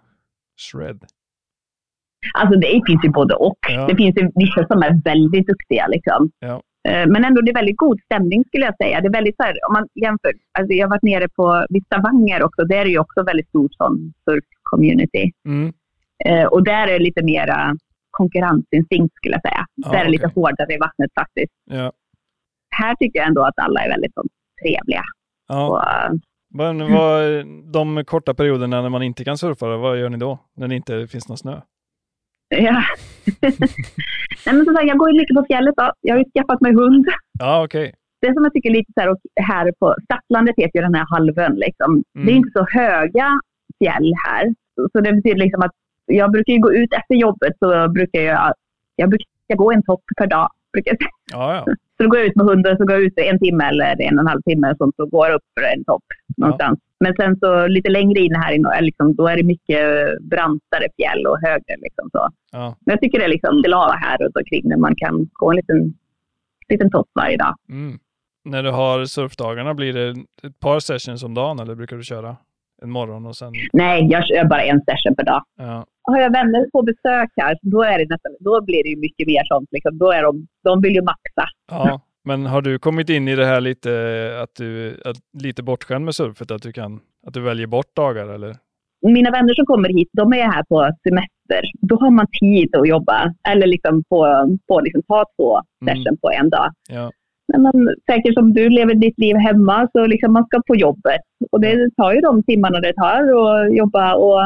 shred? 0.73 1.05
Alltså 2.35 2.59
det 2.59 2.83
finns 2.87 3.05
ju 3.05 3.09
både 3.09 3.35
och. 3.35 3.59
Ja. 3.69 3.87
Det 3.87 3.97
finns 3.97 4.17
ju 4.17 4.31
vissa 4.35 4.67
som 4.67 4.83
är 4.83 5.03
väldigt 5.05 5.47
duktiga. 5.47 5.87
Liksom. 5.87 6.31
Ja. 6.39 6.63
Eh, 6.89 7.07
Men 7.07 7.25
ändå 7.25 7.41
det 7.41 7.51
är 7.51 7.55
väldigt 7.55 7.77
god 7.77 8.01
stämning 8.05 8.45
skulle 8.45 8.65
jag 8.65 8.77
säga. 8.77 9.01
Det 9.01 9.07
är 9.07 9.13
väldigt 9.13 9.37
så 9.37 9.43
här, 9.43 9.55
om 9.69 9.73
man 9.73 9.89
jämför. 9.95 10.33
Alltså 10.59 10.73
jag 10.73 10.87
har 10.87 10.91
varit 10.91 11.03
nere 11.03 11.29
på 11.29 11.67
Stavanger 11.87 12.43
också. 12.43 12.65
Där 12.65 12.77
är 12.77 12.85
det 12.85 12.91
ju 12.91 12.99
också 12.99 13.23
väldigt 13.23 13.49
stort 13.49 13.75
sån 13.75 14.13
surf-community. 14.31 15.31
Mm. 15.49 15.73
Eh, 16.25 16.45
Och 16.47 16.65
där 16.65 16.89
är 16.89 16.93
det 16.93 17.05
lite 17.05 17.23
mera 17.25 17.77
konkurrensinstinkt 18.11 19.15
skulle 19.17 19.35
jag 19.35 19.43
säga. 19.43 19.67
Ja, 19.75 19.91
där 19.93 19.99
är 20.01 20.05
det 20.05 20.11
lite 20.11 20.31
hårdare 20.35 20.75
i 20.75 20.79
vattnet 20.79 21.11
faktiskt. 21.21 21.53
Ja. 21.71 21.93
Här 22.73 22.95
tycker 22.95 23.19
jag 23.19 23.29
ändå 23.29 23.43
att 23.45 23.59
alla 23.59 23.81
är 23.81 23.89
väldigt 23.89 24.15
så, 24.15 24.23
trevliga. 24.63 25.03
ja. 25.49 25.69
Och, 25.69 25.79
eh, 25.89 26.13
Men 26.55 26.93
vad, 26.93 27.23
de 27.73 28.05
korta 28.05 28.35
perioderna 28.35 28.83
när 28.83 28.89
man 28.89 29.03
inte 29.03 29.25
kan 29.25 29.39
surfa, 29.39 29.77
vad 29.77 29.99
gör 30.01 30.09
ni 30.09 30.17
då? 30.17 30.39
När 30.57 30.69
det 30.69 30.75
inte 30.75 31.07
finns 31.07 31.29
någon 31.29 31.39
snö? 31.39 31.61
ja. 32.49 32.83
Nej, 34.47 34.55
men 34.55 34.65
som 34.65 34.75
sagt, 34.75 34.87
jag 34.89 34.99
går 34.99 35.11
ju 35.13 35.19
mycket 35.21 35.37
på 35.37 35.45
fjället. 35.49 35.75
Då. 35.77 35.93
Jag 36.01 36.15
har 36.15 36.19
ju 36.19 36.25
skaffat 36.35 36.61
mig 36.61 36.73
hund. 36.75 37.07
Ja, 37.39 37.65
okej. 37.65 37.95
det 38.21 38.35
som 38.35 38.45
jag 38.45 38.53
tycker 38.53 38.71
är 38.71 38.75
lite 38.75 38.93
så 38.95 39.01
här, 39.01 39.09
och 39.11 39.19
här 39.41 39.73
på 39.81 39.95
Stadslandet 40.05 40.55
heter 40.57 40.79
ju 40.79 40.83
den 40.83 40.95
här 40.95 41.07
halvön 41.11 41.55
liksom. 41.55 41.91
Mm. 42.15 42.27
Det 42.27 42.33
är 42.33 42.37
inte 42.37 42.51
så 42.59 42.67
höga 42.71 43.29
fjäll 43.79 44.13
här. 44.27 44.55
Så- 44.75 44.89
Så 44.93 45.01
det 45.01 45.13
betyder 45.13 45.37
liksom 45.37 45.63
att 45.63 45.71
jag 46.07 46.33
brukar 46.33 46.57
gå 46.59 46.73
ut 46.73 46.93
efter 46.93 47.15
jobbet 47.15 47.53
så 47.59 47.89
brukar 47.89 48.21
jag, 48.21 48.55
jag 48.97 49.09
brukar 49.11 49.57
gå 49.57 49.73
en 49.73 49.83
topp 49.83 50.03
per 50.19 50.27
dag. 50.27 50.49
Brukar 50.73 50.91
jag 50.91 50.99
säga. 50.99 51.11
Ja, 51.33 51.55
ja. 51.55 51.75
Så 51.97 52.03
då 52.03 52.09
går 52.09 52.19
jag 52.19 52.29
ut 52.29 52.37
med 52.37 52.47
hunden, 52.47 52.77
så 52.77 52.85
går 52.85 52.93
jag 52.93 53.03
ut 53.03 53.13
en 53.17 53.39
timme 53.39 53.65
eller 53.65 54.03
en 54.03 54.15
och 54.19 54.21
en 54.21 54.27
halv 54.27 54.43
timme 54.43 54.71
och 54.71 54.77
sånt, 54.77 54.97
så 54.97 55.07
går 55.07 55.27
jag 55.27 55.35
upp 55.35 55.49
för 55.59 55.67
en 55.77 55.85
topp 55.85 56.05
någonstans. 56.37 56.79
Men 57.01 57.15
sen 57.17 57.37
så 57.37 57.67
lite 57.67 57.89
längre 57.89 58.21
in 58.21 58.35
här 58.35 58.53
inne, 58.53 58.81
liksom, 58.81 59.15
då 59.15 59.27
är 59.27 59.37
det 59.37 59.43
mycket 59.43 59.87
brantare 60.21 60.89
fjäll 60.97 61.27
och 61.27 61.39
högre. 61.41 61.77
Liksom 61.83 62.11
så. 62.13 62.29
ja. 62.53 62.77
Men 62.87 62.93
jag 62.93 63.01
tycker 63.01 63.19
det 63.19 63.25
är 63.25 63.29
liksom 63.29 63.63
till 63.63 63.75
att 63.75 64.01
här 64.01 64.19
runt 64.19 64.37
omkring 64.37 64.69
när 64.69 64.77
man 64.77 64.95
kan 64.97 65.29
gå 65.33 65.51
en 65.51 65.57
liten, 65.57 65.95
liten 66.69 66.91
topp 66.91 67.09
varje 67.15 67.37
dag. 67.37 67.55
Mm. 67.69 67.99
När 68.45 68.63
du 68.63 68.71
har 68.71 69.05
surfdagarna, 69.05 69.75
blir 69.75 69.93
det 69.93 70.11
ett 70.43 70.61
par 70.61 70.81
sessions 70.81 71.25
om 71.25 71.35
dagen 71.35 71.59
eller 71.61 71.75
brukar 71.75 71.97
du 71.97 72.03
köra 72.03 72.37
en 72.83 72.90
morgon 72.90 73.27
och 73.27 73.37
sen... 73.37 73.53
Nej, 73.73 74.07
jag 74.11 74.27
kör 74.27 74.45
bara 74.45 74.62
en 74.62 74.81
session 74.85 75.14
per 75.16 75.25
dag. 75.25 75.42
Ja, 75.59 75.87
Har 76.03 76.21
jag 76.21 76.33
vänner 76.33 76.71
på 76.73 76.83
besök 76.83 77.31
här, 77.37 77.57
då, 77.62 77.83
är 77.83 77.99
det 77.99 78.07
nästan, 78.11 78.33
då 78.40 78.64
blir 78.64 78.83
det 78.83 78.88
ju 78.88 78.97
mycket 78.97 79.27
mer 79.27 79.42
sånt. 79.45 79.68
Liksom. 79.73 79.99
Då 79.99 80.12
är 80.12 80.23
de, 80.23 80.47
de 80.64 80.81
vill 80.83 80.95
ju 80.95 81.03
maxa. 81.03 81.49
ja. 81.71 82.01
Men 82.25 82.47
har 82.47 82.62
du 82.62 82.79
kommit 82.79 83.09
in 83.11 83.29
i 83.29 83.37
det 83.37 83.47
här 83.47 83.61
lite, 83.61 83.90
att 84.42 84.55
du 84.59 85.01
att, 85.05 85.16
lite 85.42 85.62
bortskämd 85.62 86.05
med 86.05 86.14
surfet, 86.14 86.51
att 86.51 86.62
du 86.62 86.73
kan, 86.73 87.01
att 87.27 87.35
du 87.35 87.40
väljer 87.40 87.66
bort 87.66 87.97
dagar 87.97 88.29
eller? 88.29 88.57
Mina 89.07 89.31
vänner 89.31 89.55
som 89.55 89.66
kommer 89.66 89.88
hit, 89.88 90.09
de 90.12 90.33
är 90.33 90.42
här 90.45 90.62
på 90.62 90.90
semester. 91.09 91.62
Då 91.81 91.97
har 91.97 92.11
man 92.11 92.27
tid 92.40 92.77
att 92.77 92.88
jobba. 92.88 93.35
Eller 93.49 93.66
liksom 93.66 94.05
på, 94.09 94.27
på 94.68 94.81
liksom 94.81 95.03
ta 95.03 95.25
två 95.37 95.61
Mm. 95.83 95.97
session 95.97 96.18
på 96.18 96.31
en 96.31 96.51
dag. 96.51 96.71
Ja, 96.88 97.11
Men 97.59 97.88
säkert 98.11 98.35
som 98.35 98.53
du 98.53 98.69
lever 98.69 98.95
ditt 98.95 99.19
liv 99.19 99.37
hemma, 99.37 99.88
så 99.93 100.07
liksom 100.07 100.33
man 100.33 100.45
ska 100.45 100.62
på 100.67 100.77
jobbet. 100.77 101.21
Och 101.51 101.61
det 101.61 101.91
tar 101.97 102.12
ju 102.12 102.21
de 102.21 102.43
timmarna 102.43 102.81
det 102.81 102.95
tar 102.95 103.23
att 103.23 103.77
jobba. 103.77 104.15
Och 104.15 104.41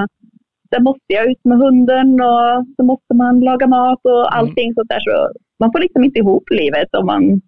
sen 0.74 0.82
måste 0.82 1.12
jag 1.12 1.30
ut 1.30 1.44
med 1.44 1.58
hunden 1.58 2.20
och 2.20 2.66
så 2.76 2.82
måste 2.84 3.14
man 3.14 3.40
laga 3.40 3.66
mat 3.66 4.00
och 4.02 4.36
allting 4.36 4.74
sånt 4.74 4.88
där. 4.88 5.00
Så 5.00 5.32
man 5.60 5.72
får 5.72 5.80
liksom 5.80 6.04
inte 6.04 6.18
ihop 6.18 6.50
livet 6.50 6.94
om 6.94 7.06
man... 7.06 7.40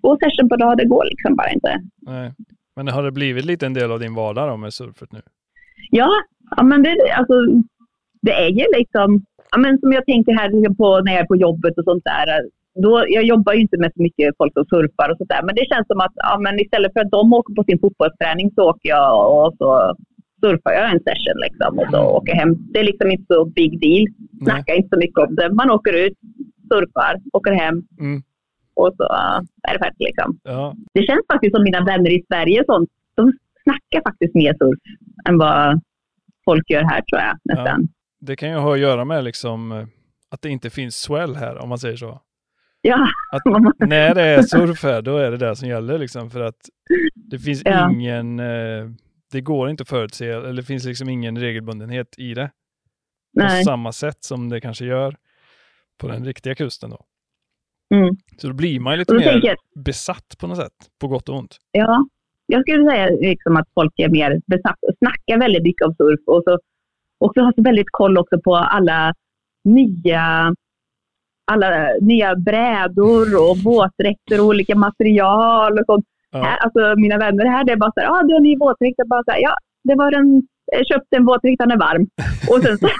Två 0.00 0.16
session 0.16 0.48
per 0.48 0.56
dag, 0.56 0.78
det 0.78 0.84
går 0.84 1.04
liksom 1.04 1.36
bara 1.36 1.50
inte. 1.50 1.80
nej. 2.00 2.32
Men 2.76 2.88
har 2.88 3.02
det 3.02 3.12
blivit 3.12 3.44
lite 3.44 3.66
en 3.66 3.74
del 3.74 3.92
av 3.92 4.00
din 4.00 4.14
vardag 4.14 4.48
då 4.48 4.56
med 4.56 4.74
surfet 4.74 5.12
nu? 5.12 5.20
Ja, 5.90 6.10
ja 6.56 6.62
men 6.62 6.82
det, 6.82 6.96
alltså, 7.18 7.34
det 8.22 8.32
är 8.32 8.48
ju 8.48 8.64
liksom... 8.76 9.24
Ja, 9.50 9.58
men 9.58 9.78
som 9.78 9.92
jag 9.92 10.06
tänker 10.06 10.32
här 10.32 10.50
liksom 10.50 10.76
på, 10.76 11.00
när 11.00 11.12
jag 11.12 11.20
är 11.20 11.26
på 11.26 11.36
jobbet 11.36 11.78
och 11.78 11.84
sånt 11.84 12.04
där. 12.04 12.48
Då, 12.82 13.04
jag 13.08 13.24
jobbar 13.24 13.52
ju 13.52 13.60
inte 13.60 13.78
med 13.78 13.92
så 13.96 14.02
mycket 14.02 14.34
folk 14.38 14.52
som 14.52 14.64
surfar 14.64 15.10
och 15.10 15.16
sånt 15.18 15.28
där. 15.30 15.42
Men 15.42 15.54
det 15.54 15.66
känns 15.72 15.86
som 15.86 16.00
att 16.00 16.12
ja, 16.14 16.38
men 16.38 16.60
istället 16.60 16.92
för 16.92 17.00
att 17.00 17.10
de 17.10 17.32
åker 17.32 17.54
på 17.54 17.64
sin 17.64 17.78
fotbollsträning 17.78 18.50
så 18.54 18.62
åker 18.70 18.88
jag 18.88 19.08
och 19.46 19.54
så 19.58 19.96
surfar 20.40 20.72
jag 20.72 20.90
en 20.92 21.00
session 21.08 21.38
liksom, 21.46 21.78
och 21.78 21.86
så 21.90 21.96
Mm. 21.96 22.08
åker 22.18 22.34
hem. 22.34 22.54
Det 22.72 22.78
är 22.80 22.84
liksom 22.84 23.10
inte 23.10 23.24
så 23.34 23.44
big 23.44 23.80
deal. 23.80 24.06
Snackar 24.44 24.74
inte 24.74 24.88
så 24.88 24.98
mycket 24.98 25.18
om 25.18 25.34
det. 25.34 25.52
Man 25.52 25.70
åker 25.70 25.92
ut, 26.06 26.12
surfar, 26.72 27.20
åker 27.32 27.52
hem 27.52 27.82
Mm. 28.00 28.22
och 28.74 28.90
så 28.96 29.04
ja, 29.08 29.42
är 29.68 29.72
det 29.72 29.78
färdigt. 29.78 30.00
Liksom. 30.08 30.38
Ja, 30.42 30.74
Det 30.94 31.02
känns 31.02 31.24
faktiskt 31.32 31.54
som 31.54 31.64
mina 31.64 31.84
vänner 31.84 32.10
i 32.10 32.24
Sverige 32.28 32.60
och 32.60 32.66
sånt, 32.66 32.90
de 33.14 33.32
snackar 33.62 34.00
faktiskt 34.10 34.34
mer 34.34 34.54
surf 34.58 34.78
än 35.28 35.38
vad 35.38 35.80
folk 36.44 36.70
gör 36.70 36.82
här 36.82 37.02
tror 37.02 37.20
jag 37.20 37.36
nästan. 37.44 37.88
det 38.20 38.36
kan 38.36 38.50
ju 38.50 38.56
ha 38.56 38.72
att 38.74 38.78
göra 38.80 39.04
med 39.04 39.24
liksom 39.24 39.72
eh, 39.72 39.84
att 40.30 40.42
det 40.42 40.48
inte 40.48 40.70
finns 40.70 40.96
swell 40.96 41.36
här, 41.36 41.62
om 41.62 41.68
man 41.68 41.78
säger 41.78 41.96
så. 41.96 42.20
Ja, 42.86 43.08
Att 43.32 43.42
när 43.88 44.14
det 44.14 44.22
är 44.22 44.42
surf 44.42 44.82
här, 44.82 45.02
då 45.02 45.16
är 45.16 45.30
det 45.30 45.36
det 45.36 45.56
som 45.56 45.68
gäller 45.68 45.98
liksom 45.98 46.30
för 46.30 46.40
att 46.40 46.56
det 47.14 47.38
finns 47.38 47.62
Ja. 47.64 47.90
ingen, 47.92 48.40
eh, 48.40 48.90
det 49.32 49.40
går 49.40 49.70
inte 49.70 49.82
att 49.82 49.88
förutse, 49.88 50.28
eller 50.30 50.52
det 50.52 50.62
finns 50.62 50.84
liksom 50.84 51.08
ingen 51.08 51.38
regelbundenhet 51.38 52.14
i 52.18 52.34
det. 52.34 52.50
nej. 53.32 53.60
På 53.60 53.64
samma 53.64 53.92
sätt 53.92 54.24
som 54.24 54.48
det 54.48 54.60
kanske 54.60 54.84
gör 54.84 55.16
på 56.00 56.08
den 56.08 56.24
riktiga 56.24 56.54
kusten 56.54 56.90
då. 56.90 57.04
Mm. 57.94 58.16
Så 58.38 58.46
då 58.48 58.52
blir 58.54 58.80
man 58.80 58.92
ju 58.92 58.98
lite 58.98 59.12
Och 59.14 59.20
mer 59.20 59.32
tänker 59.32 59.56
besatt 59.84 60.36
på 60.40 60.46
något 60.46 60.56
sätt, 60.58 60.72
på 61.00 61.08
gott 61.08 61.28
och 61.28 61.36
ont. 61.38 61.56
ja, 61.70 62.06
jag 62.46 62.62
skulle 62.62 62.90
säga 62.90 63.06
liksom 63.06 63.56
att 63.56 63.68
folk 63.74 63.92
är 63.96 64.08
mer 64.08 64.40
besatt 64.46 64.78
och 64.82 64.94
snackar 64.98 65.38
väldigt 65.40 65.62
mycket 65.62 65.86
om 65.86 65.94
surf 65.94 66.20
och 66.26 66.42
så 66.44 66.58
också 67.18 67.40
har 67.40 67.52
så 67.52 67.62
väldigt 67.62 67.90
koll 67.90 68.18
också 68.18 68.40
på 68.44 68.56
alla 68.56 69.14
nya 69.64 70.54
alla 71.52 71.88
nya 72.00 72.36
brädor 72.36 73.26
och 73.50 73.58
våtdräkter 73.58 74.40
och 74.40 74.46
olika 74.46 74.74
material 74.74 75.72
och 75.78 75.86
sånt. 75.86 76.04
Ja. 76.30 76.42
Här, 76.42 76.56
alltså 76.56 76.94
mina 77.00 77.18
vänner 77.18 77.44
här, 77.46 77.64
det 77.64 77.72
är 77.72 77.76
bara 77.76 77.92
så 77.94 78.00
här, 78.00 78.08
ah, 78.08 78.22
du 78.22 78.32
har 78.32 78.36
en 78.36 78.42
ny 78.42 78.56
våtdräkt. 78.56 78.98
Bara 79.06 79.24
så 79.24 79.30
här, 79.30 79.40
ja, 79.42 79.56
det 79.84 79.94
var 79.94 80.10
den, 80.10 80.42
jag 80.72 80.86
köpte 80.86 81.16
en 81.16 81.24
våtdräkt, 81.24 81.58
den 81.58 81.70
är 81.70 81.78
varm. 81.78 82.06
Och 82.50 82.62
sen 82.64 82.78
så 82.78 82.88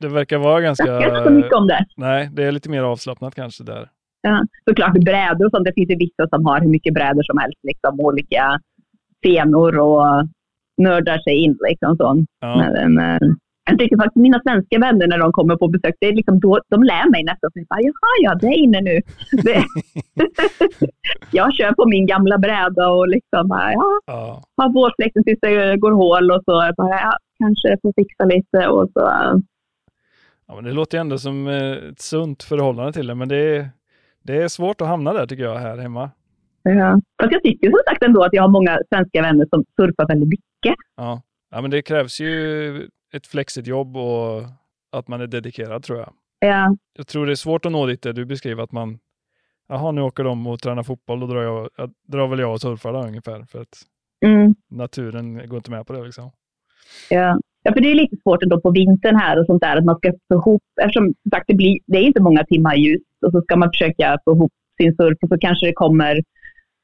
Det 0.00 0.08
verkar 0.08 0.38
vara 0.38 0.60
ganska, 0.60 0.86
jag 0.86 1.08
inte 1.08 1.24
så 1.24 1.30
mycket 1.30 1.52
om 1.52 1.66
det. 1.66 1.86
nej, 1.96 2.30
det 2.32 2.44
är 2.44 2.52
lite 2.52 2.70
mer 2.70 2.82
avslappnat 2.82 3.34
kanske 3.34 3.64
där. 3.64 3.88
Ja, 4.22 4.42
såklart 4.68 4.92
brädor 5.04 5.44
och 5.44 5.50
sånt. 5.50 5.64
Det 5.64 5.72
finns 5.74 5.90
ju 5.90 5.96
vissa 5.96 6.28
som 6.28 6.46
har 6.46 6.60
hur 6.60 6.68
mycket 6.68 6.94
brädor 6.94 7.22
som 7.22 7.38
helst. 7.38 7.58
Liksom, 7.62 8.00
olika 8.00 8.60
fenor 9.24 9.78
och 9.78 10.26
nördar 10.82 11.18
sig 11.18 11.34
in. 11.34 11.58
Liksom, 11.68 11.96
sånt. 11.96 12.28
Ja, 12.40 12.56
Men, 12.56 12.98
eh, 12.98 13.28
jag 13.68 13.78
tycker 13.78 13.96
faktiskt 13.96 14.16
mina 14.16 14.40
svenska 14.40 14.78
vänner 14.78 15.06
när 15.06 15.18
de 15.18 15.32
kommer 15.32 15.56
på 15.56 15.68
besök, 15.68 15.94
det 16.00 16.06
är 16.06 16.12
liksom 16.12 16.40
då, 16.40 16.60
de 16.68 16.82
lär 16.82 17.10
mig 17.10 17.24
nästan. 17.24 17.50
Så 17.50 17.58
jag 17.58 17.66
bara, 17.66 17.80
Jaha, 17.80 18.14
ja, 18.22 18.34
det 18.34 18.46
är 18.46 18.58
inne 18.58 18.80
nu. 18.80 19.00
Det, 19.42 19.64
jag 21.30 21.54
kör 21.54 21.72
på 21.72 21.88
min 21.88 22.06
gamla 22.06 22.38
bräda 22.38 22.88
och 22.88 23.08
liksom, 23.08 23.48
bara, 23.48 23.72
ja, 23.72 24.00
ja, 24.06 24.42
har 24.56 24.72
våtdräkten 24.72 25.24
tills 25.24 25.40
det 25.40 25.76
går 25.76 25.92
hål 25.92 26.30
och 26.30 26.42
så 26.44 26.52
jag 26.52 26.74
bara, 26.74 27.00
ja, 27.00 27.12
kanske 27.38 27.78
får 27.82 27.92
fixa 27.96 28.24
lite 28.24 28.68
och 28.68 28.90
så. 28.92 29.00
ja, 30.46 30.54
men 30.54 30.64
det 30.64 30.72
låter 30.72 30.98
ju 30.98 31.00
ändå 31.00 31.18
som 31.18 31.48
eh, 31.48 31.72
ett 31.72 32.00
sunt 32.00 32.42
förhållande 32.42 32.92
till 32.92 33.06
det, 33.06 33.14
men 33.14 33.28
det 33.28 33.56
är, 33.56 33.68
det 34.22 34.42
är 34.42 34.48
svårt 34.48 34.80
att 34.80 34.88
hamna 34.88 35.12
där 35.12 35.26
tycker 35.26 35.44
jag 35.44 35.58
här 35.58 35.78
hemma. 35.78 36.10
Ja. 36.62 37.00
Fast 37.22 37.32
jag 37.32 37.42
tycker 37.42 37.70
som 37.70 37.80
sagt 37.88 38.02
ändå 38.02 38.22
att 38.22 38.32
jag 38.32 38.42
har 38.42 38.48
många 38.48 38.78
svenska 38.88 39.22
vänner 39.22 39.46
som 39.50 39.64
surfar 39.76 40.06
väldigt 40.08 40.28
mycket. 40.28 40.74
Ja. 40.96 41.22
ja, 41.50 41.60
men 41.60 41.70
det 41.70 41.82
krävs 41.82 42.20
ju 42.20 42.88
ett 43.12 43.26
flexigt 43.26 43.66
jobb 43.66 43.96
och 43.96 44.42
att 44.92 45.08
man 45.08 45.20
är 45.20 45.26
dedikerad 45.26 45.82
tror 45.82 45.98
jag. 45.98 46.12
Ja, 46.40 46.76
Jag 46.98 47.06
tror 47.06 47.26
det 47.26 47.32
är 47.32 47.36
svårt 47.36 47.66
att 47.66 47.72
nå 47.72 47.86
dit 47.86 48.02
där 48.02 48.12
du 48.12 48.24
beskriver 48.24 48.62
att 48.62 48.72
man, 48.72 48.98
jaha 49.68 49.92
nu 49.92 50.00
åker 50.00 50.24
de 50.24 50.46
och 50.46 50.60
tränar 50.60 50.82
fotboll, 50.82 51.20
då 51.20 51.26
drar, 51.26 51.42
jag, 51.42 51.68
jag, 51.76 51.90
drar 52.06 52.28
väl 52.28 52.38
jag 52.38 52.52
och 52.52 52.60
surfar 52.60 52.92
då 52.92 53.02
ungefär, 53.02 53.44
för 53.44 53.60
att 53.60 53.78
mm, 54.24 54.54
naturen 54.70 55.48
går 55.48 55.56
inte 55.56 55.70
med 55.70 55.86
på 55.86 55.92
det 55.92 56.04
liksom. 56.04 56.30
ja. 57.10 57.38
ja, 57.62 57.72
för 57.72 57.80
det 57.80 57.90
är 57.90 57.94
lite 57.94 58.16
svårt 58.22 58.42
ändå 58.42 58.60
på 58.60 58.70
vintern 58.70 59.16
här 59.16 59.40
och 59.40 59.46
sånt 59.46 59.62
där 59.62 59.76
att 59.76 59.84
man 59.84 59.96
ska 59.96 60.12
få 60.12 60.34
ihop, 60.34 60.62
eftersom 60.80 61.14
som 61.22 61.30
sagt 61.30 61.44
det, 61.46 61.54
blir, 61.54 61.78
det 61.86 61.98
är 61.98 62.02
inte 62.02 62.22
många 62.22 62.44
timmar 62.44 62.74
ljus 62.74 63.02
och 63.26 63.32
så 63.32 63.42
ska 63.42 63.56
man 63.56 63.70
försöka 63.70 64.18
få 64.24 64.32
ihop 64.32 64.52
sin 64.80 64.94
surf 64.96 65.18
och 65.22 65.28
så 65.28 65.38
kanske 65.38 65.66
det 65.66 65.72
kommer 65.72 66.22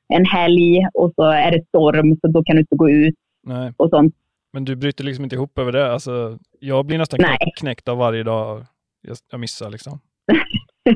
en 0.09 0.25
helg 0.25 0.87
och 0.95 1.13
så 1.17 1.23
är 1.23 1.51
det 1.51 1.65
storm 1.69 2.17
så 2.21 2.27
då 2.29 2.45
kan 2.45 2.57
du 2.57 2.61
inte 2.61 2.77
gå 2.77 2.91
ut 2.91 3.15
Nej, 3.47 3.73
och 3.77 3.91
sånt. 3.91 4.15
Men 4.55 4.65
du 4.65 4.77
bryter 4.77 5.05
liksom 5.05 5.25
inte 5.25 5.37
ihop 5.37 5.59
över 5.59 5.73
det. 5.73 5.93
Alltså, 5.93 6.39
jag 6.61 6.87
blir 6.87 6.99
nästan 6.99 7.19
Nej. 7.23 7.53
knäckt, 7.57 7.89
av 7.89 7.99
varje 7.99 8.23
dag 8.23 8.65
jag, 9.31 9.41
missar 9.41 9.71
liksom. 9.71 10.01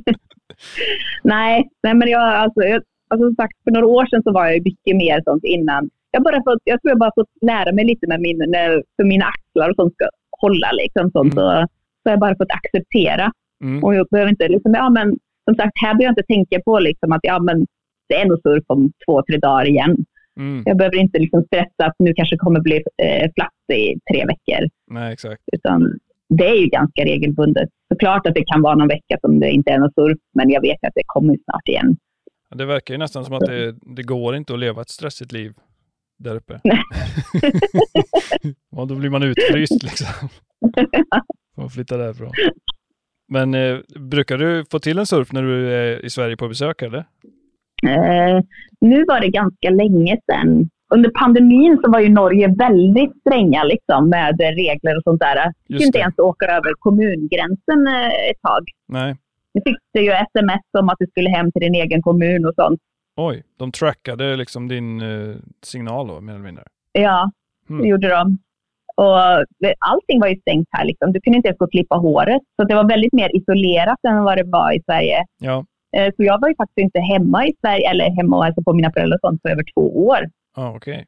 Nej, 1.23 1.69
nej 1.83 1.95
men 1.95 2.09
jag, 2.09 2.23
alltså, 2.23 2.61
jag, 2.63 2.83
alltså 3.09 3.27
som 3.29 3.35
sagt, 3.35 3.57
för 3.65 3.71
några 3.71 3.87
år 3.87 4.07
sedan 4.07 4.23
så 4.23 4.33
var 4.33 4.47
jag 4.47 4.65
mycket 4.65 4.97
mer 4.97 5.23
sånt 5.25 5.45
innan. 5.45 5.91
Jag, 6.11 6.23
bara 6.23 6.37
fått, 6.37 6.63
jag 6.65 6.83
tror 6.83 6.91
jag 6.91 6.99
bara 6.99 7.13
fått 7.15 7.31
lära 7.41 7.73
mig 7.73 7.85
lite 7.85 8.07
med 8.07 8.21
min, 8.21 8.39
när, 8.39 8.83
för 8.97 9.05
mina 9.05 9.25
axlar 9.25 9.71
och 9.71 9.77
sånt 9.77 9.95
ska 9.95 10.09
hålla 10.41 10.73
liksom 10.73 11.11
sånt. 11.11 11.33
Mm. 11.33 11.45
Så, 11.45 11.67
så 12.03 12.05
har 12.05 12.13
jag 12.13 12.21
bara 12.21 12.37
fått 12.37 12.53
acceptera. 12.53 13.33
Mm. 13.65 13.85
Och 13.85 13.95
jag 13.95 14.07
behöver 14.11 14.31
inte, 14.31 14.49
liksom, 14.49 14.75
ja, 14.75 14.91
men, 14.91 15.09
som 15.45 15.55
sagt, 15.55 15.73
här 15.75 15.95
behöver 15.95 16.05
jag 16.05 16.13
inte 16.13 16.35
tänka 16.35 16.61
på 16.65 16.79
liksom, 16.79 17.13
att 17.13 17.21
ja, 17.23 17.39
men, 17.39 17.67
det 18.09 18.15
är 18.15 18.27
nog 18.27 18.41
surf 18.43 18.65
om 18.67 18.93
två, 19.07 19.23
tre 19.23 19.37
dagar 19.37 19.69
igen. 19.69 19.97
Mm. 20.39 20.63
Jag 20.67 20.77
behöver 20.77 20.97
inte 20.97 21.19
liksom, 21.19 21.43
stressa 21.43 21.85
att 21.87 21.95
nu 21.99 22.15
kanske 22.15 22.37
kommer 22.37 22.61
bli 22.61 22.83
eh, 23.03 23.31
plats 23.33 23.57
i 23.73 24.01
tre 24.13 24.27
veckor. 24.27 24.69
Nej, 24.91 25.13
exakt. 25.13 25.43
Utan 25.53 25.99
det 26.29 26.49
är 26.49 26.55
ju 26.55 26.67
ganska 26.67 27.05
regelbundet. 27.05 27.69
Såklart 27.93 28.27
att 28.27 28.35
det 28.35 28.45
kan 28.45 28.63
vara 28.63 28.75
någon 28.75 28.89
vecka 28.89 29.19
som 29.21 29.41
det 29.41 29.51
inte 29.51 29.71
är 29.71 29.79
någon 29.79 29.93
surf, 29.93 30.19
men 30.35 30.51
jag 30.51 30.61
vet 30.61 30.85
att 30.85 30.93
det 30.95 31.03
kommer 31.07 31.37
snart 31.45 31.69
igen. 31.69 31.97
Det 32.55 32.65
verkar 32.65 32.95
ju 32.95 32.99
nästan 32.99 33.25
som 33.25 33.35
att 33.35 33.47
det, 33.47 33.75
det 33.97 34.03
går 34.03 34.37
inte 34.37 34.53
att 34.53 34.59
leva 34.59 34.83
ett 34.83 34.89
stressigt 34.89 35.33
liv 35.33 35.53
där 36.19 36.37
uppe. 36.37 36.61
ja, 38.71 38.85
då 38.85 38.95
blir 38.95 39.11
man 39.11 39.23
utfryst 39.23 39.83
liksom. 39.83 40.07
Får 41.55 41.63
man 41.63 41.71
flytta 41.71 41.97
därifrån. 41.97 42.33
Men 43.29 43.55
eh, 43.55 43.79
brukar 44.01 44.39
du 44.39 44.65
få 44.71 44.79
till 44.79 44.99
en 44.99 45.07
surf 45.07 45.33
när 45.33 45.43
du 45.43 45.73
är 45.73 46.05
i 46.05 46.11
Sverige 46.11 46.37
på 46.37 46.49
besök 46.49 46.83
eller? 46.83 47.05
Eh, 47.87 48.41
nu 48.81 49.05
var 49.05 49.21
det 49.21 49.29
ganska 49.29 49.71
länge 49.71 50.17
sedan. 50.33 50.69
Under 50.95 51.11
pandemin 51.21 51.79
så 51.85 51.91
var 51.91 52.01
ju 52.01 52.09
Norge 52.09 52.55
väldigt 52.59 53.13
stränga 53.21 53.65
liksom, 53.65 54.09
med 54.09 54.41
regler 54.41 54.97
och 54.97 55.03
sånt 55.03 55.21
där. 55.21 55.53
Du 55.69 55.77
fick 55.79 55.87
inte 55.87 55.99
ens 55.99 56.19
åka 56.19 56.47
över 56.47 56.73
kommungränsen 56.79 57.87
eh, 57.87 58.31
ett 58.31 58.41
tag. 58.43 58.63
Nej. 58.89 59.17
Nu 59.55 59.61
fick 59.65 59.77
du 59.93 60.01
ju 60.05 60.11
sms 60.11 60.63
om 60.79 60.89
att 60.89 60.97
du 60.99 61.07
skulle 61.07 61.31
hem 61.31 61.53
till 61.53 61.63
din 61.63 61.75
egen 61.75 62.03
kommun 62.03 62.45
och 62.47 62.55
sånt. 62.55 62.81
Oj, 63.17 63.43
de 63.59 63.73
trackade 63.73 64.37
liksom 64.37 64.69
din 64.69 65.01
eh, 65.01 65.37
signal 65.65 66.09
då, 66.09 66.21
mer 66.21 66.33
eller 66.33 66.45
mindre? 66.45 66.65
Ja, 66.93 67.31
Mm. 67.71 67.83
det 67.83 67.89
gjorde 67.89 68.09
de. 68.09 68.39
Och 68.97 69.45
det- 69.59 69.75
allting 69.79 70.21
var 70.21 70.29
ju 70.29 70.37
stängt 70.41 70.69
här. 70.71 70.85
Liksom. 70.85 71.13
Du 71.13 71.21
kunde 71.21 71.37
inte 71.37 71.49
ens 71.49 71.59
gå 71.59 71.65
och 71.65 71.71
klippa 71.73 71.97
håret. 71.97 72.43
Så 72.57 72.65
det 72.69 72.75
var 72.75 72.89
väldigt 72.89 73.13
mer 73.13 73.37
isolerat 73.37 73.99
än 74.09 74.25
vad 74.25 74.37
det 74.39 74.45
var 74.47 74.73
i 74.73 74.83
Sverige. 74.87 75.25
Ja, 75.39 75.57
Eh, 75.59 75.65
Så 76.17 76.25
jag 76.25 76.41
var 76.41 76.49
ju 76.49 76.55
faktiskt 76.55 76.79
inte 76.79 77.01
hemma 77.01 77.47
i 77.47 77.53
Sverige, 77.61 77.91
eller 77.91 78.11
hemma 78.11 78.37
och 78.37 78.45
hälsade 78.45 78.65
på 78.65 78.73
mina 78.73 78.93
föräldrar 78.93 79.17
och 79.17 79.21
sånt, 79.21 79.43
på 79.43 79.49
över 79.49 79.65
två 79.75 80.07
år. 80.07 80.19
ah, 80.57 80.71
okej. 80.77 81.07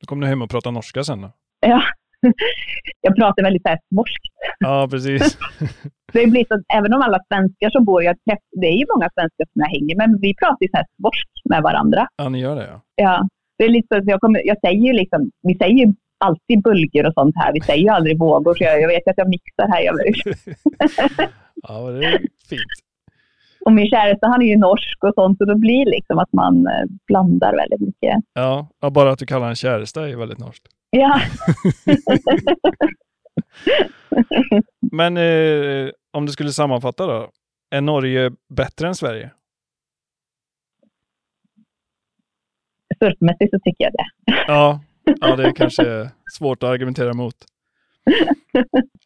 Då 0.00 0.06
kom 0.06 0.20
du 0.20 0.26
hem 0.26 0.42
och 0.42 0.50
pratade 0.50 0.74
norska 0.74 1.04
sen 1.04 1.20
då? 1.20 1.30
Ja. 1.60 1.82
Jag 3.00 3.16
pratar 3.16 3.42
väldigt 3.42 3.62
så 3.62 3.68
här 3.68 3.78
smorskt. 3.88 4.22
Ja, 4.58 4.88
precis. 4.90 5.38
Det 6.12 6.26
blir 6.26 6.44
så 6.48 6.62
även 6.74 6.94
om 6.94 7.02
alla 7.02 7.18
svenskar 7.28 7.70
som 7.70 7.84
bor, 7.84 8.02
jag 8.02 8.16
träff, 8.24 8.38
det 8.60 8.66
är 8.66 8.76
ju 8.76 8.84
många 8.94 9.08
svenskar 9.14 9.44
som 9.52 9.60
jag 9.64 9.68
hänger 9.68 9.96
med, 9.96 10.10
men 10.10 10.20
vi 10.20 10.34
pratar 10.34 10.56
ju 10.60 10.68
så 10.68 10.76
här 10.76 10.86
smorskt 10.96 11.44
med 11.44 11.62
varandra. 11.62 12.08
ja, 12.16 12.28
ni 12.28 12.40
gör 12.40 12.56
det 12.56 12.66
ja. 12.66 12.80
Ja, 12.96 13.28
det 13.58 13.64
är 13.64 13.68
lite 13.68 14.02
så 14.02 14.10
jag, 14.10 14.20
kommer, 14.20 14.46
jag 14.46 14.60
säger 14.60 14.80
ju 14.86 14.92
liksom, 14.92 15.30
vi 15.42 15.54
säger 15.54 15.74
ju 15.86 15.92
alltid 16.18 16.62
bulger 16.62 17.06
och 17.06 17.12
sånt 17.14 17.34
här. 17.38 17.52
Vi 17.52 17.60
säger 17.60 17.82
ju 17.82 17.88
aldrig 17.88 18.18
vågor, 18.18 18.54
så 18.54 18.64
jag, 18.64 18.80
jag 18.82 18.88
vet 18.88 19.08
att 19.08 19.18
jag 19.18 19.28
mixar 19.28 19.68
här. 19.68 19.82
Jag, 19.82 19.94
Ja, 21.68 21.90
det 21.90 22.06
är 22.06 22.18
fint. 22.48 22.72
Och 23.64 23.72
min 23.72 23.86
käresta 23.86 24.26
han 24.26 24.42
är 24.42 24.46
ju 24.46 24.56
norsk 24.56 25.04
och 25.04 25.14
sånt, 25.14 25.38
så 25.38 25.44
då 25.44 25.58
blir 25.58 25.84
det 25.84 25.90
liksom 25.90 26.18
att 26.18 26.32
man 26.32 26.66
eh, 26.66 26.84
blandar 27.06 27.56
väldigt 27.56 27.80
mycket. 27.80 28.14
Ja, 28.32 28.68
bara 28.90 29.10
att 29.10 29.18
du 29.18 29.26
kallar 29.26 29.48
en 29.48 29.54
käresta 29.54 30.08
är 30.08 30.16
väldigt 30.16 30.38
norskt. 30.38 30.66
Ja, 30.90 31.20
Men 34.92 35.16
eh, 35.16 35.90
om 36.12 36.26
du 36.26 36.32
skulle 36.32 36.50
sammanfatta 36.50 37.06
då? 37.06 37.30
Är 37.70 37.80
Norge 37.80 38.30
bättre 38.48 38.88
än 38.88 38.94
Sverige? 38.94 39.30
surfmässigt 43.02 43.50
så 43.50 43.58
tycker 43.58 43.84
jag 43.84 43.92
det. 43.92 44.34
Ja, 44.46 44.80
ja 45.20 45.36
det 45.36 45.44
är 45.44 45.54
kanske 45.54 46.10
svårt 46.32 46.62
att 46.62 46.70
argumentera 46.70 47.10
emot. 47.10 47.36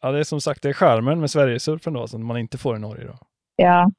Ja, 0.01 0.11
det 0.11 0.19
är 0.19 0.23
som 0.23 0.41
sagt 0.41 0.61
det 0.61 0.69
är 0.69 0.73
charmen 0.73 1.19
med 1.19 1.31
Sverigesurfen 1.31 1.93
då, 1.93 2.07
som 2.07 2.25
man 2.25 2.37
inte 2.37 2.57
får 2.57 2.75
i 2.75 2.79
Norge. 2.79 3.05
Då. 3.05 3.17
Ja. 3.55 3.91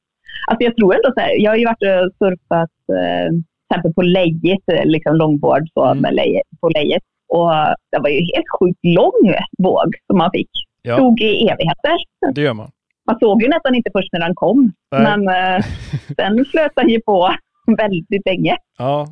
Alltså 0.51 0.65
jag 0.65 0.77
tror 0.77 0.95
ändå 0.95 1.13
så 1.15 1.21
här, 1.21 1.33
jag 1.43 1.51
har 1.51 1.57
ju 1.57 1.65
varit 1.65 1.83
och 2.07 2.13
surfat 2.19 2.71
eh, 2.99 3.29
till 3.31 3.43
exempel 3.71 3.95
på 3.95 4.03
lejet, 4.03 4.65
eh, 4.73 4.85
liksom 4.85 5.17
longboard 5.17 5.63
så, 5.75 5.85
Mm. 5.85 5.99
med 6.03 6.15
leje, 6.15 6.43
på 6.61 6.69
lejet. 6.69 7.03
Och 7.29 7.51
det 7.93 7.99
var 8.03 8.09
ju 8.09 8.21
helt 8.21 8.51
sjukt 8.61 8.81
lång 8.83 9.35
våg 9.59 9.95
som 10.07 10.19
man 10.19 10.31
fick. 10.31 10.51
Ja, 10.83 10.97
Tog 10.97 11.21
i 11.21 11.49
evigheter. 11.49 11.97
det 12.35 12.41
gör 12.43 12.55
man. 12.55 12.71
Man 13.07 13.19
såg 13.19 13.43
ju 13.43 13.49
nästan 13.49 13.75
inte 13.75 13.91
först 13.97 14.13
när 14.13 14.21
den 14.21 14.35
kom. 14.35 14.73
Nej. 14.93 15.03
Men 15.03 15.29
eh, 15.29 15.65
sen 16.17 16.45
flöt 16.45 16.73
den 16.77 16.89
ju 16.89 17.01
på 17.01 17.31
väldigt 17.79 18.27
länge. 18.27 18.57
Ja, 18.79 19.07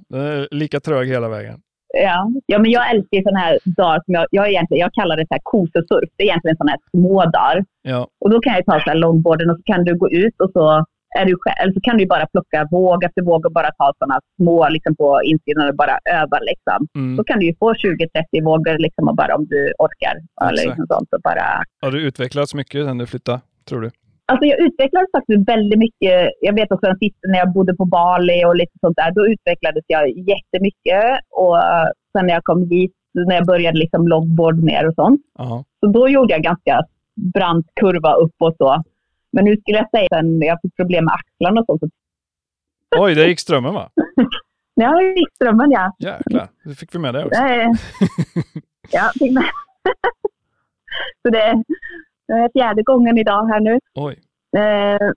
lika 0.51 0.81
trög 0.81 1.09
hela 1.09 1.29
vägen. 1.29 1.61
Ja. 2.03 2.31
ja, 2.47 2.59
men 2.59 2.71
jag 2.71 2.91
älskar 2.91 3.23
sådana 3.23 3.39
här 3.39 3.59
dagar 3.65 4.03
som 4.05 4.15
jag, 4.15 4.27
jag, 4.31 4.49
egentligen, 4.51 4.81
jag 4.81 4.93
kallar 4.93 5.17
det 5.17 5.23
så 5.29 5.35
här 5.35 5.41
kosesurf. 5.43 6.09
Det 6.17 6.23
är 6.23 6.27
egentligen 6.27 6.57
sådana 6.57 6.71
här 6.71 6.81
små 6.91 7.25
dagar. 7.25 7.65
Ja, 7.83 8.09
Och 8.21 8.31
då 8.31 8.41
kan 8.41 8.53
jag 8.55 8.65
ta 8.67 8.73
så 8.73 8.91
här 8.91 8.95
longboarden 8.95 9.51
och 9.51 9.57
så 9.57 9.63
kan 9.63 9.85
du 9.85 9.99
gå 9.99 10.11
ut 10.11 10.41
och 10.41 10.51
så, 10.53 10.85
är 11.17 11.25
du 11.25 11.37
själv, 11.41 11.73
så 11.73 11.81
kan 11.81 11.97
du 11.99 12.07
bara 12.07 12.27
plocka 12.27 12.69
våg 12.71 13.05
efter 13.05 13.23
våg 13.23 13.47
och 13.47 13.53
bara 13.53 13.71
ta 13.79 13.93
sådana 13.99 14.21
små 14.37 14.69
liksom 14.69 14.97
på 14.97 15.21
insidan 15.25 15.69
och 15.69 15.77
bara 15.77 15.99
öva. 16.21 16.39
Liksom. 16.51 16.79
mm. 16.95 17.17
Då 17.17 17.25
kan 17.25 17.39
du 17.39 17.47
ju 17.47 17.55
få 17.59 17.73
20-30 17.73 18.45
vågor 18.45 18.79
liksom, 18.79 19.09
och 19.09 19.17
bara 19.17 19.35
om 19.37 19.47
du 19.47 19.73
orkar. 19.79 20.17
Eller 20.49 20.67
liksom 20.67 20.87
sånt, 20.87 21.09
och 21.15 21.21
bara... 21.25 21.47
Har 21.83 21.91
du 21.91 22.01
utvecklats 22.09 22.55
mycket 22.55 22.87
sen 22.87 22.99
du 22.99 23.07
flyttade, 23.07 23.41
tror 23.69 23.81
du? 23.81 23.91
Alltså 24.29 24.45
jag 24.47 24.59
utvecklades 24.61 25.11
faktiskt 25.17 25.49
väldigt 25.49 25.79
mycket. 25.79 26.31
Jag 26.41 26.55
vet 26.55 26.73
också 26.73 26.87
sista 27.01 27.29
när 27.29 27.39
jag 27.39 27.53
bodde 27.53 27.75
på 27.77 27.85
Bali 27.85 28.45
och 28.45 28.57
lite 28.57 28.73
sånt 28.81 28.97
där. 28.97 29.11
Då 29.15 29.27
utvecklades 29.27 29.85
jag 29.87 30.09
jättemycket. 30.09 31.07
Och 31.31 31.59
eh, 31.59 31.89
sen 32.13 32.27
när 32.27 32.35
jag 32.35 32.45
kom 32.45 32.71
hit, 32.71 32.93
när 33.15 33.35
jag 33.35 33.47
började 33.47 33.79
liksom 33.79 34.09
longboard 34.09 34.63
mer 34.63 34.89
och 34.89 34.95
sånt. 34.95 35.21
Ja, 35.39 35.65
Så 35.81 35.87
då 35.87 36.09
gjorde 36.09 36.33
jag 36.35 36.43
ganska 36.43 36.85
brant 37.35 37.67
kurva 37.81 38.13
upp 38.13 38.35
och 38.39 38.55
så. 38.59 38.83
Men 39.37 39.45
nu 39.45 39.57
skulle 39.57 39.79
jag 39.79 39.91
säga 39.91 40.07
sen 40.15 40.41
jag 40.41 40.59
fick 40.63 40.77
problem 40.77 41.05
med 41.05 41.15
axlarna 41.15 41.61
och 41.61 41.79
så. 41.81 41.89
så 42.95 43.03
Oj, 43.05 43.15
det 43.15 43.27
gick 43.29 43.41
strömmen 43.41 43.75
va? 43.75 43.91
ja, 44.75 44.91
det 45.01 45.05
gick 45.21 45.35
strömmen 45.35 45.71
ja. 45.71 45.93
Jäklar, 45.99 46.49
då 46.65 46.75
fick 46.75 46.95
vi 46.95 46.99
med 46.99 47.15
det 47.15 47.25
också. 47.25 47.41
Ja, 48.91 49.11
fick 49.19 49.33
med. 49.33 49.45
så 51.23 51.29
det 51.31 51.63
det 52.29 52.33
är 52.35 52.51
fjärde 52.53 52.83
gången 52.83 53.19
idag 53.19 53.47
här 53.47 53.61
nu. 53.61 53.79
Oj, 53.95 54.17
Eh, 54.57 55.09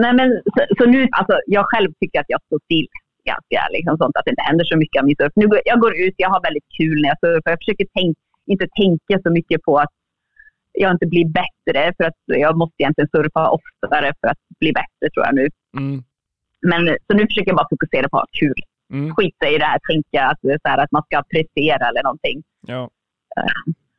nej 0.00 0.12
men, 0.18 0.28
så, 0.54 0.60
så 0.78 0.84
nu, 0.90 1.08
alltså, 1.18 1.34
jag 1.46 1.64
själv 1.70 1.90
tycker 2.00 2.20
att 2.20 2.28
jag 2.34 2.40
står 2.46 2.58
still 2.64 2.86
ganska 3.24 3.60
liksom 3.76 3.96
sånt, 3.98 4.16
att 4.16 4.24
det 4.24 4.30
inte 4.30 4.42
händer 4.50 4.64
så 4.64 4.76
mycket 4.82 5.00
av 5.00 5.06
min 5.06 5.16
surf. 5.16 5.32
Nu, 5.36 5.46
går- 5.48 5.60
jag 5.64 5.80
går 5.80 5.94
ut, 6.04 6.14
jag 6.16 6.30
har 6.30 6.40
väldigt 6.48 6.68
kul 6.78 6.96
när 7.02 7.08
jag 7.12 7.18
surfar. 7.24 7.50
Jag 7.50 7.58
försöker 7.62 7.86
tänk, 7.98 8.16
inte 8.52 8.66
tänka 8.80 9.14
så 9.24 9.30
mycket 9.38 9.62
på 9.62 9.72
att 9.78 9.92
jag 10.74 10.90
inte 10.92 11.06
blir 11.06 11.24
bättre, 11.28 11.92
för 11.96 12.04
att 12.04 12.14
jag 12.26 12.56
måste 12.56 12.74
egentligen 12.82 13.08
surfa 13.08 13.50
oftare 13.50 14.12
för 14.20 14.28
att 14.28 14.38
bli 14.60 14.72
bättre 14.72 15.10
tror 15.14 15.26
jag 15.26 15.34
nu. 15.34 15.48
mm, 15.76 16.02
Men, 16.62 16.96
så 17.06 17.16
nu 17.16 17.26
försöker 17.26 17.48
jag 17.50 17.56
bara 17.56 17.68
fokusera 17.70 18.08
på 18.08 18.16
att 18.16 18.22
ha 18.22 18.38
kul. 18.40 18.54
mm, 18.92 19.14
Skita 19.14 19.48
i 19.48 19.58
det 19.58 19.64
här 19.64 19.78
tänka 19.90 20.26
att, 20.30 20.38
det 20.42 20.52
är 20.52 20.58
så 20.62 20.68
här, 20.68 20.78
att 20.78 20.92
man 20.92 21.02
ska 21.02 21.22
prestera 21.22 21.88
eller 21.88 22.02
någonting. 22.02 22.42
ja. 22.66 22.90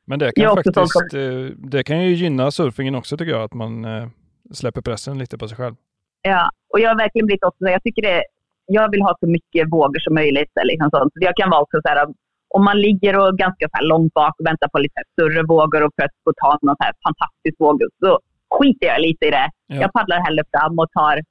Men 0.07 0.19
det 0.19 0.31
kan 0.31 0.55
faktiskt, 0.55 1.13
eh, 1.13 1.21
det 1.57 1.83
kan 1.83 2.03
ju 2.03 2.13
gynna 2.15 2.51
surfingen 2.51 2.95
också 2.95 3.17
tycker 3.17 3.31
jag, 3.31 3.43
att 3.43 3.53
man 3.53 3.85
eh, 3.85 4.07
släpper 4.51 4.81
pressen 4.81 5.17
lite 5.17 5.37
på 5.37 5.47
sig 5.47 5.57
själv. 5.57 5.75
Ja, 6.21 6.51
och 6.73 6.79
jag 6.79 6.89
har 6.89 6.97
verkligen 6.97 7.25
blivit 7.25 7.43
också, 7.43 7.65
jag 7.65 7.83
tycker 7.83 8.01
det, 8.01 8.23
jag 8.65 8.91
vill 8.91 9.01
ha 9.01 9.17
så 9.19 9.27
mycket 9.27 9.67
vågor 9.71 9.99
som 9.99 10.13
möjligt. 10.13 10.51
Liksom 10.63 10.89
sånt. 10.89 11.13
Så 11.13 11.19
Jag 11.21 11.35
kan 11.35 11.49
vara 11.49 11.61
också 11.61 11.77
så 11.81 11.89
här, 11.89 12.07
om 12.53 12.63
man 12.65 12.79
ligger 12.81 13.19
och 13.19 13.37
ganska 13.37 13.67
så 13.77 13.85
långt 13.85 14.13
bak 14.13 14.33
och 14.39 14.45
väntar 14.45 14.67
på 14.67 14.79
lite 14.79 15.01
större 15.13 15.43
vågor 15.43 15.83
och 15.83 15.91
för 15.99 16.05
att 16.05 16.11
få 16.23 16.33
ta 16.43 16.57
någon 16.61 16.75
så 16.75 16.83
här 16.83 16.93
fantastisk 17.07 17.55
våg, 17.59 17.81
så 17.99 18.19
skiter 18.59 18.85
jag 18.87 19.01
lite 19.01 19.25
i 19.25 19.31
det. 19.31 19.49
Ja. 19.67 19.75
Jag 19.75 19.93
paddlar 19.93 20.19
hellre 20.19 20.43
fram 20.51 20.79
och 20.79 20.91
tar 20.91 21.21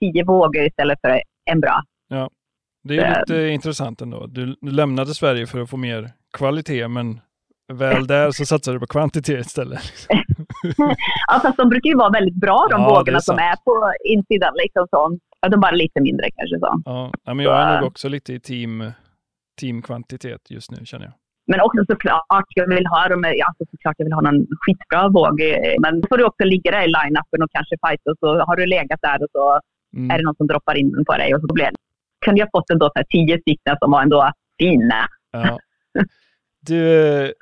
tio 0.00 0.24
vågor 0.24 0.62
istället 0.64 0.98
för 1.00 1.22
en 1.50 1.60
bra. 1.60 1.82
Det 2.84 2.94
är 2.94 2.98
ju 2.98 3.02
Det- 3.02 3.20
lite 3.20 3.48
intressant 3.48 4.00
ändå. 4.00 4.26
Du, 4.26 4.56
lämnade 4.62 5.14
Sverige 5.14 5.46
för 5.46 5.60
att 5.60 5.70
få 5.70 5.76
mer 5.76 6.10
kvalitet, 6.38 6.88
men 6.88 7.20
väl 7.72 8.06
där 8.06 8.30
så 8.30 8.44
satsar 8.46 8.72
du 8.72 8.80
på 8.80 8.86
kvantitet 8.86 9.46
istället. 9.46 9.80
Ja, 11.28 11.40
fast 11.42 11.56
de 11.56 11.68
brukar 11.68 11.88
ju 11.90 11.96
vara 11.96 12.10
väldigt 12.10 12.34
bra 12.34 12.66
de 12.70 12.80
Ja, 12.80 12.86
det 12.88 12.92
är 12.94 12.98
vågorna 12.98 13.20
som 13.20 13.38
är 13.38 13.56
på 13.64 13.92
insidan. 14.04 14.52
Liksom 14.62 14.86
så. 14.90 15.18
Ja, 15.40 15.48
de 15.48 15.54
är 15.54 15.58
bara 15.58 15.70
lite 15.70 16.00
mindre 16.00 16.30
kanske. 16.36 16.58
så. 16.58 16.82
Ja, 16.84 17.12
ja, 17.24 17.34
men 17.34 17.44
jag 17.44 17.60
är 17.60 17.80
nog 17.80 17.88
också 17.88 18.08
lite 18.08 18.32
i 18.32 18.40
team, 18.40 18.92
teamkvantitet 19.62 20.50
just 20.50 20.70
nu 20.70 20.78
känner 20.84 21.04
jag. 21.06 21.14
Men 21.46 21.60
också 21.60 21.80
såklart, 21.92 22.46
jag 22.54 22.68
vill 22.74 22.86
ha 22.86 23.00
ja, 23.10 23.46
alltså 23.48 23.64
såklart 23.70 23.94
jag 23.98 24.04
vill 24.06 24.12
ha 24.12 24.20
någon 24.20 24.46
skitbra 24.60 25.08
våg. 25.08 25.40
eh, 25.40 25.74
Men 25.84 26.00
då 26.00 26.06
får 26.10 26.18
du 26.18 26.24
också 26.24 26.44
ligga 26.44 26.70
där 26.70 26.82
i 26.82 26.86
line-upen 26.96 27.42
och 27.44 27.50
kanske 27.56 27.74
fighta 27.86 28.10
och 28.10 28.16
så 28.20 28.28
har 28.48 28.56
du 28.56 28.66
legat 28.66 29.00
där 29.02 29.22
och 29.22 29.28
så 29.32 29.60
Mm. 29.96 30.10
är 30.10 30.18
det 30.18 30.24
någon 30.24 30.34
som 30.36 30.46
droppar 30.46 30.74
in 30.78 30.92
den 30.92 31.04
på 31.04 31.12
dig 31.12 31.34
och 31.34 31.40
så 31.40 31.46
blir. 31.54 31.70
Kunde 32.24 32.40
jag 32.40 32.48
fått 32.52 32.70
ändå 32.70 32.86
så 32.86 32.92
här 32.94 33.04
tio 33.10 33.40
stycken 33.40 33.76
som 33.82 33.90
var 33.90 34.02
ändå 34.02 34.32
fina. 34.58 35.08
Ja. 35.32 35.58
Du, 36.66 37.32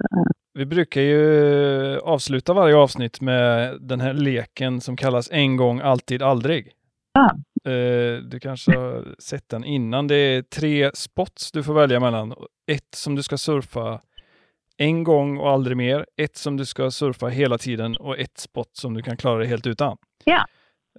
vi 0.54 0.66
brukar 0.66 1.00
ju 1.00 1.98
avsluta 1.98 2.52
varje 2.52 2.76
avsnitt 2.76 3.20
med 3.20 3.76
den 3.80 4.00
här 4.00 4.12
leken 4.12 4.80
som 4.80 4.96
kallas 4.96 5.28
en 5.32 5.56
gång, 5.56 5.80
alltid, 5.80 6.22
aldrig. 6.22 6.72
Ja. 7.12 7.30
Eh, 7.64 8.22
Du 8.22 8.38
kanske 8.42 8.76
har 8.78 9.04
sett 9.18 9.48
den 9.48 9.64
innan. 9.64 10.06
Det 10.06 10.14
är 10.16 10.42
tre 10.42 10.90
spots 10.94 11.52
du 11.52 11.62
får 11.62 11.74
välja 11.74 12.00
mellan. 12.00 12.34
Ett 12.70 12.94
som 12.94 13.14
du 13.14 13.22
ska 13.22 13.38
surfa 13.38 14.00
en 14.76 15.04
gång 15.04 15.38
och 15.38 15.50
aldrig 15.50 15.76
mer. 15.76 16.06
Ett 16.16 16.36
som 16.36 16.56
du 16.56 16.66
ska 16.66 16.90
surfa 16.90 17.26
hela 17.26 17.58
tiden 17.58 17.96
och 17.96 18.18
ett 18.18 18.38
spot 18.38 18.70
som 18.76 18.94
du 18.94 19.02
kan 19.02 19.16
klara 19.16 19.38
dig 19.38 19.46
helt 19.48 19.66
utan. 19.66 19.96
Ja. 20.24 20.46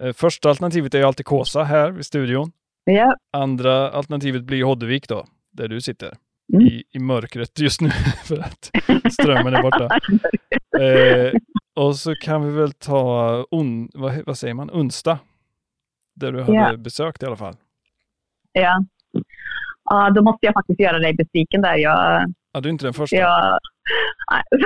Eh, 0.02 0.12
Första 0.12 0.48
alternativet 0.50 0.94
är 0.94 0.98
ju 0.98 1.04
alltid 1.04 1.26
Kåsa 1.26 1.62
här 1.62 1.90
vid 1.90 2.06
studion. 2.06 2.52
Ja, 2.84 3.16
Andra 3.32 3.90
alternativet 3.90 4.42
blir 4.42 4.64
Hoddevik 4.64 5.08
då, 5.08 5.26
där 5.52 5.68
du 5.68 5.80
sitter. 5.80 6.16
Mm. 6.52 6.66
I, 6.66 6.82
I 6.92 6.98
mörkret 6.98 7.58
just 7.60 7.80
nu 7.80 7.90
för 8.24 8.38
att 8.38 8.70
strömmen 9.12 9.54
är 9.54 9.62
borta. 9.62 9.88
Eh, 10.80 11.32
och 11.76 11.96
så 11.96 12.14
kan 12.14 12.44
vi 12.44 12.50
väl 12.60 12.72
ta, 12.72 13.46
on, 13.50 13.88
vad, 13.94 14.22
vad 14.26 14.38
säger 14.38 14.54
man, 14.54 14.70
onsdag. 14.70 15.18
Där 16.14 16.32
du 16.32 16.40
hade 16.42 16.52
Ja. 16.54 16.76
besökt 16.76 17.22
i 17.22 17.26
alla 17.26 17.36
fall. 17.36 17.54
ja. 18.52 18.84
ja, 19.90 20.10
då 20.10 20.22
måste 20.22 20.46
jag 20.46 20.54
faktiskt 20.54 20.80
göra 20.80 20.98
dig 20.98 21.14
besviken 21.14 21.62
där. 21.62 21.74
Jag, 21.76 22.32
Ja, 22.54 22.60
du 22.60 22.68
är 22.68 22.70
inte 22.70 22.86
den 22.86 22.94
första. 22.94 23.16
jag, 23.16 23.58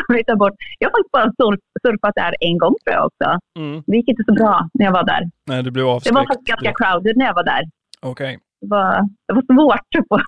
nej, 0.09 0.23
jag, 0.27 0.39
bort. 0.39 0.53
jag 0.79 0.89
har 0.89 0.93
faktiskt 0.93 1.13
bara 1.13 1.25
surf, 1.25 1.61
surfat 1.87 2.15
där 2.15 2.35
en 2.41 2.59
gång 2.59 2.75
tror 2.85 2.95
jag 2.97 3.07
också. 3.07 3.39
Mm. 3.59 3.83
Det 3.87 3.97
gick 3.97 4.09
inte 4.09 4.23
så 4.27 4.33
bra 4.35 4.69
när 4.75 4.85
jag 4.85 4.93
var 4.93 5.05
där. 5.05 5.23
Nej, 5.47 5.63
du 5.63 5.71
blev 5.71 5.85
Det 5.85 5.91
avskräckt. 5.93 6.15
var 6.15 6.27
faktiskt 6.27 6.49
ganska 6.49 6.73
crowded 6.85 7.17
när 7.17 7.27
jag 7.27 7.35
var 7.35 7.45
där. 7.45 7.63
Okej. 8.01 8.39
Det 8.61 8.67
var, 8.67 9.09
det 9.29 9.35
var 9.35 9.43
svårt 9.43 9.95
att 9.99 10.05
få 10.09 10.21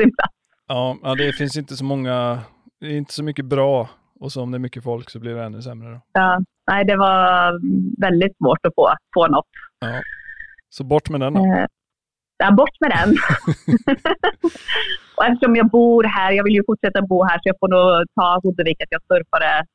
sin 0.00 0.14
plats. 0.16 0.34
Ja, 0.66 0.96
ja, 1.02 1.14
det 1.14 1.32
finns 1.32 1.56
inte 1.56 1.76
så 1.76 1.84
många, 1.84 2.38
det 2.80 2.86
är 2.86 2.96
inte 2.96 3.14
så 3.14 3.24
mycket 3.24 3.44
bra. 3.44 3.88
Och 4.20 4.32
så 4.32 4.42
om 4.42 4.50
det 4.50 4.56
är 4.56 4.60
mycket 4.60 4.84
folk 4.84 5.10
så 5.10 5.18
blir 5.20 5.34
det 5.34 5.44
ännu 5.44 5.62
sämre. 5.62 5.90
Då. 5.90 6.00
Ja, 6.12 6.40
nej, 6.70 6.84
det 6.84 6.96
var 6.96 7.52
väldigt 8.00 8.36
svårt 8.36 8.66
att 8.66 8.74
få, 8.74 8.94
få 9.14 9.26
något. 9.26 9.46
Ja. 9.80 10.00
Så 10.70 10.84
bort 10.84 11.08
med 11.10 11.20
den 11.20 11.34
då. 11.34 11.40
Eh, 11.44 11.66
ja, 12.38 12.50
bort 12.52 12.76
med 12.80 12.90
den. 12.90 13.10
och 15.16 15.24
eftersom 15.24 15.56
jag 15.56 15.70
bor 15.70 16.04
här, 16.04 16.32
jag 16.32 16.44
vill 16.44 16.54
ju 16.54 16.62
fortsätta 16.66 17.02
bo 17.02 17.24
här, 17.24 17.36
så 17.36 17.42
jag 17.44 17.56
får 17.60 17.68
nog 17.68 18.06
ta 18.14 18.40
Huddevik 18.42 18.82
att 18.82 18.88
jag 18.90 19.02
surfar 19.02 19.40
det 19.40 19.66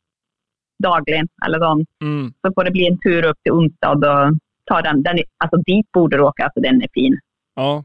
dagligen. 0.84 1.28
Eller. 1.46 1.58
Mm. 2.02 2.34
Så 2.42 2.54
får 2.54 2.64
det 2.64 2.72
bli 2.72 2.88
en 2.88 3.00
tur 3.00 3.26
upp 3.26 3.38
till 3.44 3.52
Onsstad 3.52 3.92
och 3.92 4.38
ta 4.66 4.82
den. 4.82 5.04
den 5.04 5.18
är, 5.18 5.24
alltså 5.38 5.58
dit 5.58 5.92
borde 5.92 6.18
du 6.18 6.24
åka, 6.24 6.44
alltså 6.44 6.60
den 6.60 6.82
är 6.82 6.88
fin. 6.94 7.20
Ja. 7.56 7.84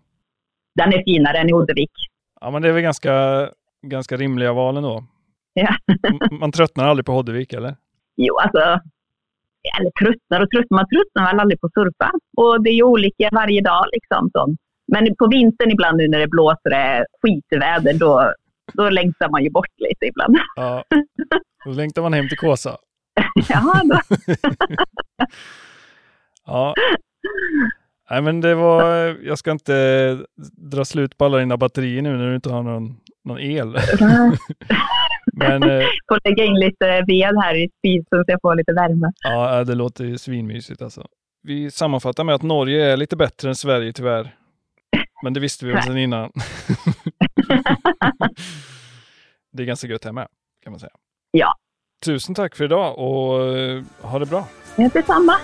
Den 0.74 0.92
är 0.92 1.02
finare 1.04 1.38
än 1.38 1.48
i 1.48 1.52
Huddevik. 1.52 1.92
ja, 2.40 2.50
men 2.50 2.62
det 2.62 2.68
är 2.68 2.72
väl 2.72 2.82
ganska, 2.82 3.48
ganska 3.86 4.16
rimliga 4.16 4.52
val 4.52 4.76
ändå. 4.76 5.04
Ja. 5.52 5.74
Man 6.40 6.52
tröttnar 6.52 6.88
aldrig 6.88 7.06
på 7.06 7.12
Hoddevik, 7.12 7.52
eller? 7.52 7.76
Jo, 8.16 8.36
alltså. 8.38 8.80
Eller 9.78 9.90
tröttnar 10.00 10.40
och 10.40 10.50
tröttnar. 10.50 10.76
Man 10.80 10.88
tröttnar 10.92 11.22
väl 11.30 11.40
aldrig 11.40 11.60
på 11.60 11.66
att 11.66 11.72
surfa. 11.72 12.10
Och 12.36 12.62
det 12.62 12.70
är 12.70 12.74
ju 12.74 12.82
olika 12.82 13.28
varje 13.32 13.60
dag 13.60 13.84
liksom. 13.92 14.30
Så. 14.32 14.54
Men 14.92 15.14
på 15.18 15.26
vintern 15.26 15.70
ibland 15.70 15.96
nu 15.96 16.08
när 16.08 16.18
det 16.18 16.28
blåser 16.28 17.04
skitväder, 17.22 17.94
då, 17.94 18.32
då 18.72 18.90
längtar 18.90 19.28
man 19.28 19.44
ju 19.44 19.50
bort 19.50 19.74
lite 19.76 20.06
ibland. 20.06 20.36
Ja. 20.56 20.84
Då 21.64 21.70
längtar 21.70 22.02
man 22.02 22.12
hem 22.12 22.28
till 22.28 22.38
Kåsa. 22.38 22.76
ja, 23.48 23.80
då. 23.84 23.98
Ja. 26.46 26.74
Nej, 28.10 28.22
men 28.22 28.40
det 28.40 28.54
var, 28.54 28.84
jag 29.22 29.38
ska 29.38 29.50
inte 29.50 30.18
dra 30.72 30.84
slut 30.84 31.18
på 31.18 31.24
alla 31.24 31.38
dina 31.38 31.56
batterier 31.56 32.02
nu 32.02 32.16
när 32.16 32.28
du 32.28 32.34
inte 32.34 32.50
har 32.50 32.62
någon, 32.62 32.96
någon 33.24 33.38
el. 33.38 33.68
Men 35.38 35.62
eh, 35.62 35.86
får 36.08 36.28
lägga 36.28 36.44
in 36.44 36.54
lite 36.54 37.04
ved 37.06 37.42
här 37.42 37.54
i 37.54 37.68
spisen 37.78 38.24
så 38.24 38.24
jag 38.26 38.40
får 38.42 38.54
lite 38.56 38.72
värme. 38.72 39.12
ja, 39.22 39.64
det 39.64 39.74
låter 39.74 40.04
ju 40.04 40.18
svinmysigt 40.18 40.82
alltså. 40.82 41.06
Vi 41.42 41.70
sammanfattar 41.70 42.24
med 42.24 42.34
att 42.34 42.42
Norge 42.42 42.92
är 42.92 42.96
lite 42.96 43.16
bättre 43.16 43.48
än 43.48 43.54
Sverige 43.54 43.92
tyvärr. 43.92 44.34
Men 45.22 45.32
det 45.32 45.40
visste 45.40 45.66
vi 45.66 45.72
väl 45.72 45.82
sedan 45.82 45.98
innan. 45.98 46.32
det 49.52 49.62
är 49.62 49.66
ganska 49.66 49.86
gött 49.86 50.04
här 50.04 50.12
med, 50.12 50.28
kan 50.64 50.72
man 50.72 50.80
säga. 50.80 50.92
Ja. 51.30 51.54
Tusen 52.04 52.34
tack 52.34 52.56
för 52.56 52.64
idag 52.64 52.98
och 52.98 53.56
eh, 53.56 53.82
ha 54.00 54.18
det 54.18 54.26
bra. 54.26 54.48
Ja, 54.76 54.90
detsamma. 54.92 55.34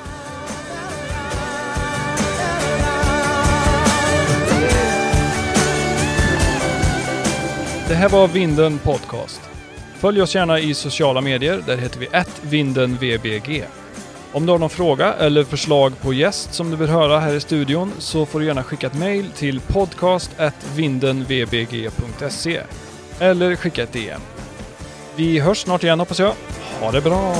Det 7.88 7.94
här 7.94 8.08
var 8.08 8.28
Vinden 8.28 8.78
Podcast. 8.78 9.53
Följ 10.04 10.22
oss 10.22 10.34
gärna 10.34 10.60
i 10.60 10.74
sociala 10.74 11.20
medier. 11.20 11.62
Där 11.66 11.76
heter 11.76 12.00
vi 12.00 12.08
@vindenvbg. 12.42 13.64
Om 14.32 14.46
du 14.46 14.52
har 14.52 14.58
någon 14.58 14.70
fråga 14.70 15.14
eller 15.14 15.44
förslag 15.44 16.00
på 16.00 16.14
gäst 16.14 16.54
som 16.54 16.70
du 16.70 16.76
vill 16.76 16.88
höra 16.88 17.18
här 17.18 17.34
i 17.34 17.40
studion 17.40 17.92
så 17.98 18.26
får 18.26 18.40
du 18.40 18.46
gärna 18.46 18.62
skicka 18.62 18.86
ett 18.86 18.94
mejl 18.94 19.30
till 19.36 19.60
podcast@vindenvbg.se 19.60 22.60
eller 23.18 23.56
skicka 23.56 23.82
ett 23.82 23.92
DM. 23.92 24.20
Vi 25.16 25.38
hörs 25.38 25.58
snart 25.58 25.84
igen 25.84 25.98
hoppas 25.98 26.18
jag. 26.18 26.34
Ha 26.80 26.92
det 26.92 27.00
bra! 27.00 27.34